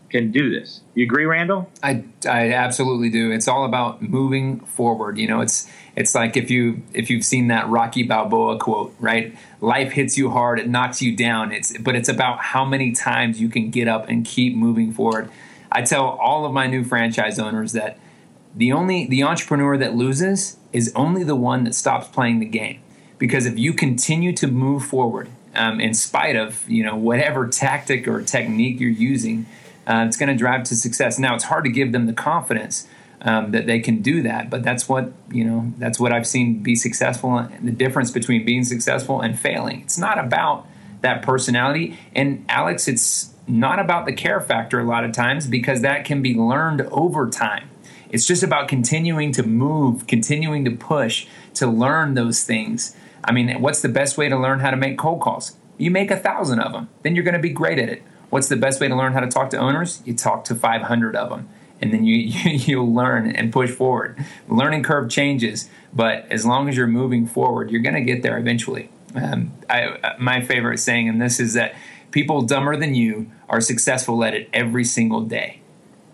can 0.09 0.31
do 0.31 0.49
this. 0.49 0.81
You 0.93 1.03
agree, 1.03 1.25
Randall? 1.25 1.69
I, 1.83 2.03
I 2.27 2.51
absolutely 2.51 3.09
do. 3.09 3.31
It's 3.31 3.47
all 3.47 3.65
about 3.65 4.01
moving 4.01 4.59
forward. 4.61 5.17
You 5.17 5.27
know, 5.27 5.41
it's 5.41 5.69
it's 5.95 6.13
like 6.13 6.37
if 6.37 6.51
you 6.51 6.81
if 6.93 7.09
you've 7.09 7.25
seen 7.25 7.47
that 7.47 7.67
Rocky 7.69 8.03
Balboa 8.03 8.57
quote, 8.59 8.95
right? 8.99 9.35
Life 9.61 9.93
hits 9.93 10.17
you 10.17 10.29
hard, 10.29 10.59
it 10.59 10.69
knocks 10.69 11.01
you 11.01 11.15
down. 11.15 11.51
It's 11.51 11.77
but 11.77 11.95
it's 11.95 12.09
about 12.09 12.39
how 12.39 12.65
many 12.65 12.91
times 12.91 13.41
you 13.41 13.49
can 13.49 13.71
get 13.71 13.87
up 13.87 14.07
and 14.09 14.25
keep 14.25 14.55
moving 14.55 14.91
forward. 14.91 15.29
I 15.71 15.81
tell 15.81 16.05
all 16.05 16.45
of 16.45 16.53
my 16.53 16.67
new 16.67 16.83
franchise 16.83 17.39
owners 17.39 17.73
that 17.73 17.97
the 18.55 18.71
only 18.71 19.07
the 19.07 19.23
entrepreneur 19.23 19.77
that 19.77 19.95
loses 19.95 20.57
is 20.71 20.91
only 20.95 21.23
the 21.23 21.35
one 21.35 21.63
that 21.63 21.75
stops 21.75 22.07
playing 22.07 22.39
the 22.39 22.45
game. 22.45 22.79
Because 23.17 23.45
if 23.45 23.57
you 23.57 23.73
continue 23.73 24.33
to 24.33 24.47
move 24.47 24.83
forward, 24.83 25.29
um, 25.55 25.79
in 25.79 25.93
spite 25.93 26.35
of 26.35 26.69
you 26.69 26.83
know 26.83 26.95
whatever 26.95 27.47
tactic 27.47 28.07
or 28.07 28.21
technique 28.21 28.79
you're 28.79 28.89
using, 28.89 29.45
uh, 29.87 30.05
it's 30.07 30.17
going 30.17 30.29
to 30.29 30.35
drive 30.35 30.63
to 30.65 30.75
success. 30.75 31.19
Now 31.19 31.35
it's 31.35 31.45
hard 31.45 31.63
to 31.65 31.69
give 31.69 31.91
them 31.91 32.05
the 32.07 32.13
confidence 32.13 32.87
um, 33.21 33.51
that 33.51 33.65
they 33.65 33.79
can 33.79 34.01
do 34.01 34.21
that, 34.23 34.49
but 34.49 34.63
that's 34.63 34.87
what 34.87 35.11
you 35.31 35.43
know. 35.43 35.73
That's 35.77 35.99
what 35.99 36.11
I've 36.11 36.27
seen 36.27 36.61
be 36.61 36.75
successful. 36.75 37.37
and 37.37 37.67
The 37.67 37.71
difference 37.71 38.11
between 38.11 38.45
being 38.45 38.63
successful 38.63 39.21
and 39.21 39.37
failing. 39.37 39.81
It's 39.81 39.97
not 39.97 40.17
about 40.17 40.67
that 41.01 41.21
personality. 41.21 41.97
And 42.15 42.45
Alex, 42.49 42.87
it's 42.87 43.33
not 43.47 43.79
about 43.79 44.05
the 44.05 44.13
care 44.13 44.41
factor 44.41 44.79
a 44.79 44.83
lot 44.83 45.03
of 45.03 45.11
times 45.11 45.47
because 45.47 45.81
that 45.81 46.05
can 46.05 46.21
be 46.21 46.33
learned 46.33 46.81
over 46.91 47.29
time. 47.29 47.69
It's 48.09 48.25
just 48.25 48.43
about 48.43 48.67
continuing 48.67 49.31
to 49.33 49.43
move, 49.43 50.07
continuing 50.07 50.65
to 50.65 50.71
push, 50.71 51.27
to 51.55 51.67
learn 51.67 52.13
those 52.13 52.43
things. 52.43 52.95
I 53.23 53.31
mean, 53.31 53.61
what's 53.61 53.81
the 53.81 53.89
best 53.89 54.17
way 54.17 54.29
to 54.29 54.37
learn 54.37 54.59
how 54.59 54.71
to 54.71 54.77
make 54.77 54.97
cold 54.97 55.21
calls? 55.21 55.55
You 55.77 55.91
make 55.91 56.11
a 56.11 56.17
thousand 56.17 56.59
of 56.59 56.71
them, 56.71 56.89
then 57.03 57.15
you're 57.15 57.23
going 57.23 57.35
to 57.35 57.39
be 57.39 57.49
great 57.49 57.79
at 57.79 57.89
it. 57.89 58.03
What's 58.29 58.47
the 58.47 58.55
best 58.55 58.81
way 58.81 58.87
to 58.87 58.95
learn 58.95 59.13
how 59.13 59.19
to 59.19 59.27
talk 59.27 59.49
to 59.51 59.57
owners? 59.57 60.01
You 60.05 60.15
talk 60.15 60.45
to 60.45 60.55
500 60.55 61.15
of 61.15 61.29
them, 61.29 61.49
and 61.81 61.93
then 61.93 62.05
you, 62.05 62.15
you 62.17 62.79
will 62.79 62.93
learn 62.93 63.31
and 63.31 63.51
push 63.51 63.71
forward. 63.71 64.23
The 64.47 64.53
learning 64.53 64.83
curve 64.83 65.09
changes, 65.09 65.69
but 65.93 66.25
as 66.29 66.45
long 66.45 66.69
as 66.69 66.77
you're 66.77 66.87
moving 66.87 67.27
forward, 67.27 67.71
you're 67.71 67.81
going 67.81 67.95
to 67.95 68.01
get 68.01 68.21
there 68.21 68.37
eventually. 68.37 68.89
Um, 69.15 69.53
I, 69.69 70.15
my 70.19 70.41
favorite 70.41 70.79
saying, 70.79 71.07
in 71.07 71.19
this 71.19 71.39
is 71.39 71.53
that 71.53 71.75
people 72.11 72.41
dumber 72.41 72.75
than 72.75 72.95
you 72.95 73.31
are 73.49 73.61
successful 73.61 74.23
at 74.23 74.33
it 74.33 74.49
every 74.53 74.83
single 74.83 75.21
day. 75.21 75.61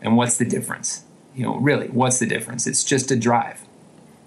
And 0.02 0.18
what's 0.18 0.38
the 0.38 0.46
difference? 0.46 1.04
You 1.36 1.46
know, 1.46 1.58
really, 1.58 1.88
what's 1.88 2.20
the 2.20 2.26
difference? 2.26 2.68
It's 2.68 2.84
just 2.84 3.12
a 3.12 3.16
drive. 3.16 3.62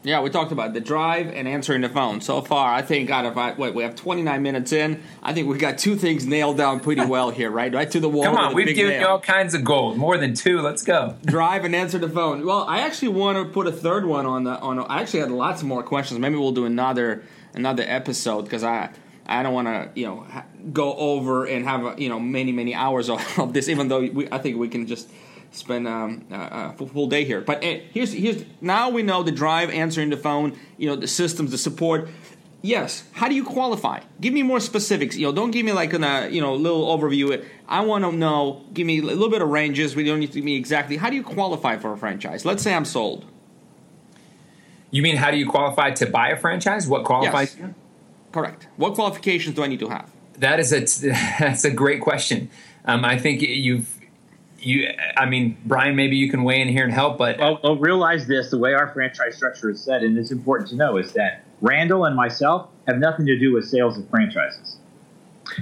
Yeah, 0.05 0.21
we 0.21 0.29
talked 0.29 0.53
about 0.53 0.75
the 0.75 0.81
drive 0.81 1.29
and 1.29 1.49
answering 1.49 1.81
the 1.81 1.89
phone. 1.89 2.21
So 2.21 2.43
far, 2.43 2.75
I 2.75 2.83
think 2.83 3.09
out 3.09 3.25
of 3.25 3.39
uh, 3.39 3.55
wait, 3.57 3.75
we 3.75 3.83
have 3.85 3.97
29 3.97 4.43
minutes 4.43 4.71
in. 4.71 5.03
I 5.23 5.33
think 5.33 5.49
we 5.49 5.57
got 5.57 5.79
two 5.79 5.97
things 5.97 6.27
nailed 6.27 6.59
down 6.59 6.81
pretty 6.81 7.05
well 7.07 7.31
here, 7.31 7.51
right? 7.51 7.73
Right 7.73 7.91
to 7.91 8.01
the 8.01 8.09
wall. 8.11 8.25
Come 8.25 8.37
on, 8.37 8.55
we've 8.55 8.75
given 8.75 9.01
you 9.01 9.07
all 9.07 9.19
kinds 9.19 9.55
of 9.55 9.65
gold, 9.65 9.97
more 9.97 10.19
than 10.19 10.35
two. 10.35 10.61
Let's 10.61 10.83
go. 10.83 11.17
Drive 11.25 11.65
and 11.65 11.75
answer 11.75 11.97
the 11.99 12.11
phone. 12.11 12.45
Well, 12.45 12.65
I 12.69 12.81
actually 12.81 13.09
want 13.09 13.39
to 13.39 13.47
put 13.47 13.67
a 13.67 13.73
third 13.73 14.05
one 14.05 14.27
on 14.27 14.45
the 14.45 14.59
on. 14.61 14.79
I 14.79 15.01
actually 15.01 15.21
had 15.21 15.31
lots 15.31 15.63
more 15.63 15.83
questions. 15.83 16.21
Maybe 16.21 16.37
we'll 16.37 16.53
do 16.53 16.67
another 16.67 17.23
another 17.55 17.85
episode 17.87 18.43
because 18.43 18.63
I 18.63 18.91
I 19.27 19.43
don't 19.43 19.55
want 19.55 19.69
to 19.69 19.89
you 19.99 20.07
know 20.07 20.27
go 20.71 20.95
over 20.95 21.47
and 21.47 21.65
have 21.65 21.83
a, 21.83 21.95
you 21.97 22.11
know 22.11 22.21
many 22.21 22.53
many 22.53 22.75
hours 22.75 23.09
of, 23.09 23.39
of 23.39 23.55
this. 23.55 23.71
Even 23.71 23.89
though 23.89 24.01
we, 24.01 24.29
I 24.31 24.37
think 24.37 24.59
we 24.59 24.69
can 24.69 24.87
just 24.87 25.09
spend 25.55 25.89
um, 25.89 26.25
a, 26.31 26.75
a 26.79 26.87
full 26.87 27.07
day 27.07 27.25
here. 27.25 27.41
But 27.41 27.65
uh, 27.65 27.79
here's 27.93 28.13
here's 28.13 28.45
now 28.61 28.91
we 28.91 29.03
know 29.03 29.23
the 29.23 29.33
drive, 29.33 29.71
answering 29.71 30.11
the 30.11 30.17
phone, 30.17 30.57
you 30.77 30.89
know 30.89 30.97
the 30.97 31.09
systems, 31.09 31.51
the 31.51 31.59
support. 31.59 32.09
Yes. 32.63 33.05
How 33.13 33.29
do 33.29 33.35
you 33.35 33.45
qualify? 33.45 34.01
Give 34.23 34.33
me 34.33 34.43
more 34.43 34.59
specifics. 34.59 35.17
You 35.17 35.27
know, 35.27 35.33
don't 35.33 35.51
give 35.51 35.67
me 35.67 35.73
like 35.73 35.93
a 35.93 36.29
you 36.31 36.41
know 36.41 36.55
little 36.55 36.87
overview. 36.87 37.45
I 37.69 37.81
want 37.83 38.05
to 38.05 38.13
know. 38.13 38.65
Give 38.73 38.87
me 38.87 39.01
a 39.01 39.03
little 39.03 39.29
bit 39.29 39.43
of 39.43 39.49
ranges. 39.49 39.95
We 39.95 40.05
don't 40.05 40.21
need 40.21 40.29
to 40.29 40.35
give 40.35 40.45
me 40.45 40.57
exactly. 40.57 40.97
How 40.97 41.11
do 41.11 41.17
you 41.17 41.23
qualify 41.23 41.77
for 41.77 41.93
a 41.93 41.99
franchise? 41.99 42.45
Let's 42.45 42.63
say 42.63 42.75
I'm 42.75 42.87
sold. 42.87 43.27
You 44.91 45.03
mean 45.03 45.17
how 45.17 45.31
do 45.31 45.37
you 45.37 45.47
qualify 45.47 45.91
to 45.91 46.07
buy 46.07 46.31
a 46.31 46.37
franchise? 46.37 46.89
What 46.89 47.05
qualifies 47.05 47.57
yes. 47.59 47.71
Correct. 48.33 48.67
What 48.77 48.95
qualifications 48.95 49.55
do 49.55 49.63
I 49.63 49.67
need 49.67 49.81
to 49.81 49.89
have? 49.89 50.11
That 50.39 50.59
is 50.59 50.73
a 50.73 50.81
that's 51.39 51.65
a 51.65 51.71
great 51.71 52.01
question. 52.01 52.51
Um, 52.87 53.05
I 53.05 53.19
think 53.19 53.43
you've 53.43 53.95
you. 54.67 54.89
I 55.17 55.27
mean, 55.27 55.57
Brian, 55.65 55.97
maybe 55.97 56.17
you 56.17 56.31
can 56.31 56.45
weigh 56.45 56.61
in 56.61 56.69
here 56.69 56.85
and 56.85 56.93
help. 56.93 57.19
But 57.19 57.41
I'll 57.41 57.77
realize 57.77 58.27
this: 58.27 58.51
the 58.51 58.59
way 58.59 58.75
our 58.75 58.93
franchise 58.93 59.37
structure 59.37 59.71
is 59.71 59.83
set, 59.83 60.03
and 60.03 60.19
it's 60.19 60.31
important 60.31 60.71
to 60.71 60.77
know, 60.77 60.97
is 60.97 61.13
that 61.13 61.45
Randall 61.61 62.05
and 62.05 62.15
myself 62.15 62.69
have 62.87 62.99
nothing 62.99 63.27
to 63.27 63.39
do 63.39 63.53
with 63.53 63.67
sales 63.67 63.97
of 63.99 64.09
franchises. 64.11 64.77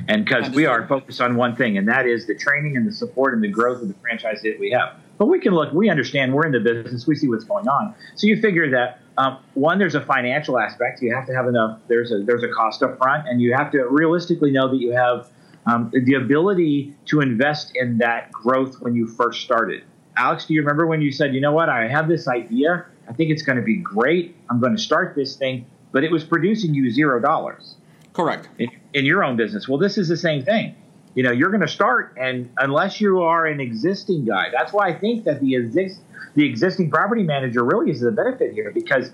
And 0.09 0.25
because 0.25 0.51
we 0.51 0.67
are 0.67 0.87
focused 0.87 1.21
on 1.21 1.37
one 1.37 1.57
thing, 1.57 1.77
and 1.77 1.88
that 1.88 2.07
is 2.07 2.27
the 2.27 2.35
training 2.35 2.77
and 2.77 2.87
the 2.87 2.93
support 2.93 3.35
and 3.35 3.43
the 3.43 3.49
growth 3.49 3.83
of 3.83 3.88
the 3.88 3.95
franchise 3.95 4.41
that 4.43 4.59
we 4.59 4.71
have. 4.71 4.97
But 5.19 5.27
we 5.27 5.38
can 5.38 5.55
look, 5.55 5.73
we 5.73 5.91
understand 5.91 6.33
we're 6.35 6.47
in 6.47 6.53
the 6.53 6.61
business, 6.61 7.07
we 7.07 7.15
see 7.15 7.29
what's 7.29 7.45
going 7.45 7.69
on. 7.69 7.95
So 8.17 8.27
you 8.27 8.41
figure 8.41 8.71
that 8.71 9.01
um, 9.19 9.38
one, 9.55 9.79
there's 9.79 9.95
a 9.95 10.01
financial 10.01 10.59
aspect. 10.59 11.03
You 11.03 11.15
have 11.15 11.27
to 11.27 11.35
have 11.35 11.47
enough. 11.47 11.81
There's 11.88 12.11
a 12.12 12.23
there's 12.23 12.43
a 12.43 12.49
cost 12.49 12.83
up 12.83 12.97
front, 12.99 13.29
and 13.29 13.41
you 13.41 13.55
have 13.55 13.71
to 13.73 13.85
realistically 13.85 14.51
know 14.51 14.69
that 14.69 14.79
you 14.79 14.93
have 14.93 15.29
um, 15.66 15.92
the 15.92 16.14
ability 16.14 16.94
to 17.07 17.20
invest 17.20 17.72
in 17.75 17.98
that 17.98 18.33
growth 18.33 18.81
when 18.81 18.94
you 18.94 19.07
first 19.07 19.42
started. 19.42 19.85
Alex, 20.16 20.46
do 20.46 20.55
you 20.55 20.61
remember 20.61 20.87
when 20.87 21.01
you 21.01 21.12
said, 21.12 21.35
"You 21.35 21.40
know 21.40 21.53
what? 21.53 21.68
I 21.68 21.88
have 21.88 22.09
this 22.09 22.29
idea. 22.29 22.85
I 23.09 23.12
think 23.12 23.31
it's 23.31 23.42
going 23.42 23.57
to 23.57 23.64
be 23.64 23.77
great. 23.77 24.37
I'm 24.51 24.61
going 24.61 24.77
to 24.77 24.83
start 24.83 25.14
this 25.14 25.37
thing," 25.37 25.66
but 25.92 26.05
it 26.05 26.11
was 26.11 26.25
producing 26.25 26.75
you 26.75 26.90
zero 26.90 27.20
dollars. 27.20 27.77
Correct. 28.12 28.48
In, 28.59 28.68
in 28.92 29.07
your 29.07 29.25
own 29.25 29.37
business. 29.37 29.68
Well, 29.68 29.79
this 29.79 29.96
is 29.96 30.09
the 30.09 30.16
same 30.16 30.44
thing. 30.44 30.75
You 31.14 31.22
know, 31.22 31.31
you're 31.31 31.51
going 31.51 31.62
to 31.62 31.68
start, 31.68 32.16
and 32.18 32.51
unless 32.59 33.01
you 33.01 33.22
are 33.22 33.46
an 33.46 33.61
existing 33.61 34.25
guy, 34.25 34.48
that's 34.51 34.72
why 34.72 34.88
I 34.88 34.94
think 34.98 35.25
that 35.25 35.40
the 35.40 35.55
exist 35.55 36.01
the 36.35 36.46
existing 36.46 36.90
property 36.90 37.22
manager 37.22 37.62
really 37.62 37.90
is 37.90 38.01
the 38.01 38.11
benefit 38.11 38.55
here 38.55 38.70
because 38.70 39.11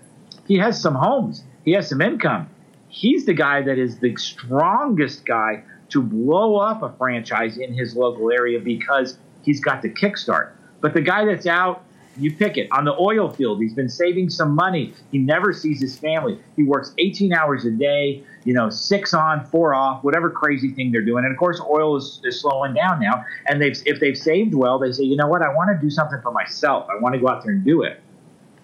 he 0.46 0.56
has 0.58 0.80
some 0.80 0.94
homes, 0.94 1.42
he 1.64 1.72
has 1.72 1.88
some 1.88 2.00
income. 2.00 2.48
He's 2.88 3.26
the 3.26 3.34
guy 3.34 3.62
that 3.62 3.78
is 3.78 3.98
the 3.98 4.16
strongest 4.16 5.26
guy 5.26 5.64
to 5.90 6.03
blow 6.03 6.57
up 6.57 6.83
a 6.83 6.92
franchise 6.98 7.59
in 7.59 7.72
his 7.74 7.96
local 7.96 8.31
area 8.31 8.59
because 8.59 9.18
he's 9.42 9.61
got 9.61 9.83
the 9.83 9.90
kickstart. 9.90 10.51
But 10.81 10.94
the 10.94 11.01
guy 11.01 11.24
that's 11.24 11.46
out, 11.46 11.85
you 12.16 12.35
pick 12.35 12.57
it 12.57 12.68
on 12.72 12.85
the 12.85 12.96
oil 12.98 13.31
field. 13.31 13.61
He's 13.61 13.74
been 13.74 13.88
saving 13.88 14.31
some 14.31 14.55
money. 14.55 14.92
He 15.12 15.18
never 15.18 15.53
sees 15.53 15.81
his 15.81 15.96
family. 15.96 16.38
He 16.57 16.64
works 16.64 16.92
18 16.98 17.33
hours 17.33 17.64
a 17.64 17.70
day 17.70 18.24
you 18.48 18.55
know, 18.55 18.70
six 18.70 19.12
on, 19.12 19.44
four 19.44 19.74
off, 19.74 20.03
whatever 20.03 20.31
crazy 20.31 20.70
thing 20.70 20.90
they're 20.90 21.05
doing. 21.05 21.22
And 21.22 21.31
of 21.31 21.38
course, 21.38 21.61
oil 21.61 21.96
is, 21.96 22.18
is 22.24 22.40
slowing 22.40 22.72
down 22.72 22.98
now. 22.98 23.22
And 23.46 23.61
they've 23.61 23.77
if 23.85 24.01
they've 24.01 24.16
saved 24.16 24.55
well, 24.55 24.79
they 24.79 24.90
say, 24.90 25.03
you 25.03 25.16
know 25.16 25.27
what, 25.27 25.42
I 25.42 25.53
want 25.53 25.68
to 25.70 25.79
do 25.79 25.90
something 25.90 26.18
for 26.22 26.33
myself. 26.33 26.88
I 26.90 26.98
want 26.98 27.14
to 27.14 27.20
go 27.20 27.29
out 27.29 27.44
there 27.44 27.53
and 27.53 27.62
do 27.62 27.83
it. 27.83 28.01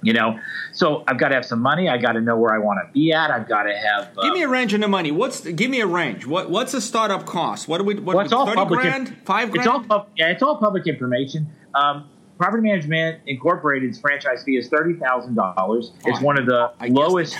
You 0.05 0.13
know, 0.13 0.39
so 0.73 1.03
I've 1.09 1.19
got 1.19 1.29
to 1.29 1.35
have 1.35 1.47
some 1.47 1.61
money. 1.61 1.89
I 1.89 1.97
got 1.97 2.13
to 2.13 2.21
know 2.21 2.37
where 2.37 2.55
I 2.55 2.59
want 2.59 2.79
to 2.87 2.93
be 2.93 3.13
at. 3.13 3.31
I've 3.31 3.49
got 3.49 3.63
to 3.63 3.75
have. 3.75 4.11
Uh, 4.17 4.23
give 4.23 4.35
me 4.35 4.43
a 4.43 4.49
range 4.49 4.75
on 4.75 4.81
the 4.81 4.89
money. 4.89 5.11
What's 5.11 5.41
give 5.41 5.71
me 5.71 5.81
a 5.81 5.87
range? 5.87 6.27
What 6.27 6.51
what's 6.51 6.75
a 6.75 6.81
startup 6.81 7.25
cost? 7.25 7.69
What 7.69 7.79
do 7.79 7.85
we? 7.85 7.95
What, 7.95 8.17
well, 8.17 8.25
it's 8.25 8.33
all 8.33 8.47
public 8.53 8.81
grand? 8.81 9.09
In, 9.09 9.15
Five 9.25 9.51
grand? 9.51 9.67
It's 9.67 9.91
all 9.91 10.09
yeah. 10.17 10.31
It's 10.31 10.43
all 10.43 10.59
public 10.59 10.87
information. 10.87 11.47
Um, 11.75 12.09
Property 12.39 12.63
Management 12.63 13.23
Incorporated's 13.27 13.99
franchise 13.99 14.43
fee 14.45 14.57
is 14.57 14.69
thirty 14.69 14.95
thousand 14.95 15.37
dollars. 15.37 15.93
It's 16.05 16.21
one 16.21 16.39
of 16.39 16.47
the 16.47 16.73
lowest. 16.89 17.39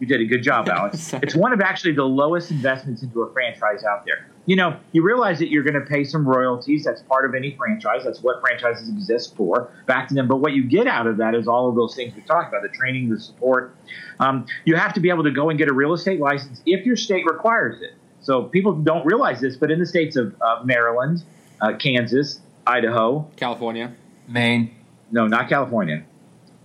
You 0.00 0.06
did 0.06 0.20
a 0.22 0.24
good 0.24 0.42
job, 0.42 0.68
Alex. 0.70 1.12
it's 1.22 1.34
one 1.34 1.52
of 1.52 1.60
actually 1.60 1.92
the 1.92 2.04
lowest 2.04 2.50
investments 2.50 3.02
into 3.02 3.20
a 3.22 3.32
franchise 3.32 3.84
out 3.84 4.06
there. 4.06 4.29
You 4.50 4.56
know, 4.56 4.76
you 4.90 5.04
realize 5.04 5.38
that 5.38 5.48
you're 5.48 5.62
going 5.62 5.80
to 5.80 5.88
pay 5.88 6.02
some 6.02 6.26
royalties. 6.28 6.82
That's 6.82 7.02
part 7.02 7.24
of 7.24 7.36
any 7.36 7.54
franchise. 7.54 8.02
That's 8.02 8.20
what 8.20 8.40
franchises 8.40 8.88
exist 8.88 9.36
for, 9.36 9.70
back 9.86 10.08
to 10.08 10.14
them. 10.14 10.26
But 10.26 10.38
what 10.38 10.54
you 10.54 10.64
get 10.64 10.88
out 10.88 11.06
of 11.06 11.18
that 11.18 11.36
is 11.36 11.46
all 11.46 11.68
of 11.68 11.76
those 11.76 11.94
things 11.94 12.16
we 12.16 12.22
talked 12.22 12.48
about 12.48 12.62
the 12.62 12.76
training, 12.76 13.10
the 13.10 13.20
support. 13.20 13.76
Um, 14.18 14.46
you 14.64 14.74
have 14.74 14.92
to 14.94 15.00
be 15.00 15.08
able 15.08 15.22
to 15.22 15.30
go 15.30 15.50
and 15.50 15.56
get 15.56 15.68
a 15.68 15.72
real 15.72 15.92
estate 15.92 16.18
license 16.18 16.62
if 16.66 16.84
your 16.84 16.96
state 16.96 17.26
requires 17.26 17.80
it. 17.80 17.92
So 18.22 18.42
people 18.42 18.72
don't 18.72 19.06
realize 19.06 19.40
this, 19.40 19.56
but 19.56 19.70
in 19.70 19.78
the 19.78 19.86
states 19.86 20.16
of 20.16 20.34
uh, 20.42 20.62
Maryland, 20.64 21.22
uh, 21.60 21.76
Kansas, 21.76 22.40
Idaho, 22.66 23.30
California, 23.36 23.94
Maine. 24.26 24.74
No, 25.12 25.28
not 25.28 25.48
California. 25.48 26.02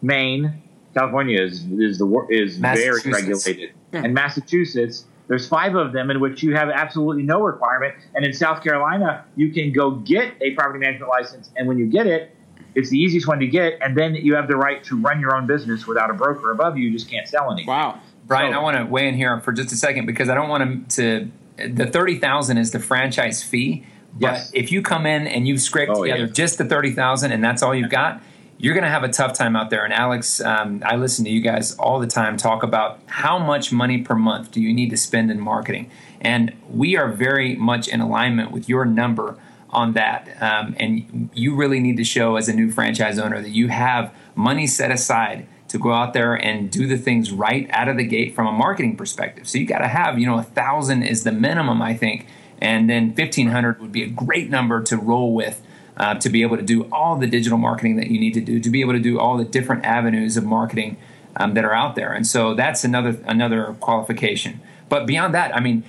Maine, 0.02 0.60
California 0.96 1.40
is 1.40 1.64
is 1.66 2.00
the 2.00 2.28
is 2.32 2.58
very 2.58 3.00
regulated, 3.06 3.74
yeah. 3.94 4.02
and 4.04 4.16
Massachusetts. 4.16 5.06
There's 5.28 5.48
five 5.48 5.76
of 5.76 5.92
them 5.92 6.12
in 6.12 6.20
which 6.20 6.44
you 6.44 6.56
have 6.56 6.70
absolutely 6.70 7.24
no 7.24 7.42
requirement, 7.42 7.96
and 8.14 8.26
in 8.26 8.34
South 8.34 8.64
Carolina 8.64 9.26
you 9.36 9.52
can 9.52 9.72
go 9.72 9.92
get 9.92 10.34
a 10.42 10.52
property 10.52 10.80
management 10.80 11.10
license, 11.10 11.50
and 11.56 11.68
when 11.68 11.78
you 11.78 11.88
get 11.88 12.08
it, 12.08 12.36
it's 12.76 12.90
the 12.90 12.98
easiest 12.98 13.28
one 13.28 13.40
to 13.40 13.48
get, 13.48 13.80
and 13.82 13.98
then 13.98 14.16
you 14.16 14.36
have 14.36 14.48
the 14.48 14.58
right 14.58 14.84
to 14.84 14.98
run 14.98 15.20
your 15.20 15.36
own 15.36 15.48
business 15.48 15.88
without 15.88 16.10
a 16.10 16.14
broker 16.14 16.52
above 16.52 16.78
you. 16.78 16.88
You 16.88 16.92
just 16.92 17.10
can't 17.10 17.28
sell 17.28 17.52
anything. 17.52 17.68
Wow, 17.68 18.02
Brian, 18.26 18.54
so, 18.54 18.60
I 18.60 18.64
want 18.64 18.78
to 18.78 18.86
weigh 18.86 19.08
in 19.08 19.16
here 19.16 19.40
for 19.40 19.54
just 19.54 19.72
a 19.72 19.78
second 19.78 20.06
because 20.06 20.30
I 20.30 20.36
don't 20.36 20.50
want 20.50 20.90
to. 20.92 21.26
to 21.26 21.32
the 21.58 21.86
thirty 21.86 22.20
thousand 22.20 22.58
is 22.58 22.72
the 22.72 22.80
franchise 22.80 23.42
fee, 23.42 23.86
but 24.14 24.34
yes. 24.34 24.52
if 24.54 24.74
you 24.74 24.82
come 24.82 25.06
in 25.06 25.26
and 25.26 25.48
you've 25.48 25.62
scraped 25.62 25.92
oh, 25.96 26.04
together 26.04 26.26
yeah. 26.26 26.32
just 26.32 26.58
the 26.58 26.66
thirty 26.66 26.92
thousand 26.92 27.32
and 27.32 27.42
that's 27.42 27.64
all 27.64 27.74
you've 27.74 27.90
got 27.90 28.22
you're 28.58 28.74
going 28.74 28.84
to 28.84 28.90
have 28.90 29.04
a 29.04 29.10
tough 29.10 29.34
time 29.34 29.56
out 29.56 29.70
there. 29.70 29.84
And 29.84 29.94
Alex, 29.94 30.40
um, 30.42 30.82
I 30.86 30.96
listen 30.96 31.26
to 31.26 31.32
you 31.32 31.42
guys 31.42 31.76
all 31.76 32.00
the 32.00 32.08
time 32.08 32.38
talk 32.38 32.64
about 32.64 33.00
how 33.08 33.38
much 33.38 33.72
money 33.72 34.02
per 34.02 34.16
month 34.16 34.52
do 34.52 34.62
you 34.62 34.74
need 34.74 34.90
to 34.92 34.98
spend 34.98 35.30
in 35.30 35.40
marketing. 35.40 35.92
And 36.22 36.54
we 36.70 36.96
are 36.96 37.10
very 37.10 37.56
much 37.56 37.88
in 37.88 38.00
alignment 38.00 38.52
with 38.52 38.70
your 38.70 38.86
number 38.86 39.38
on 39.70 39.94
that. 39.94 40.42
Um, 40.42 40.76
and 40.80 41.30
you 41.34 41.56
really 41.56 41.80
need 41.80 41.98
to 41.98 42.04
show 42.06 42.38
as 42.38 42.48
a 42.48 42.54
new 42.54 42.72
franchise 42.72 43.20
owner 43.20 43.42
that 43.42 43.50
you 43.50 43.68
have 43.68 44.14
money 44.34 44.68
set 44.68 44.90
aside 44.90 45.48
to 45.68 45.78
go 45.78 45.92
out 45.92 46.14
there 46.14 46.34
and 46.34 46.72
do 46.72 46.88
the 46.88 46.98
things 46.98 47.32
right 47.32 47.68
out 47.72 47.90
of 47.90 47.98
the 47.98 48.06
gate 48.06 48.34
from 48.34 48.48
a 48.48 48.52
marketing 48.52 48.96
perspective. 48.96 49.48
So 49.48 49.58
you 49.58 49.66
got 49.66 49.80
to 49.80 49.88
have, 49.88 50.18
you 50.18 50.26
know, 50.26 50.38
a 50.38 50.44
thousand 50.44 51.04
is 51.04 51.24
the 51.24 51.32
minimum, 51.34 51.82
I 51.82 51.94
think. 51.96 52.28
And 52.62 52.90
then 52.90 53.08
1500 53.08 53.82
would 53.82 53.92
be 53.92 54.04
a 54.04 54.08
great 54.08 54.50
number 54.50 54.82
to 54.84 54.96
roll 54.96 55.34
with 55.34 55.62
uh, 55.98 56.16
to 56.16 56.30
be 56.30 56.42
able 56.42 56.58
to 56.58 56.64
do 56.64 56.88
all 56.92 57.18
the 57.18 57.28
digital 57.28 57.58
marketing 57.58 57.96
that 57.98 58.08
you 58.08 58.20
need 58.20 58.34
to 58.34 58.42
do, 58.42 58.60
to 58.60 58.70
be 58.70 58.82
able 58.82 58.94
to 58.94 59.00
do 59.00 59.20
all 59.20 59.38
the 59.38 59.46
different 59.46 59.86
avenues 59.86 60.38
of 60.38 60.44
marketing 60.44 60.98
um, 61.38 61.54
that 61.54 61.66
are 61.66 61.74
out 61.74 61.96
there. 61.96 62.14
And 62.14 62.26
so 62.26 62.54
that's 62.54 62.84
another 62.84 63.18
another 63.26 63.76
qualification. 63.80 64.60
But 64.90 65.08
beyond 65.08 65.34
that, 65.34 65.56
I 65.56 65.60
mean, 65.60 65.84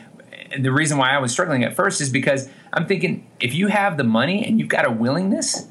the 0.58 0.72
reason 0.72 0.98
why 0.98 1.10
I 1.10 1.18
was 1.18 1.32
struggling 1.32 1.64
at 1.64 1.74
first 1.74 2.00
is 2.00 2.08
because 2.08 2.48
I'm 2.72 2.86
thinking 2.86 3.26
if 3.40 3.54
you 3.54 3.68
have 3.68 3.96
the 3.96 4.04
money 4.04 4.44
and 4.44 4.58
you've 4.58 4.68
got 4.68 4.86
a 4.86 4.90
willingness, 4.90 5.66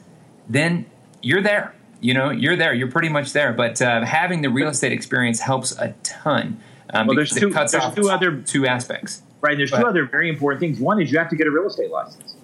then 0.50 0.86
you're 1.22 1.42
there. 1.42 1.74
You 2.02 2.14
know, 2.14 2.30
you're 2.30 2.56
there. 2.56 2.74
You're 2.74 2.92
pretty 2.92 3.10
much 3.10 3.34
there. 3.34 3.54
But 3.54 3.82
uh, 3.82 4.06
having 4.06 4.42
the 4.42 4.50
real 4.50 4.68
estate 4.70 4.92
experience 4.92 5.40
helps 5.40 5.72
a 5.78 5.96
ton. 6.04 6.60
Um, 6.94 7.08
well, 7.08 7.16
there's 7.16 7.32
two, 7.32 7.50
there's 7.50 7.96
two 7.96 8.10
other 8.10 8.42
two 8.42 8.68
aspects. 8.68 9.24
Right. 9.42 9.58
There's 9.58 9.72
two 9.72 9.78
other 9.78 10.06
very 10.06 10.30
important 10.30 10.60
things. 10.60 10.80
One 10.80 11.02
is 11.02 11.12
you 11.12 11.18
have 11.20 11.30
to 11.30 11.36
get 11.36 11.48
a 11.48 11.52
real 11.52 11.68
estate 11.68 11.92
license. 11.92 12.36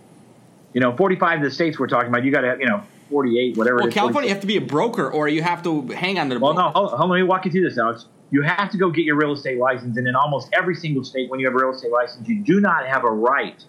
You 0.74 0.82
know, 0.82 0.96
45 0.96 1.40
of 1.40 1.44
the 1.44 1.52
states 1.52 1.80
we're 1.80 1.88
talking 1.88 2.10
about, 2.10 2.24
you 2.24 2.32
got 2.32 2.42
to, 2.42 2.58
you 2.60 2.66
know, 2.66 2.84
48, 3.10 3.58
whatever. 3.58 3.78
Well, 3.78 3.92
California, 3.92 4.30
you 4.30 4.34
have 4.34 4.42
to 4.42 4.48
be 4.48 4.58
a 4.58 4.62
broker, 4.62 5.10
or 5.10 5.28
you 5.28 5.42
have 5.42 5.64
to 5.64 5.88
hang 5.88 6.18
on 6.18 6.30
to 6.30 6.36
the. 6.36 6.40
Well, 6.40 6.54
broker. 6.54 6.70
no, 6.70 6.74
hold, 6.74 6.92
hold, 6.98 7.12
let 7.12 7.18
me 7.18 7.24
walk 7.24 7.46
you 7.46 7.52
through 7.52 7.68
this, 7.70 7.78
Alex. 7.78 8.06
You 8.32 8.42
have 8.44 8.72
to 8.72 8.78
go 8.78 8.90
get 8.90 9.04
your 9.04 9.18
real 9.18 9.34
estate 9.34 9.60
license, 9.60 9.98
and 9.98 10.08
in 10.08 10.16
almost 10.16 10.50
every 10.54 10.76
single 10.76 11.04
state, 11.04 11.30
when 11.30 11.40
you 11.40 11.48
have 11.48 11.54
a 11.54 11.58
real 11.58 11.76
estate 11.76 11.92
license, 11.92 12.28
you 12.28 12.42
do 12.42 12.62
not 12.62 12.88
have 12.88 13.04
a 13.04 13.12
right 13.12 13.62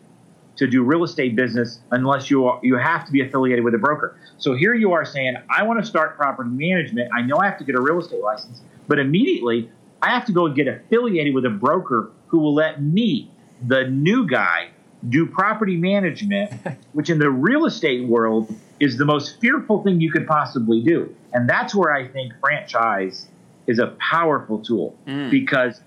to 0.57 0.67
do 0.67 0.83
real 0.85 1.03
estate 1.03 1.35
business 1.35 1.81
unless 1.91 2.31
you 2.31 2.47
are, 2.47 2.61
you 2.63 2.77
have 2.77 3.05
to 3.07 3.13
be 3.13 3.21
affiliated 3.23 3.65
with 3.65 3.75
a 3.75 3.79
broker. 3.79 4.17
So 4.39 4.55
here 4.55 4.75
you 4.75 4.93
are 4.93 5.05
saying, 5.05 5.37
I 5.51 5.63
want 5.63 5.81
to 5.81 5.87
start 5.87 6.17
property 6.17 6.51
management. 6.51 7.11
I 7.13 7.23
know 7.23 7.39
I 7.39 7.47
have 7.47 7.59
to 7.59 7.65
get 7.65 7.75
a 7.75 7.81
real 7.81 7.99
estate 7.99 8.21
license, 8.21 8.61
but 8.87 8.99
immediately 8.99 9.71
I 10.03 10.11
have 10.11 10.25
to 10.27 10.33
go 10.33 10.49
get 10.49 10.69
affiliated 10.69 11.35
with 11.35 11.47
a 11.47 11.51
broker 11.51 12.11
who 12.29 12.39
will 12.39 12.55
let 12.55 12.83
me, 12.83 13.31
the 13.67 13.85
new 13.85 14.27
guy, 14.27 14.71
do 15.09 15.27
property 15.27 15.77
management, 15.77 16.53
which 16.93 17.11
in 17.11 17.19
the 17.19 17.31
real 17.31 17.67
estate 17.67 18.07
world 18.07 18.55
is 18.81 18.97
the 18.99 19.05
most 19.05 19.41
fearful 19.41 19.83
thing 19.83 20.01
you 20.01 20.11
could 20.11 20.27
possibly 20.27 20.83
do. 20.83 21.15
And 21.33 21.49
that's 21.49 21.75
where 21.75 21.95
I 21.95 22.07
think 22.07 22.33
franchise 22.41 23.27
is 23.67 23.79
a 23.79 23.89
powerful 23.99 24.59
tool 24.59 24.97
mm. 25.07 25.31
because 25.31 25.81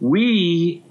we, 0.00 0.82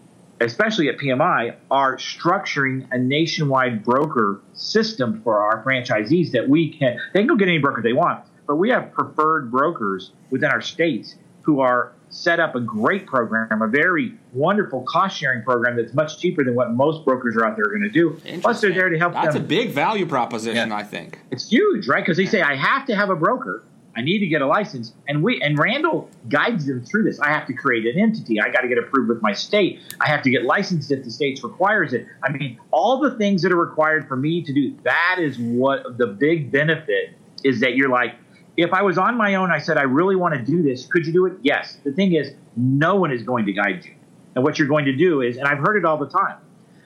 especially 0.41 0.89
at 0.89 0.97
PMI, 0.97 1.55
are 1.71 1.97
structuring 1.97 2.87
a 2.91 2.97
nationwide 2.97 3.83
broker 3.83 4.41
system 4.53 5.21
for 5.23 5.39
our 5.39 5.63
franchisees 5.63 6.31
that 6.31 6.47
we 6.47 6.71
can, 6.71 6.97
they 7.13 7.21
can 7.21 7.27
go 7.27 7.35
get 7.35 7.47
any 7.47 7.59
broker 7.59 7.81
they 7.81 7.93
want, 7.93 8.23
but 8.47 8.55
we 8.55 8.69
have 8.69 8.91
preferred 8.91 9.51
brokers 9.51 10.11
within 10.29 10.49
our 10.49 10.61
states 10.61 11.15
who 11.43 11.59
are 11.59 11.93
set 12.09 12.39
up 12.39 12.55
a 12.55 12.59
great 12.59 13.05
program, 13.05 13.61
a 13.61 13.67
very 13.67 14.13
wonderful 14.33 14.81
cost 14.83 15.17
sharing 15.17 15.43
program 15.43 15.75
that's 15.75 15.93
much 15.93 16.19
cheaper 16.19 16.43
than 16.43 16.55
what 16.55 16.71
most 16.71 17.05
brokers 17.05 17.35
are 17.35 17.45
out 17.45 17.55
there 17.55 17.65
going 17.65 17.81
to 17.81 17.89
do. 17.89 18.19
Plus, 18.41 18.61
they're 18.61 18.73
there 18.73 18.89
to 18.89 18.97
help. 18.97 19.13
You. 19.13 19.21
That's 19.21 19.35
them. 19.35 19.43
a 19.43 19.47
big 19.47 19.71
value 19.71 20.05
proposition, 20.05 20.69
yeah. 20.69 20.75
I 20.75 20.83
think. 20.83 21.19
It's 21.31 21.49
huge, 21.49 21.87
right? 21.87 22.03
Because 22.03 22.17
they 22.17 22.25
say 22.25 22.41
I 22.41 22.55
have 22.55 22.85
to 22.87 22.95
have 22.95 23.09
a 23.09 23.15
broker. 23.15 23.63
I 23.95 24.01
need 24.01 24.19
to 24.19 24.27
get 24.27 24.41
a 24.41 24.47
license, 24.47 24.93
and 25.07 25.21
we 25.23 25.41
and 25.41 25.57
Randall 25.57 26.09
guides 26.29 26.67
them 26.67 26.85
through 26.85 27.03
this. 27.03 27.19
I 27.19 27.29
have 27.29 27.47
to 27.47 27.53
create 27.53 27.85
an 27.85 27.99
entity. 27.99 28.39
I 28.39 28.49
got 28.49 28.61
to 28.61 28.67
get 28.67 28.77
approved 28.77 29.09
with 29.09 29.21
my 29.21 29.33
state. 29.33 29.81
I 29.99 30.07
have 30.07 30.21
to 30.21 30.29
get 30.29 30.43
licensed 30.45 30.91
if 30.91 31.03
the 31.03 31.11
state 31.11 31.41
requires 31.43 31.91
it. 31.91 32.05
I 32.23 32.31
mean, 32.31 32.59
all 32.71 32.99
the 32.99 33.17
things 33.17 33.41
that 33.41 33.51
are 33.51 33.57
required 33.57 34.07
for 34.07 34.15
me 34.15 34.41
to 34.43 34.53
do. 34.53 34.77
That 34.83 35.17
is 35.19 35.37
what 35.37 35.97
the 35.97 36.07
big 36.07 36.51
benefit 36.51 37.15
is. 37.43 37.59
That 37.59 37.75
you're 37.75 37.89
like, 37.89 38.15
if 38.63 38.73
I 38.73 38.81
was 38.81 38.97
on 38.97 39.17
my 39.17 39.35
own, 39.35 39.51
I 39.51 39.59
said, 39.59 39.77
I 39.77 39.83
really 39.83 40.15
want 40.15 40.33
to 40.35 40.41
do 40.41 40.61
this. 40.61 40.85
Could 40.85 41.05
you 41.05 41.13
do 41.13 41.25
it? 41.25 41.33
Yes. 41.41 41.77
The 41.83 41.93
thing 41.93 42.13
is, 42.13 42.33
no 42.57 42.95
one 42.95 43.11
is 43.11 43.23
going 43.23 43.45
to 43.45 43.53
guide 43.53 43.85
you. 43.85 43.93
And 44.35 44.43
what 44.43 44.59
you're 44.59 44.67
going 44.67 44.85
to 44.85 44.95
do 44.95 45.21
is, 45.21 45.37
and 45.37 45.47
I've 45.47 45.59
heard 45.59 45.77
it 45.77 45.85
all 45.85 45.97
the 45.97 46.09
time. 46.09 46.37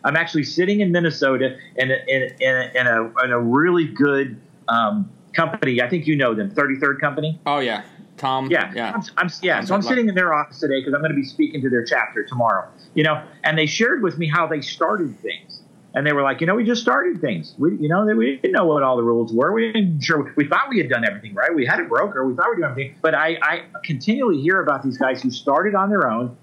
I'm 0.03 0.15
actually 0.15 0.43
sitting 0.43 0.81
in 0.81 0.91
Minnesota 0.91 1.57
in 1.75 1.91
a, 1.91 1.95
in 2.07 2.21
a, 2.23 2.79
in 2.79 2.87
a, 2.87 3.23
in 3.23 3.31
a 3.31 3.39
really 3.39 3.85
good 3.85 4.39
um, 4.67 5.09
company. 5.33 5.81
I 5.81 5.89
think 5.89 6.05
you 6.05 6.15
know 6.15 6.35
them, 6.35 6.51
33rd 6.51 6.99
Company. 6.99 7.39
Oh, 7.45 7.59
yeah. 7.59 7.83
Tom. 8.17 8.51
Yeah. 8.51 8.71
Yeah. 8.75 8.93
I'm, 8.93 9.03
I'm 9.17 9.31
yeah. 9.41 9.61
so 9.61 9.73
I'm 9.73 9.81
sitting 9.81 10.07
in 10.07 10.15
their 10.15 10.33
office 10.33 10.59
today 10.59 10.79
because 10.79 10.93
I'm 10.93 11.01
going 11.01 11.11
to 11.11 11.17
be 11.17 11.25
speaking 11.25 11.61
to 11.61 11.69
their 11.69 11.83
chapter 11.83 12.23
tomorrow. 12.23 12.69
You 12.93 13.03
know, 13.03 13.23
and 13.43 13.57
they 13.57 13.65
shared 13.65 14.03
with 14.03 14.19
me 14.19 14.27
how 14.27 14.45
they 14.45 14.61
started 14.61 15.19
things 15.21 15.62
and 15.93 16.07
they 16.07 16.13
were 16.13 16.23
like, 16.23 16.41
you 16.41 16.47
know, 16.47 16.55
we 16.55 16.63
just 16.63 16.81
started 16.81 17.21
things. 17.21 17.53
We, 17.57 17.75
you 17.77 17.87
know, 17.87 18.03
we 18.05 18.37
didn't 18.37 18.53
know 18.53 18.65
what 18.65 18.81
all 18.81 18.97
the 18.97 19.03
rules 19.03 19.31
were. 19.31 19.53
We 19.53 19.71
didn't 19.71 20.01
sure. 20.01 20.33
We 20.35 20.47
thought 20.47 20.69
we 20.69 20.79
had 20.79 20.89
done 20.89 21.05
everything 21.05 21.35
right. 21.35 21.53
We 21.53 21.65
had 21.65 21.79
a 21.79 21.83
broker. 21.83 22.25
We 22.25 22.33
thought 22.33 22.45
we 22.45 22.49
were 22.49 22.55
doing 22.55 22.71
everything. 22.71 22.95
But 23.01 23.13
I, 23.13 23.37
I 23.41 23.63
continually 23.83 24.41
hear 24.41 24.61
about 24.61 24.83
these 24.83 24.97
guys 24.97 25.21
who 25.21 25.29
started 25.29 25.75
on 25.75 25.89
their 25.89 26.09
own, 26.09 26.35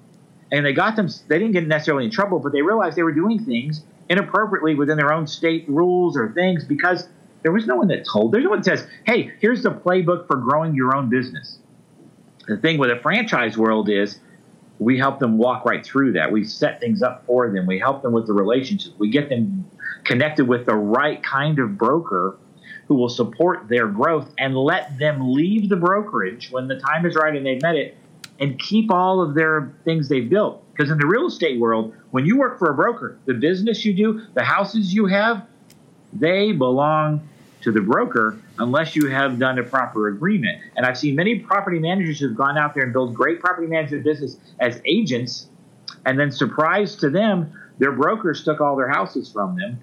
and 0.52 0.64
they 0.64 0.72
got 0.72 0.94
them. 0.94 1.08
They 1.26 1.38
didn't 1.38 1.52
get 1.52 1.66
necessarily 1.66 2.04
in 2.04 2.10
trouble, 2.10 2.38
but 2.38 2.52
they 2.52 2.62
realized 2.62 2.96
they 2.96 3.02
were 3.02 3.12
doing 3.12 3.44
things 3.44 3.82
inappropriately 4.08 4.74
within 4.76 4.96
their 4.96 5.12
own 5.12 5.26
state 5.26 5.68
rules 5.68 6.16
or 6.16 6.32
things 6.32 6.64
because 6.64 7.08
there 7.42 7.52
was 7.52 7.66
no 7.66 7.76
one 7.76 7.88
that 7.88 8.06
told. 8.10 8.32
There's 8.32 8.44
no 8.44 8.50
one 8.50 8.60
that 8.60 8.64
says, 8.64 8.86
"Hey, 9.04 9.32
here's 9.40 9.62
the 9.64 9.70
playbook 9.70 10.28
for 10.28 10.36
growing 10.36 10.74
your 10.74 10.94
own 10.94 11.08
business." 11.08 11.58
The 12.46 12.56
thing 12.56 12.78
with 12.78 12.90
the 12.90 12.96
franchise 12.96 13.58
world 13.58 13.88
is 13.88 14.20
we 14.80 14.98
help 14.98 15.18
them 15.18 15.36
walk 15.36 15.66
right 15.66 15.84
through 15.84 16.12
that. 16.12 16.32
We 16.32 16.42
set 16.42 16.80
things 16.80 17.02
up 17.02 17.24
for 17.26 17.50
them. 17.50 17.66
We 17.66 17.78
help 17.78 18.02
them 18.02 18.12
with 18.12 18.26
the 18.26 18.32
relationships. 18.32 18.94
We 18.98 19.10
get 19.10 19.28
them 19.28 19.70
connected 20.04 20.48
with 20.48 20.64
the 20.64 20.74
right 20.74 21.22
kind 21.22 21.58
of 21.58 21.76
broker 21.76 22.38
who 22.88 22.94
will 22.94 23.10
support 23.10 23.68
their 23.68 23.86
growth 23.86 24.32
and 24.38 24.56
let 24.56 24.98
them 24.98 25.34
leave 25.34 25.68
the 25.68 25.76
brokerage 25.76 26.50
when 26.50 26.66
the 26.66 26.80
time 26.80 27.04
is 27.04 27.14
right 27.14 27.36
and 27.36 27.44
they've 27.44 27.60
met 27.60 27.76
it 27.76 27.96
and 28.40 28.58
keep 28.58 28.90
all 28.90 29.20
of 29.20 29.34
their 29.34 29.70
things 29.84 30.08
they've 30.08 30.30
built. 30.30 30.64
Because 30.72 30.90
in 30.90 30.96
the 30.96 31.06
real 31.06 31.26
estate 31.26 31.60
world, 31.60 31.94
when 32.10 32.24
you 32.24 32.38
work 32.38 32.58
for 32.58 32.70
a 32.70 32.74
broker, 32.74 33.18
the 33.26 33.34
business 33.34 33.84
you 33.84 33.92
do, 33.92 34.26
the 34.32 34.42
houses 34.42 34.94
you 34.94 35.04
have, 35.06 35.46
they 36.14 36.52
belong 36.52 37.28
to 37.62 37.72
the 37.72 37.80
broker 37.80 38.38
unless 38.58 38.96
you 38.96 39.08
have 39.08 39.38
done 39.38 39.58
a 39.58 39.62
proper 39.62 40.08
agreement. 40.08 40.60
And 40.76 40.86
I've 40.86 40.98
seen 40.98 41.14
many 41.16 41.38
property 41.38 41.78
managers 41.78 42.20
who've 42.20 42.36
gone 42.36 42.56
out 42.56 42.74
there 42.74 42.84
and 42.84 42.92
built 42.92 43.14
great 43.14 43.40
property 43.40 43.66
management 43.66 44.04
business 44.04 44.36
as 44.60 44.80
agents, 44.84 45.48
and 46.06 46.18
then 46.18 46.30
surprise 46.32 46.96
to 46.96 47.10
them, 47.10 47.52
their 47.78 47.92
brokers 47.92 48.44
took 48.44 48.60
all 48.60 48.76
their 48.76 48.88
houses 48.88 49.30
from 49.30 49.56
them. 49.56 49.78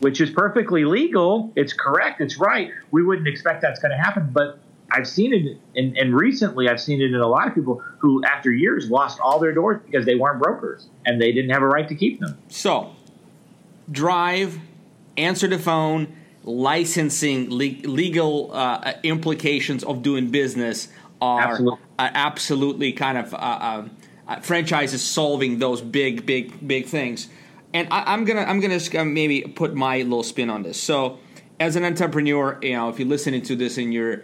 Which 0.00 0.20
is 0.20 0.30
perfectly 0.30 0.84
legal. 0.84 1.52
It's 1.56 1.72
correct. 1.72 2.20
It's 2.20 2.38
right. 2.38 2.70
We 2.90 3.02
wouldn't 3.02 3.28
expect 3.28 3.62
that's 3.62 3.80
going 3.80 3.90
to 3.90 3.98
happen, 3.98 4.30
but 4.32 4.58
I've 4.92 5.06
seen 5.06 5.32
it, 5.32 5.58
and, 5.76 5.96
and 5.96 6.14
recently 6.14 6.68
I've 6.68 6.80
seen 6.80 7.00
it 7.00 7.12
in 7.12 7.20
a 7.20 7.26
lot 7.26 7.46
of 7.46 7.54
people 7.54 7.82
who, 7.98 8.24
after 8.24 8.50
years, 8.50 8.90
lost 8.90 9.20
all 9.20 9.38
their 9.38 9.52
doors 9.52 9.80
because 9.84 10.06
they 10.06 10.14
weren't 10.14 10.42
brokers 10.42 10.88
and 11.06 11.20
they 11.20 11.32
didn't 11.32 11.50
have 11.50 11.62
a 11.62 11.66
right 11.66 11.88
to 11.88 11.94
keep 11.94 12.18
them. 12.20 12.38
So, 12.48 12.92
drive, 13.90 14.58
answer 15.16 15.46
the 15.46 15.58
phone, 15.58 16.16
licensing 16.44 17.50
le- 17.50 17.88
legal 17.88 18.50
uh, 18.52 18.94
implications 19.02 19.84
of 19.84 20.02
doing 20.02 20.30
business 20.30 20.88
are 21.20 21.52
absolutely, 21.52 21.78
uh, 21.98 22.10
absolutely 22.14 22.92
kind 22.92 23.18
of 23.18 23.34
uh, 23.34 23.36
uh, 23.36 23.88
uh, 24.28 24.40
franchises 24.40 25.02
solving 25.02 25.58
those 25.58 25.80
big 25.80 26.24
big 26.24 26.66
big 26.66 26.86
things. 26.86 27.28
And 27.72 27.86
I, 27.90 28.14
am 28.14 28.24
gonna 28.24 28.42
i'm 28.42 28.60
gonna 28.60 29.04
maybe 29.04 29.42
put 29.42 29.74
my 29.74 29.98
little 29.98 30.22
spin 30.22 30.50
on 30.50 30.62
this. 30.62 30.80
So 30.80 31.18
as 31.60 31.76
an 31.76 31.84
entrepreneur 31.84 32.58
you 32.62 32.72
know 32.72 32.88
if 32.88 32.98
you're 32.98 33.06
listening 33.06 33.42
to 33.42 33.54
this 33.54 33.76
and 33.76 33.92
you're 33.92 34.22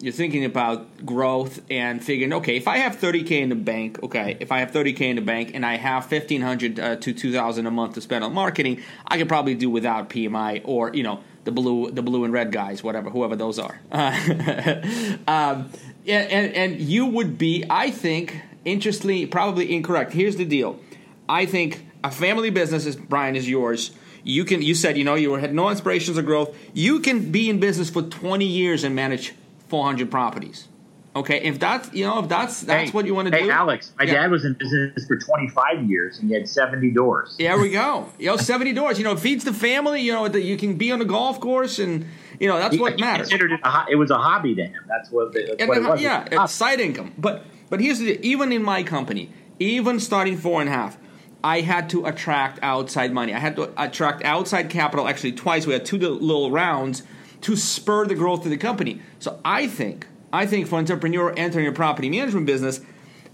you're 0.00 0.12
thinking 0.12 0.44
about 0.44 1.04
growth 1.04 1.60
and 1.70 2.04
figuring 2.04 2.32
okay 2.32 2.56
if 2.56 2.68
i 2.68 2.76
have 2.76 2.96
30k 2.96 3.40
in 3.40 3.48
the 3.48 3.54
bank 3.54 4.00
okay 4.02 4.36
if 4.38 4.52
i 4.52 4.58
have 4.58 4.70
30k 4.70 5.00
in 5.00 5.16
the 5.16 5.22
bank 5.22 5.52
and 5.54 5.64
i 5.64 5.76
have 5.76 6.02
1500 6.10 6.78
uh, 6.78 6.96
to 6.96 7.14
2000 7.14 7.66
a 7.66 7.70
month 7.70 7.94
to 7.94 8.00
spend 8.02 8.22
on 8.22 8.34
marketing 8.34 8.82
i 9.06 9.16
could 9.16 9.28
probably 9.28 9.54
do 9.54 9.70
without 9.70 10.10
pmi 10.10 10.60
or 10.64 10.94
you 10.94 11.02
know 11.02 11.20
the 11.44 11.52
blue 11.52 11.90
the 11.90 12.02
blue 12.02 12.24
and 12.24 12.32
red 12.32 12.52
guys, 12.52 12.82
whatever 12.82 13.10
whoever 13.10 13.36
those 13.36 13.58
are. 13.58 13.78
um, 13.92 15.70
and, 16.06 16.54
and 16.54 16.80
you 16.80 17.06
would 17.06 17.38
be, 17.38 17.64
I 17.68 17.90
think, 17.90 18.40
interestingly, 18.64 19.26
probably 19.26 19.74
incorrect. 19.74 20.12
Here's 20.12 20.36
the 20.36 20.44
deal: 20.44 20.80
I 21.28 21.46
think 21.46 21.86
a 22.02 22.10
family 22.10 22.50
business 22.50 22.86
is 22.86 22.96
Brian 22.96 23.36
is 23.36 23.48
yours. 23.48 23.92
You 24.22 24.44
can 24.44 24.62
you 24.62 24.74
said 24.74 24.96
you 24.96 25.04
know 25.04 25.14
you 25.14 25.34
had 25.34 25.54
no 25.54 25.68
inspirations 25.70 26.16
of 26.16 26.26
growth. 26.26 26.56
You 26.72 27.00
can 27.00 27.30
be 27.30 27.50
in 27.50 27.60
business 27.60 27.90
for 27.90 28.02
20 28.02 28.44
years 28.44 28.84
and 28.84 28.94
manage 28.94 29.34
400 29.68 30.10
properties. 30.10 30.68
Okay, 31.16 31.42
if 31.42 31.60
that's 31.60 31.92
you 31.94 32.04
know 32.04 32.18
if 32.18 32.28
that's 32.28 32.62
that's 32.62 32.90
hey, 32.90 32.94
what 32.94 33.06
you 33.06 33.14
want 33.14 33.28
to 33.28 33.34
hey, 33.34 33.44
do. 33.44 33.48
Hey, 33.48 33.54
Alex, 33.54 33.92
my 33.96 34.04
yeah. 34.04 34.14
dad 34.14 34.32
was 34.32 34.44
in 34.44 34.54
business 34.54 35.06
for 35.06 35.16
25 35.16 35.88
years 35.88 36.18
and 36.18 36.28
he 36.28 36.34
had 36.34 36.48
70 36.48 36.90
doors. 36.90 37.36
There 37.38 37.56
we 37.56 37.70
go. 37.70 38.08
You 38.18 38.30
know, 38.30 38.36
70 38.36 38.72
doors. 38.72 38.98
You 38.98 39.04
know, 39.04 39.12
it 39.12 39.20
feeds 39.20 39.44
the 39.44 39.52
family. 39.52 40.00
You 40.00 40.12
know, 40.12 40.26
that 40.26 40.42
you 40.42 40.56
can 40.56 40.74
be 40.76 40.90
on 40.90 40.98
the 40.98 41.04
golf 41.04 41.38
course 41.38 41.78
and 41.78 42.04
you 42.40 42.48
know 42.48 42.58
that's 42.58 42.74
he, 42.74 42.80
what 42.80 42.98
matters. 42.98 43.28
Considered 43.28 43.52
it, 43.52 43.60
it 43.90 43.96
was 43.96 44.10
a 44.10 44.18
hobby 44.18 44.56
to 44.56 44.64
him. 44.64 44.84
That's 44.88 45.10
what, 45.10 45.32
that's 45.32 45.66
what 45.66 45.78
it 45.78 45.82
was. 45.84 46.00
Yeah, 46.00 46.26
it's 46.30 46.52
side 46.52 46.80
income. 46.80 47.12
But 47.16 47.44
but 47.70 47.80
here's 47.80 48.00
the 48.00 48.20
even 48.26 48.50
in 48.50 48.64
my 48.64 48.82
company, 48.82 49.30
even 49.60 50.00
starting 50.00 50.36
four 50.36 50.60
and 50.60 50.68
a 50.68 50.72
half. 50.72 50.98
I 51.44 51.60
had 51.60 51.90
to 51.90 52.06
attract 52.06 52.58
outside 52.62 53.12
money. 53.12 53.34
I 53.34 53.38
had 53.38 53.54
to 53.56 53.70
attract 53.76 54.24
outside 54.24 54.70
capital 54.70 55.06
actually 55.06 55.32
twice. 55.32 55.66
We 55.66 55.74
had 55.74 55.84
two 55.84 55.98
little 55.98 56.50
rounds 56.50 57.02
to 57.42 57.54
spur 57.54 58.06
the 58.06 58.14
growth 58.14 58.46
of 58.46 58.50
the 58.50 58.56
company. 58.56 59.02
So 59.18 59.38
I 59.44 59.66
think 59.66 60.06
I 60.34 60.46
think 60.46 60.66
for 60.66 60.76
an 60.76 60.80
entrepreneur 60.80 61.32
entering 61.36 61.66
a 61.66 61.72
property 61.72 62.10
management 62.10 62.46
business, 62.46 62.80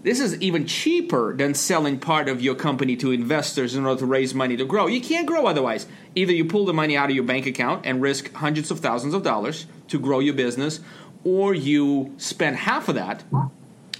this 0.03 0.19
is 0.19 0.39
even 0.41 0.65
cheaper 0.65 1.35
than 1.35 1.53
selling 1.53 1.99
part 1.99 2.27
of 2.29 2.41
your 2.41 2.55
company 2.55 2.95
to 2.97 3.11
investors 3.11 3.75
in 3.75 3.85
order 3.85 3.99
to 3.99 4.05
raise 4.05 4.33
money 4.33 4.57
to 4.57 4.65
grow. 4.65 4.87
You 4.87 5.01
can't 5.01 5.27
grow 5.27 5.45
otherwise. 5.45 5.87
Either 6.15 6.31
you 6.31 6.45
pull 6.45 6.65
the 6.65 6.73
money 6.73 6.97
out 6.97 7.09
of 7.09 7.15
your 7.15 7.23
bank 7.23 7.45
account 7.45 7.85
and 7.85 8.01
risk 8.01 8.33
hundreds 8.33 8.71
of 8.71 8.79
thousands 8.79 9.13
of 9.13 9.23
dollars 9.23 9.65
to 9.89 9.99
grow 9.99 10.19
your 10.19 10.33
business, 10.33 10.79
or 11.23 11.53
you 11.53 12.13
spend 12.17 12.55
half 12.55 12.87
of 12.87 12.95
that 12.95 13.23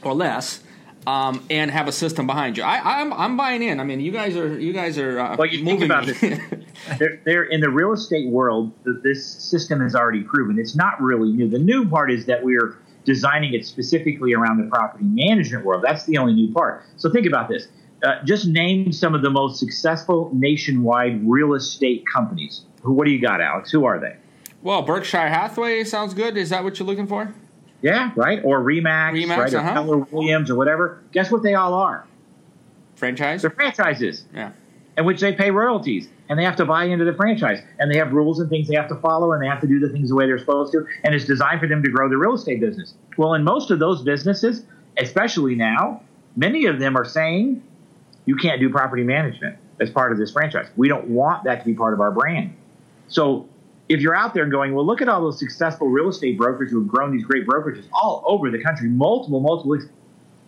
or 0.04 0.14
less 0.14 0.62
um, 1.08 1.44
and 1.50 1.72
have 1.72 1.88
a 1.88 1.92
system 1.92 2.28
behind 2.28 2.58
you. 2.58 2.64
I, 2.64 3.02
am 3.02 3.14
I'm, 3.14 3.20
I'm 3.20 3.38
buying 3.38 3.64
in. 3.64 3.80
I 3.80 3.84
mean, 3.84 4.00
you 4.00 4.12
guys 4.12 4.36
are 4.36 4.60
you 4.60 4.74
guys 4.74 4.98
are. 4.98 5.20
Uh, 5.20 5.36
well, 5.38 5.48
you 5.48 5.64
think 5.64 5.82
about 5.82 6.06
this. 6.06 6.20
they're, 7.00 7.22
they're, 7.26 7.44
in 7.44 7.62
the 7.62 7.70
real 7.70 7.94
estate 7.94 8.30
world. 8.30 8.72
This 9.04 9.26
system 9.26 9.82
is 9.82 9.96
already 9.96 10.24
proven. 10.24 10.60
It's 10.60 10.76
not 10.76 11.02
really 11.02 11.32
new. 11.32 11.50
The 11.50 11.60
new 11.60 11.88
part 11.88 12.12
is 12.12 12.26
that 12.28 12.44
we're 12.44 12.78
designing 13.04 13.54
it 13.54 13.66
specifically 13.66 14.34
around 14.34 14.58
the 14.58 14.70
property 14.70 15.06
management 15.06 15.66
world. 15.66 15.84
That's 15.86 16.06
the 16.06 16.18
only 16.18 16.34
new 16.34 16.54
part. 16.54 16.84
So 16.98 17.12
think 17.12 17.26
about 17.26 17.50
this. 17.50 17.68
Uh, 18.04 18.24
just 18.24 18.48
name 18.48 18.92
some 18.92 19.14
of 19.14 19.22
the 19.22 19.30
most 19.30 19.60
successful 19.60 20.32
nationwide 20.34 21.22
real 21.30 21.54
estate 21.54 22.04
companies. 22.12 22.64
Who, 22.82 22.94
what 22.94 23.06
do 23.06 23.12
you 23.12 23.22
got, 23.22 23.42
Alex? 23.42 23.72
Who 23.72 23.86
are 23.86 24.00
they? 24.00 24.16
Well, 24.64 24.82
Berkshire 24.82 25.28
Hathaway 25.28 25.84
sounds 25.84 26.14
good. 26.14 26.38
Is 26.38 26.50
that 26.50 26.64
what 26.64 26.80
you're 26.80 26.88
looking 26.88 27.08
for? 27.08 27.34
Yeah, 27.82 28.12
right. 28.16 28.42
Or 28.44 28.62
Remax, 28.62 29.14
Remax 29.14 29.38
right? 29.38 29.54
Uh-huh. 29.54 29.70
Or 29.70 29.74
Keller 29.74 29.98
Williams 30.12 30.50
or 30.50 30.56
whatever. 30.56 31.02
Guess 31.12 31.32
what 31.32 31.44
they 31.44 31.56
all 31.56 31.74
are? 31.74 32.06
Franchise. 32.96 33.42
They're 33.42 33.52
franchises. 33.52 34.26
Yeah. 34.34 34.52
In 34.98 35.06
which 35.06 35.22
they 35.22 35.34
pay 35.34 35.52
royalties 35.52 36.10
and 36.28 36.38
they 36.38 36.44
have 36.44 36.58
to 36.58 36.66
buy 36.66 36.86
into 36.86 37.06
the 37.06 37.14
franchise 37.14 37.62
and 37.80 37.90
they 37.90 37.98
have 37.98 38.12
rules 38.12 38.40
and 38.40 38.50
things 38.50 38.68
they 38.68 38.76
have 38.76 38.90
to 38.90 38.96
follow 38.96 39.32
and 39.32 39.42
they 39.42 39.48
have 39.48 39.62
to 39.62 39.68
do 39.68 39.80
the 39.80 39.90
things 39.90 40.10
the 40.10 40.16
way 40.16 40.26
they're 40.26 40.40
supposed 40.40 40.74
to 40.74 40.86
and 41.04 41.16
it's 41.16 41.26
designed 41.26 41.60
for 41.60 41.68
them 41.68 41.82
to 41.82 41.90
grow 41.90 42.10
the 42.10 42.18
real 42.18 42.34
estate 42.34 42.60
business. 42.60 42.94
Well 43.18 43.34
in 43.34 43.44
most 43.44 43.72
of 43.72 43.80
those 43.80 44.02
businesses 44.02 44.64
especially 44.98 45.56
now 45.56 46.02
many 46.36 46.66
of 46.66 46.80
them 46.80 46.98
are 46.98 47.06
saying 47.06 47.64
you 48.26 48.36
can't 48.36 48.60
do 48.60 48.70
property 48.70 49.04
management 49.04 49.58
as 49.80 49.90
part 49.90 50.12
of 50.12 50.18
this 50.18 50.32
franchise. 50.32 50.68
We 50.76 50.90
don't 50.90 51.08
want 51.08 51.46
that 51.46 51.62
to 51.62 51.66
be 51.66 51.74
part 51.74 51.94
of 51.94 52.02
our 52.02 52.12
brand. 52.12 52.54
So 53.08 53.48
if 53.90 54.00
you're 54.02 54.16
out 54.16 54.34
there 54.34 54.46
going 54.46 54.74
well 54.74 54.86
look 54.86 55.02
at 55.02 55.10
all 55.10 55.22
those 55.22 55.40
successful 55.40 55.88
real 55.88 56.10
estate 56.10 56.38
brokers 56.38 56.72
who 56.72 56.80
have 56.80 56.88
grown 56.88 57.12
these 57.12 57.26
great 57.26 57.46
brokerages 57.46 57.86
all 57.94 58.24
over 58.26 58.50
the 58.50 58.62
country 58.62 58.88
multiple 58.88 59.40
multiple 59.42 59.78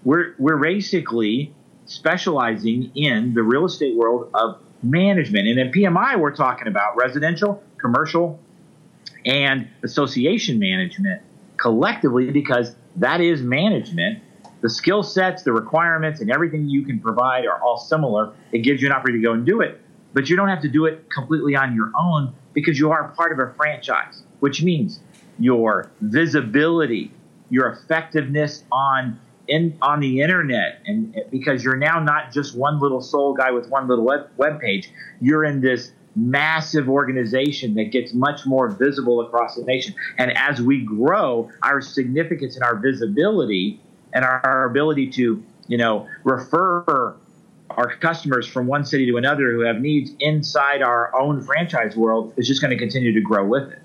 we're, 0.03 0.35
we're 0.37 0.57
basically 0.57 1.53
specializing 1.85 2.91
in 2.95 3.33
the 3.33 3.43
real 3.43 3.65
estate 3.65 3.95
world 3.95 4.29
of 4.33 4.59
management. 4.81 5.47
And 5.47 5.59
in 5.59 5.71
PMI, 5.71 6.19
we're 6.19 6.35
talking 6.35 6.67
about 6.67 6.97
residential, 6.97 7.63
commercial, 7.77 8.39
and 9.25 9.67
association 9.83 10.59
management 10.59 11.21
collectively 11.57 12.29
because 12.31 12.75
that 12.97 13.21
is 13.21 13.41
management. 13.41 14.19
The 14.61 14.69
skill 14.69 15.03
sets, 15.03 15.43
the 15.43 15.53
requirements, 15.53 16.21
and 16.21 16.31
everything 16.31 16.69
you 16.69 16.83
can 16.83 16.99
provide 16.99 17.45
are 17.45 17.61
all 17.61 17.77
similar. 17.77 18.33
It 18.51 18.59
gives 18.59 18.81
you 18.81 18.87
an 18.87 18.93
opportunity 18.93 19.21
to 19.21 19.27
go 19.27 19.33
and 19.33 19.45
do 19.45 19.61
it, 19.61 19.81
but 20.13 20.29
you 20.29 20.35
don't 20.35 20.49
have 20.49 20.61
to 20.61 20.69
do 20.69 20.85
it 20.85 21.09
completely 21.09 21.55
on 21.55 21.75
your 21.75 21.91
own 21.97 22.33
because 22.53 22.79
you 22.79 22.91
are 22.91 23.09
part 23.09 23.31
of 23.31 23.39
a 23.39 23.53
franchise, 23.55 24.23
which 24.39 24.61
means 24.61 24.99
your 25.39 25.91
visibility, 26.01 27.11
your 27.49 27.69
effectiveness 27.69 28.63
on 28.71 29.19
in 29.47 29.77
on 29.81 29.99
the 29.99 30.21
internet 30.21 30.81
and 30.85 31.15
because 31.29 31.63
you're 31.63 31.75
now 31.75 31.99
not 31.99 32.31
just 32.31 32.55
one 32.55 32.79
little 32.79 33.01
sole 33.01 33.33
guy 33.33 33.51
with 33.51 33.67
one 33.67 33.87
little 33.87 34.05
web, 34.05 34.29
web 34.37 34.59
page 34.59 34.89
you're 35.19 35.43
in 35.43 35.59
this 35.59 35.91
massive 36.15 36.89
organization 36.89 37.73
that 37.75 37.85
gets 37.85 38.13
much 38.13 38.45
more 38.45 38.69
visible 38.69 39.21
across 39.21 39.55
the 39.55 39.63
nation. 39.63 39.95
And 40.17 40.35
as 40.37 40.61
we 40.61 40.81
grow 40.81 41.49
our 41.63 41.81
significance 41.81 42.55
and 42.55 42.63
our 42.63 42.75
visibility 42.75 43.79
and 44.13 44.23
our, 44.23 44.45
our 44.45 44.65
ability 44.65 45.09
to 45.11 45.43
you 45.67 45.77
know 45.77 46.07
refer 46.23 47.15
our 47.69 47.95
customers 47.95 48.45
from 48.45 48.67
one 48.67 48.85
city 48.85 49.07
to 49.07 49.17
another 49.17 49.51
who 49.51 49.61
have 49.61 49.79
needs 49.79 50.11
inside 50.19 50.83
our 50.83 51.15
own 51.15 51.41
franchise 51.41 51.95
world 51.95 52.33
is 52.37 52.47
just 52.47 52.61
going 52.61 52.69
to 52.69 52.77
continue 52.77 53.11
to 53.13 53.21
grow 53.21 53.43
with 53.43 53.71
it. 53.71 53.79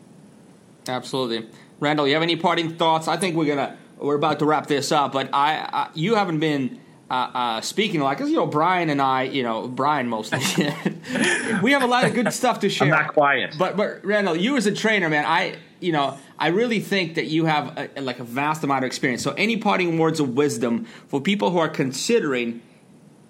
Absolutely. 0.86 1.48
Randall 1.80 2.06
you 2.06 2.14
have 2.14 2.22
any 2.22 2.36
parting 2.36 2.76
thoughts? 2.76 3.08
I 3.08 3.16
think 3.16 3.36
we're 3.36 3.46
going 3.46 3.58
to 3.58 3.76
we're 3.98 4.16
about 4.16 4.38
to 4.40 4.44
wrap 4.44 4.66
this 4.66 4.92
up, 4.92 5.12
but 5.12 5.30
I, 5.32 5.68
I 5.72 5.88
you 5.94 6.14
haven't 6.14 6.40
been 6.40 6.80
uh, 7.10 7.14
uh, 7.14 7.60
speaking 7.60 8.00
a 8.00 8.04
lot 8.04 8.16
because 8.16 8.30
you 8.30 8.36
know 8.36 8.46
Brian 8.46 8.90
and 8.90 9.00
I, 9.00 9.22
you 9.22 9.42
know 9.42 9.66
Brian 9.68 10.08
mostly. 10.08 10.38
we 11.62 11.72
have 11.72 11.82
a 11.82 11.86
lot 11.86 12.04
of 12.04 12.14
good 12.14 12.32
stuff 12.32 12.60
to 12.60 12.68
share. 12.68 12.88
I'm 12.94 13.04
not 13.04 13.12
quiet, 13.12 13.56
but 13.58 13.76
but 13.76 14.04
Randall, 14.04 14.36
you 14.36 14.56
as 14.56 14.66
a 14.66 14.72
trainer, 14.72 15.08
man, 15.08 15.24
I 15.26 15.56
you 15.80 15.92
know 15.92 16.18
I 16.38 16.48
really 16.48 16.80
think 16.80 17.14
that 17.14 17.26
you 17.26 17.46
have 17.46 17.90
a, 17.96 18.00
like 18.00 18.18
a 18.18 18.24
vast 18.24 18.62
amount 18.62 18.84
of 18.84 18.86
experience. 18.86 19.22
So 19.22 19.32
any 19.32 19.56
parting 19.56 19.98
words 19.98 20.20
of 20.20 20.34
wisdom 20.34 20.84
for 21.08 21.20
people 21.20 21.50
who 21.50 21.58
are 21.58 21.68
considering 21.68 22.62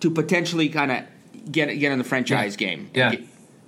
to 0.01 0.11
potentially 0.11 0.69
kind 0.69 0.93
of 0.93 1.05
get 1.51 1.67
get 1.79 1.93
in 1.93 1.99
the 1.99 2.05
franchise 2.05 2.55
yeah. 2.55 2.67
game? 2.67 2.91
Yeah. 2.95 3.15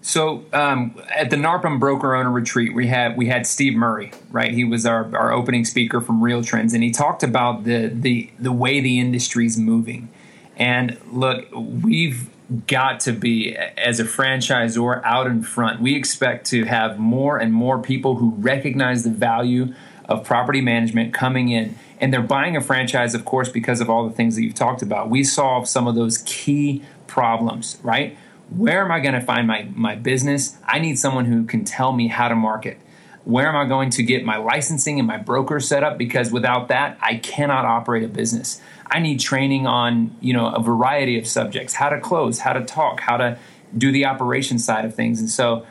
So 0.03 0.45
um, 0.53 1.01
at 1.15 1.31
the 1.31 1.37
NARPM 1.37 1.79
broker 1.79 2.15
owner 2.15 2.31
retreat, 2.31 2.75
we 2.75 2.87
had 2.87 3.17
we 3.17 3.27
had 3.27 3.47
Steve 3.47 3.75
Murray, 3.75 4.13
right? 4.31 4.51
He 4.51 4.65
was 4.65 4.87
our, 4.87 5.15
our 5.15 5.33
opening 5.33 5.65
speaker 5.65 6.01
from 6.01 6.23
Real 6.23 6.43
Trends, 6.43 6.73
and 6.73 6.83
he 6.83 6.91
talked 6.91 7.23
about 7.23 7.65
the 7.65 7.89
the 7.89 8.31
the 8.39 8.53
way 8.53 8.81
the 8.81 8.99
industry's 8.99 9.59
moving. 9.59 10.09
And 10.57 10.99
look, 11.11 11.47
we've 11.53 12.29
got 12.67 13.01
to 13.01 13.13
be 13.13 13.57
as 13.57 14.01
a 14.01 14.05
franchisor 14.05 15.03
out 15.05 15.27
in 15.27 15.43
front. 15.43 15.81
We 15.81 15.95
expect 15.95 16.47
to 16.47 16.65
have 16.65 16.99
more 16.99 17.39
and 17.39 17.53
more 17.53 17.79
people 17.79 18.17
who 18.17 18.35
recognize 18.39 19.05
the 19.05 19.11
value 19.11 19.75
of 20.09 20.25
property 20.25 20.61
management 20.61 21.15
coming 21.15 21.51
in, 21.51 21.77
and 22.01 22.13
they're 22.13 22.23
buying 22.23 22.57
a 22.57 22.61
franchise, 22.61 23.15
of 23.15 23.25
course, 23.25 23.49
because 23.49 23.81
of 23.81 23.89
all 23.89 24.09
the 24.09 24.15
things 24.15 24.35
that 24.35 24.43
you've 24.43 24.55
talked 24.55 24.83
about. 24.83 25.11
We 25.11 25.25
solve 25.25 25.69
some 25.69 25.87
of 25.87 25.95
those 25.95 26.19
key 26.27 26.83
problems, 27.07 27.79
right? 27.83 28.17
Where 28.51 28.85
am 28.85 28.91
I 28.91 29.01
going 29.01 29.15
to 29.15 29.21
find 29.21 29.47
my, 29.47 29.69
my 29.75 29.95
business? 29.95 30.57
I 30.67 30.79
need 30.79 30.99
someone 30.99 31.27
who 31.27 31.45
can 31.45 31.65
tell 31.65 31.93
me 31.93 32.09
how 32.09 32.29
to 32.29 32.35
market. 32.35 32.79
Where 33.25 33.49
am 33.49 33.57
I 33.57 33.67
going 33.67 33.91
to 33.91 34.03
get 34.03 34.25
my 34.25 34.39
licensing 34.39 34.99
and 34.99 35.07
my 35.07 35.19
broker 35.19 35.61
set 35.61 35.85
up? 35.85 35.99
Because 35.99 36.33
without 36.33 36.69
that, 36.69 36.99
I 37.01 37.17
cannot 37.17 37.65
operate 37.65 38.03
a 38.03 38.09
business. 38.09 38.61
I 38.87 38.99
need 38.99 39.21
training 39.21 39.67
on, 39.67 40.17
you 40.21 40.33
know, 40.33 40.49
a 40.49 40.61
variety 40.61 41.19
of 41.19 41.27
subjects, 41.27 41.75
how 41.75 41.91
to 41.91 42.01
close, 42.01 42.41
how 42.41 42.53
to 42.53 42.65
talk, 42.65 43.01
how 43.01 43.19
to 43.19 43.39
do 43.77 43.93
the 43.93 44.05
operation 44.05 44.59
side 44.59 44.85
of 44.85 44.95
things. 44.95 45.21
And 45.21 45.31
so 45.31 45.65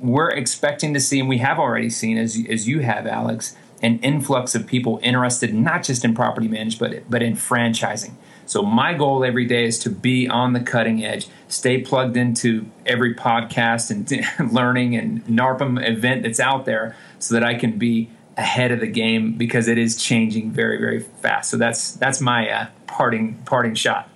we're 0.00 0.30
expecting 0.30 0.92
to 0.94 1.00
see, 1.00 1.20
and 1.20 1.28
we 1.28 1.38
have 1.38 1.58
already 1.58 1.90
seen, 1.90 2.18
as, 2.18 2.36
as 2.48 2.66
you 2.66 2.80
have, 2.80 3.06
Alex, 3.06 3.54
an 3.80 4.00
influx 4.00 4.56
of 4.56 4.66
people 4.66 4.98
interested 5.02 5.54
not 5.54 5.84
just 5.84 6.04
in 6.04 6.14
property 6.14 6.48
management, 6.48 7.04
but, 7.04 7.10
but 7.10 7.22
in 7.22 7.34
franchising. 7.34 8.14
So 8.48 8.62
my 8.62 8.94
goal 8.94 9.24
every 9.24 9.44
day 9.44 9.66
is 9.66 9.78
to 9.80 9.90
be 9.90 10.26
on 10.26 10.54
the 10.54 10.60
cutting 10.60 11.04
edge, 11.04 11.28
stay 11.48 11.82
plugged 11.82 12.16
into 12.16 12.64
every 12.86 13.14
podcast 13.14 13.90
and 13.90 14.52
learning 14.52 14.96
and 14.96 15.22
NARPM 15.26 15.86
event 15.86 16.22
that's 16.22 16.40
out 16.40 16.64
there 16.64 16.96
so 17.18 17.34
that 17.34 17.44
I 17.44 17.54
can 17.56 17.78
be 17.78 18.08
ahead 18.38 18.72
of 18.72 18.80
the 18.80 18.86
game 18.86 19.34
because 19.34 19.68
it 19.68 19.76
is 19.76 20.02
changing 20.02 20.50
very 20.50 20.78
very 20.78 21.00
fast. 21.00 21.50
So 21.50 21.58
that's 21.58 21.92
that's 21.92 22.22
my 22.22 22.48
uh, 22.48 22.66
parting 22.86 23.34
parting 23.44 23.74
shot. 23.74 24.08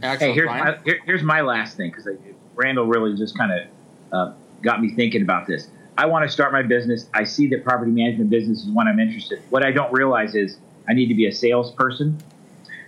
hey, 0.00 0.34
here's 0.34 0.46
my, 0.46 0.78
here, 0.84 1.00
here's 1.06 1.22
my 1.22 1.40
last 1.40 1.78
thing 1.78 1.90
because 1.90 2.06
Randall 2.54 2.84
really 2.84 3.16
just 3.16 3.36
kind 3.36 3.50
of 3.50 3.68
uh, 4.12 4.34
got 4.60 4.82
me 4.82 4.90
thinking 4.94 5.22
about 5.22 5.46
this. 5.46 5.68
I 5.96 6.04
want 6.04 6.26
to 6.26 6.28
start 6.28 6.52
my 6.52 6.62
business. 6.62 7.06
I 7.14 7.24
see 7.24 7.48
that 7.48 7.64
property 7.64 7.92
management 7.92 8.28
business 8.28 8.62
is 8.64 8.68
one 8.68 8.88
I'm 8.88 9.00
interested. 9.00 9.38
In. 9.38 9.44
What 9.48 9.64
I 9.64 9.70
don't 9.70 9.92
realize 9.92 10.34
is 10.34 10.58
I 10.86 10.92
need 10.92 11.06
to 11.06 11.14
be 11.14 11.26
a 11.28 11.32
salesperson 11.32 12.18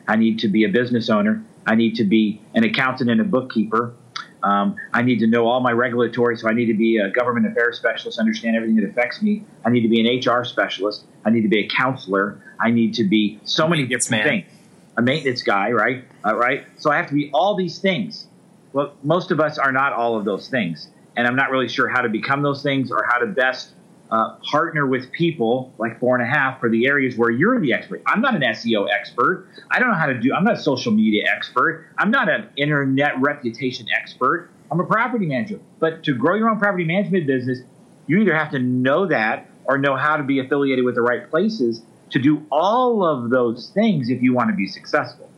I 0.08 0.16
need 0.16 0.38
to 0.40 0.48
be 0.48 0.64
a 0.64 0.68
business 0.68 1.10
owner. 1.10 1.42
I 1.66 1.74
need 1.74 1.96
to 1.96 2.04
be 2.04 2.40
an 2.54 2.64
accountant 2.64 3.10
and 3.10 3.20
a 3.20 3.24
bookkeeper. 3.24 3.94
Um, 4.42 4.76
I 4.92 5.02
need 5.02 5.18
to 5.20 5.26
know 5.26 5.46
all 5.48 5.60
my 5.60 5.72
regulatory, 5.72 6.36
so 6.36 6.48
I 6.48 6.52
need 6.52 6.66
to 6.66 6.74
be 6.74 6.98
a 6.98 7.10
government 7.10 7.46
affairs 7.46 7.78
specialist, 7.78 8.18
understand 8.18 8.54
everything 8.54 8.76
that 8.76 8.88
affects 8.88 9.20
me. 9.20 9.44
I 9.64 9.70
need 9.70 9.80
to 9.80 9.88
be 9.88 10.00
an 10.00 10.20
HR 10.20 10.44
specialist. 10.44 11.04
I 11.24 11.30
need 11.30 11.42
to 11.42 11.48
be 11.48 11.64
a 11.64 11.68
counselor. 11.68 12.40
I 12.60 12.70
need 12.70 12.94
to 12.94 13.04
be 13.04 13.40
so 13.44 13.66
many 13.66 13.86
different 13.86 14.24
man. 14.24 14.28
things. 14.28 14.52
A 14.98 15.02
maintenance 15.02 15.42
guy, 15.42 15.72
right? 15.72 16.04
Uh, 16.24 16.36
right. 16.36 16.64
So 16.78 16.90
I 16.90 16.96
have 16.96 17.08
to 17.08 17.14
be 17.14 17.30
all 17.34 17.56
these 17.56 17.78
things. 17.78 18.26
Well, 18.72 18.94
most 19.02 19.30
of 19.30 19.40
us 19.40 19.58
are 19.58 19.72
not 19.72 19.92
all 19.92 20.16
of 20.16 20.24
those 20.24 20.48
things, 20.48 20.88
and 21.16 21.26
I'm 21.26 21.36
not 21.36 21.50
really 21.50 21.68
sure 21.68 21.88
how 21.88 22.02
to 22.02 22.08
become 22.08 22.42
those 22.42 22.62
things 22.62 22.92
or 22.92 23.04
how 23.08 23.18
to 23.18 23.26
best 23.26 23.72
uh, 24.10 24.36
partner 24.50 24.86
with 24.86 25.10
people 25.12 25.72
like 25.78 25.98
four 25.98 26.16
and 26.16 26.22
a 26.22 26.30
half 26.30 26.60
for 26.60 26.68
the 26.68 26.86
areas 26.86 27.16
where 27.16 27.30
you're 27.30 27.60
the 27.60 27.72
expert. 27.72 28.02
I'm 28.06 28.20
not 28.20 28.34
an 28.34 28.42
SEO 28.42 28.88
expert. 28.90 29.48
I 29.70 29.78
don't 29.78 29.88
know 29.88 29.96
how 29.96 30.06
to 30.06 30.18
do. 30.18 30.32
I'm 30.34 30.44
not 30.44 30.54
a 30.54 30.62
social 30.62 30.92
media 30.92 31.24
expert. 31.28 31.86
I'm 31.98 32.10
not 32.10 32.28
an 32.28 32.48
internet 32.56 33.20
reputation 33.20 33.86
expert. 33.96 34.50
I'm 34.70 34.80
a 34.80 34.84
property 34.84 35.26
manager. 35.26 35.60
But 35.78 36.04
to 36.04 36.14
grow 36.14 36.34
your 36.34 36.48
own 36.48 36.58
property 36.58 36.84
management 36.84 37.26
business, 37.26 37.60
you 38.06 38.18
either 38.18 38.34
have 38.34 38.50
to 38.52 38.58
know 38.58 39.06
that 39.06 39.48
or 39.64 39.78
know 39.78 39.96
how 39.96 40.16
to 40.16 40.22
be 40.22 40.38
affiliated 40.38 40.84
with 40.84 40.94
the 40.94 41.02
right 41.02 41.28
places 41.28 41.82
to 42.10 42.20
do 42.20 42.46
all 42.50 43.04
of 43.04 43.30
those 43.30 43.70
things 43.70 44.08
if 44.08 44.22
you 44.22 44.32
want 44.32 44.50
to 44.50 44.56
be 44.56 44.68
successful. 44.68 45.28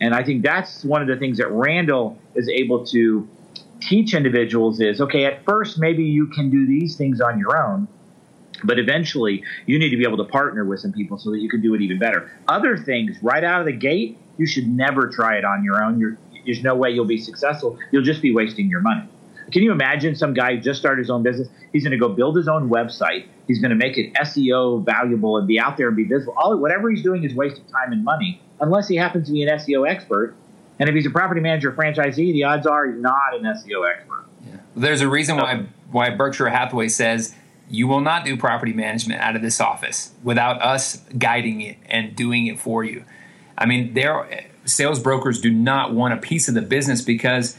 And 0.00 0.14
I 0.14 0.22
think 0.22 0.42
that's 0.42 0.84
one 0.84 1.02
of 1.02 1.08
the 1.08 1.16
things 1.16 1.38
that 1.38 1.50
Randall 1.50 2.18
is 2.34 2.48
able 2.48 2.84
to 2.86 3.26
teach 3.80 4.14
individuals 4.14 4.80
is 4.80 5.00
okay, 5.00 5.24
at 5.24 5.44
first, 5.44 5.78
maybe 5.78 6.04
you 6.04 6.26
can 6.26 6.50
do 6.50 6.66
these 6.66 6.96
things 6.96 7.20
on 7.20 7.38
your 7.38 7.56
own 7.56 7.88
but 8.64 8.78
eventually, 8.78 9.42
you 9.66 9.78
need 9.78 9.90
to 9.90 9.96
be 9.96 10.04
able 10.04 10.16
to 10.18 10.24
partner 10.24 10.64
with 10.64 10.80
some 10.80 10.92
people 10.92 11.18
so 11.18 11.30
that 11.30 11.38
you 11.38 11.48
can 11.48 11.60
do 11.60 11.74
it 11.74 11.80
even 11.80 11.98
better. 11.98 12.30
Other 12.48 12.76
things, 12.76 13.16
right 13.22 13.44
out 13.44 13.60
of 13.60 13.66
the 13.66 13.72
gate, 13.72 14.18
you 14.36 14.46
should 14.46 14.68
never 14.68 15.08
try 15.08 15.36
it 15.36 15.44
on 15.44 15.64
your 15.64 15.82
own. 15.82 15.98
You're, 15.98 16.16
there's 16.44 16.62
no 16.62 16.74
way 16.74 16.90
you'll 16.90 17.04
be 17.04 17.18
successful. 17.18 17.78
You'll 17.92 18.04
just 18.04 18.22
be 18.22 18.32
wasting 18.32 18.68
your 18.68 18.80
money. 18.80 19.08
Can 19.52 19.62
you 19.62 19.72
imagine 19.72 20.14
some 20.14 20.34
guy 20.34 20.56
who 20.56 20.60
just 20.60 20.78
started 20.78 21.00
his 21.00 21.10
own 21.10 21.22
business? 21.22 21.48
He's 21.72 21.82
going 21.82 21.92
to 21.92 21.98
go 21.98 22.08
build 22.08 22.36
his 22.36 22.48
own 22.48 22.68
website. 22.68 23.26
He's 23.46 23.60
going 23.60 23.70
to 23.70 23.76
make 23.76 23.96
it 23.96 24.12
SEO 24.14 24.84
valuable 24.84 25.38
and 25.38 25.48
be 25.48 25.58
out 25.58 25.76
there 25.76 25.88
and 25.88 25.96
be 25.96 26.04
visible. 26.04 26.34
All 26.36 26.56
whatever 26.56 26.90
he's 26.90 27.02
doing 27.02 27.24
is 27.24 27.34
wasting 27.34 27.64
time 27.64 27.92
and 27.92 28.04
money, 28.04 28.42
unless 28.60 28.88
he 28.88 28.96
happens 28.96 29.26
to 29.26 29.32
be 29.32 29.42
an 29.42 29.58
SEO 29.58 29.88
expert. 29.88 30.34
And 30.78 30.88
if 30.88 30.94
he's 30.94 31.06
a 31.06 31.10
property 31.10 31.40
manager 31.40 31.72
franchisee, 31.72 32.32
the 32.32 32.44
odds 32.44 32.66
are 32.66 32.86
he's 32.86 33.00
not 33.00 33.34
an 33.34 33.44
SEO 33.44 33.90
expert. 33.90 34.26
Yeah. 34.46 34.56
There's 34.76 35.00
a 35.00 35.08
reason 35.08 35.36
why 35.36 35.64
why 35.90 36.10
Berkshire 36.10 36.48
Hathaway 36.48 36.88
says 36.88 37.34
you 37.70 37.86
will 37.86 38.00
not 38.00 38.24
do 38.24 38.36
property 38.36 38.72
management 38.72 39.20
out 39.20 39.36
of 39.36 39.42
this 39.42 39.60
office 39.60 40.12
without 40.22 40.60
us 40.62 40.98
guiding 41.18 41.60
it 41.60 41.76
and 41.86 42.16
doing 42.16 42.46
it 42.46 42.58
for 42.58 42.84
you. 42.84 43.04
I 43.56 43.66
mean, 43.66 43.94
their 43.94 44.48
sales 44.64 45.00
brokers 45.00 45.40
do 45.40 45.50
not 45.50 45.92
want 45.92 46.14
a 46.14 46.16
piece 46.16 46.48
of 46.48 46.54
the 46.54 46.62
business 46.62 47.02
because 47.02 47.56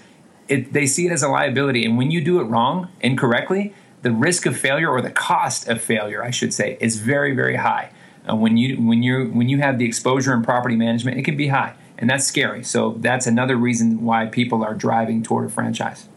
it, 0.48 0.74
they 0.74 0.86
see 0.86 1.08
it 1.08 1.12
as 1.12 1.24
a 1.24 1.28
liability. 1.28 1.86
And 1.86 1.98
when 1.98 2.12
you 2.12 2.22
do 2.22 2.40
it 2.40 2.44
wrong, 2.44 2.90
incorrectly, 3.02 3.74
the 4.02 4.12
risk 4.12 4.46
of 4.46 4.58
failure 4.58 4.90
or 4.90 5.02
the 5.02 5.12
cost 5.12 5.68
of 5.68 5.82
failure, 5.82 6.24
I 6.24 6.32
should 6.32 6.54
say, 6.54 6.78
is 6.80 7.00
very, 7.00 7.36
very 7.36 7.58
high. 7.58 7.92
Uh, 8.30 8.36
when 8.36 8.58
you 8.58 8.76
when 8.78 9.02
you 9.02 9.26
when 9.28 9.50
you 9.50 9.60
have 9.60 9.78
the 9.78 9.86
exposure 9.86 10.34
in 10.34 10.44
property 10.44 10.76
management, 10.76 11.18
it 11.18 11.24
can 11.24 11.38
be 11.38 11.48
high, 11.48 11.74
and 11.98 12.10
that's 12.10 12.26
scary. 12.26 12.64
So 12.64 12.96
that's 13.00 13.26
another 13.28 13.56
reason 13.56 14.04
why 14.04 14.26
people 14.28 14.64
are 14.64 14.74
driving 14.74 15.24
toward 15.24 15.46
a 15.46 15.50
franchise. 15.50 16.08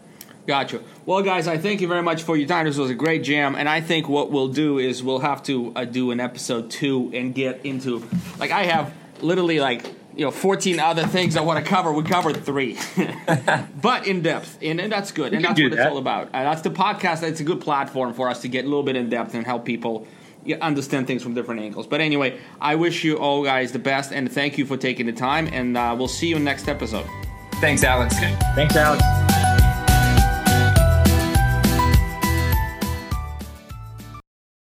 Gotcha. 0.46 0.80
Well, 1.06 1.22
guys, 1.22 1.46
I 1.46 1.56
thank 1.56 1.80
you 1.80 1.88
very 1.88 2.02
much 2.02 2.24
for 2.24 2.36
your 2.36 2.48
time. 2.48 2.66
This 2.66 2.76
was 2.76 2.90
a 2.90 2.94
great 2.94 3.22
jam, 3.22 3.54
and 3.54 3.68
I 3.68 3.80
think 3.80 4.08
what 4.08 4.32
we'll 4.32 4.48
do 4.48 4.78
is 4.78 5.02
we'll 5.02 5.20
have 5.20 5.42
to 5.44 5.72
uh, 5.76 5.84
do 5.84 6.10
an 6.10 6.18
episode 6.18 6.70
two 6.70 7.10
and 7.14 7.34
get 7.34 7.64
into 7.64 8.04
like 8.38 8.50
I 8.50 8.64
have 8.64 8.92
literally 9.20 9.60
like 9.60 9.86
you 10.16 10.24
know 10.24 10.32
14 10.32 10.80
other 10.80 11.06
things 11.06 11.36
I 11.36 11.42
want 11.42 11.64
to 11.64 11.68
cover. 11.68 11.92
We 11.92 12.02
covered 12.02 12.44
three, 12.44 12.76
but 13.80 14.06
in 14.06 14.22
depth, 14.22 14.58
and, 14.60 14.80
and 14.80 14.90
that's 14.90 15.12
good, 15.12 15.32
and 15.32 15.44
that's 15.44 15.60
what 15.60 15.70
that. 15.70 15.78
it's 15.78 15.86
all 15.86 15.98
about. 15.98 16.28
Uh, 16.28 16.42
that's 16.42 16.62
the 16.62 16.70
podcast. 16.70 17.22
It's 17.22 17.40
a 17.40 17.44
good 17.44 17.60
platform 17.60 18.12
for 18.12 18.28
us 18.28 18.42
to 18.42 18.48
get 18.48 18.64
a 18.64 18.68
little 18.68 18.82
bit 18.82 18.96
in 18.96 19.08
depth 19.08 19.34
and 19.34 19.46
help 19.46 19.64
people 19.64 20.08
understand 20.60 21.06
things 21.06 21.22
from 21.22 21.34
different 21.34 21.60
angles. 21.60 21.86
But 21.86 22.00
anyway, 22.00 22.40
I 22.60 22.74
wish 22.74 23.04
you 23.04 23.16
all 23.16 23.44
guys 23.44 23.70
the 23.70 23.78
best, 23.78 24.12
and 24.12 24.30
thank 24.30 24.58
you 24.58 24.66
for 24.66 24.76
taking 24.76 25.06
the 25.06 25.12
time. 25.12 25.46
And 25.52 25.76
uh, 25.76 25.94
we'll 25.96 26.08
see 26.08 26.26
you 26.26 26.40
next 26.40 26.68
episode. 26.68 27.06
Thanks, 27.60 27.84
Alex. 27.84 28.18
Thanks, 28.56 28.74
Alex. 28.74 29.31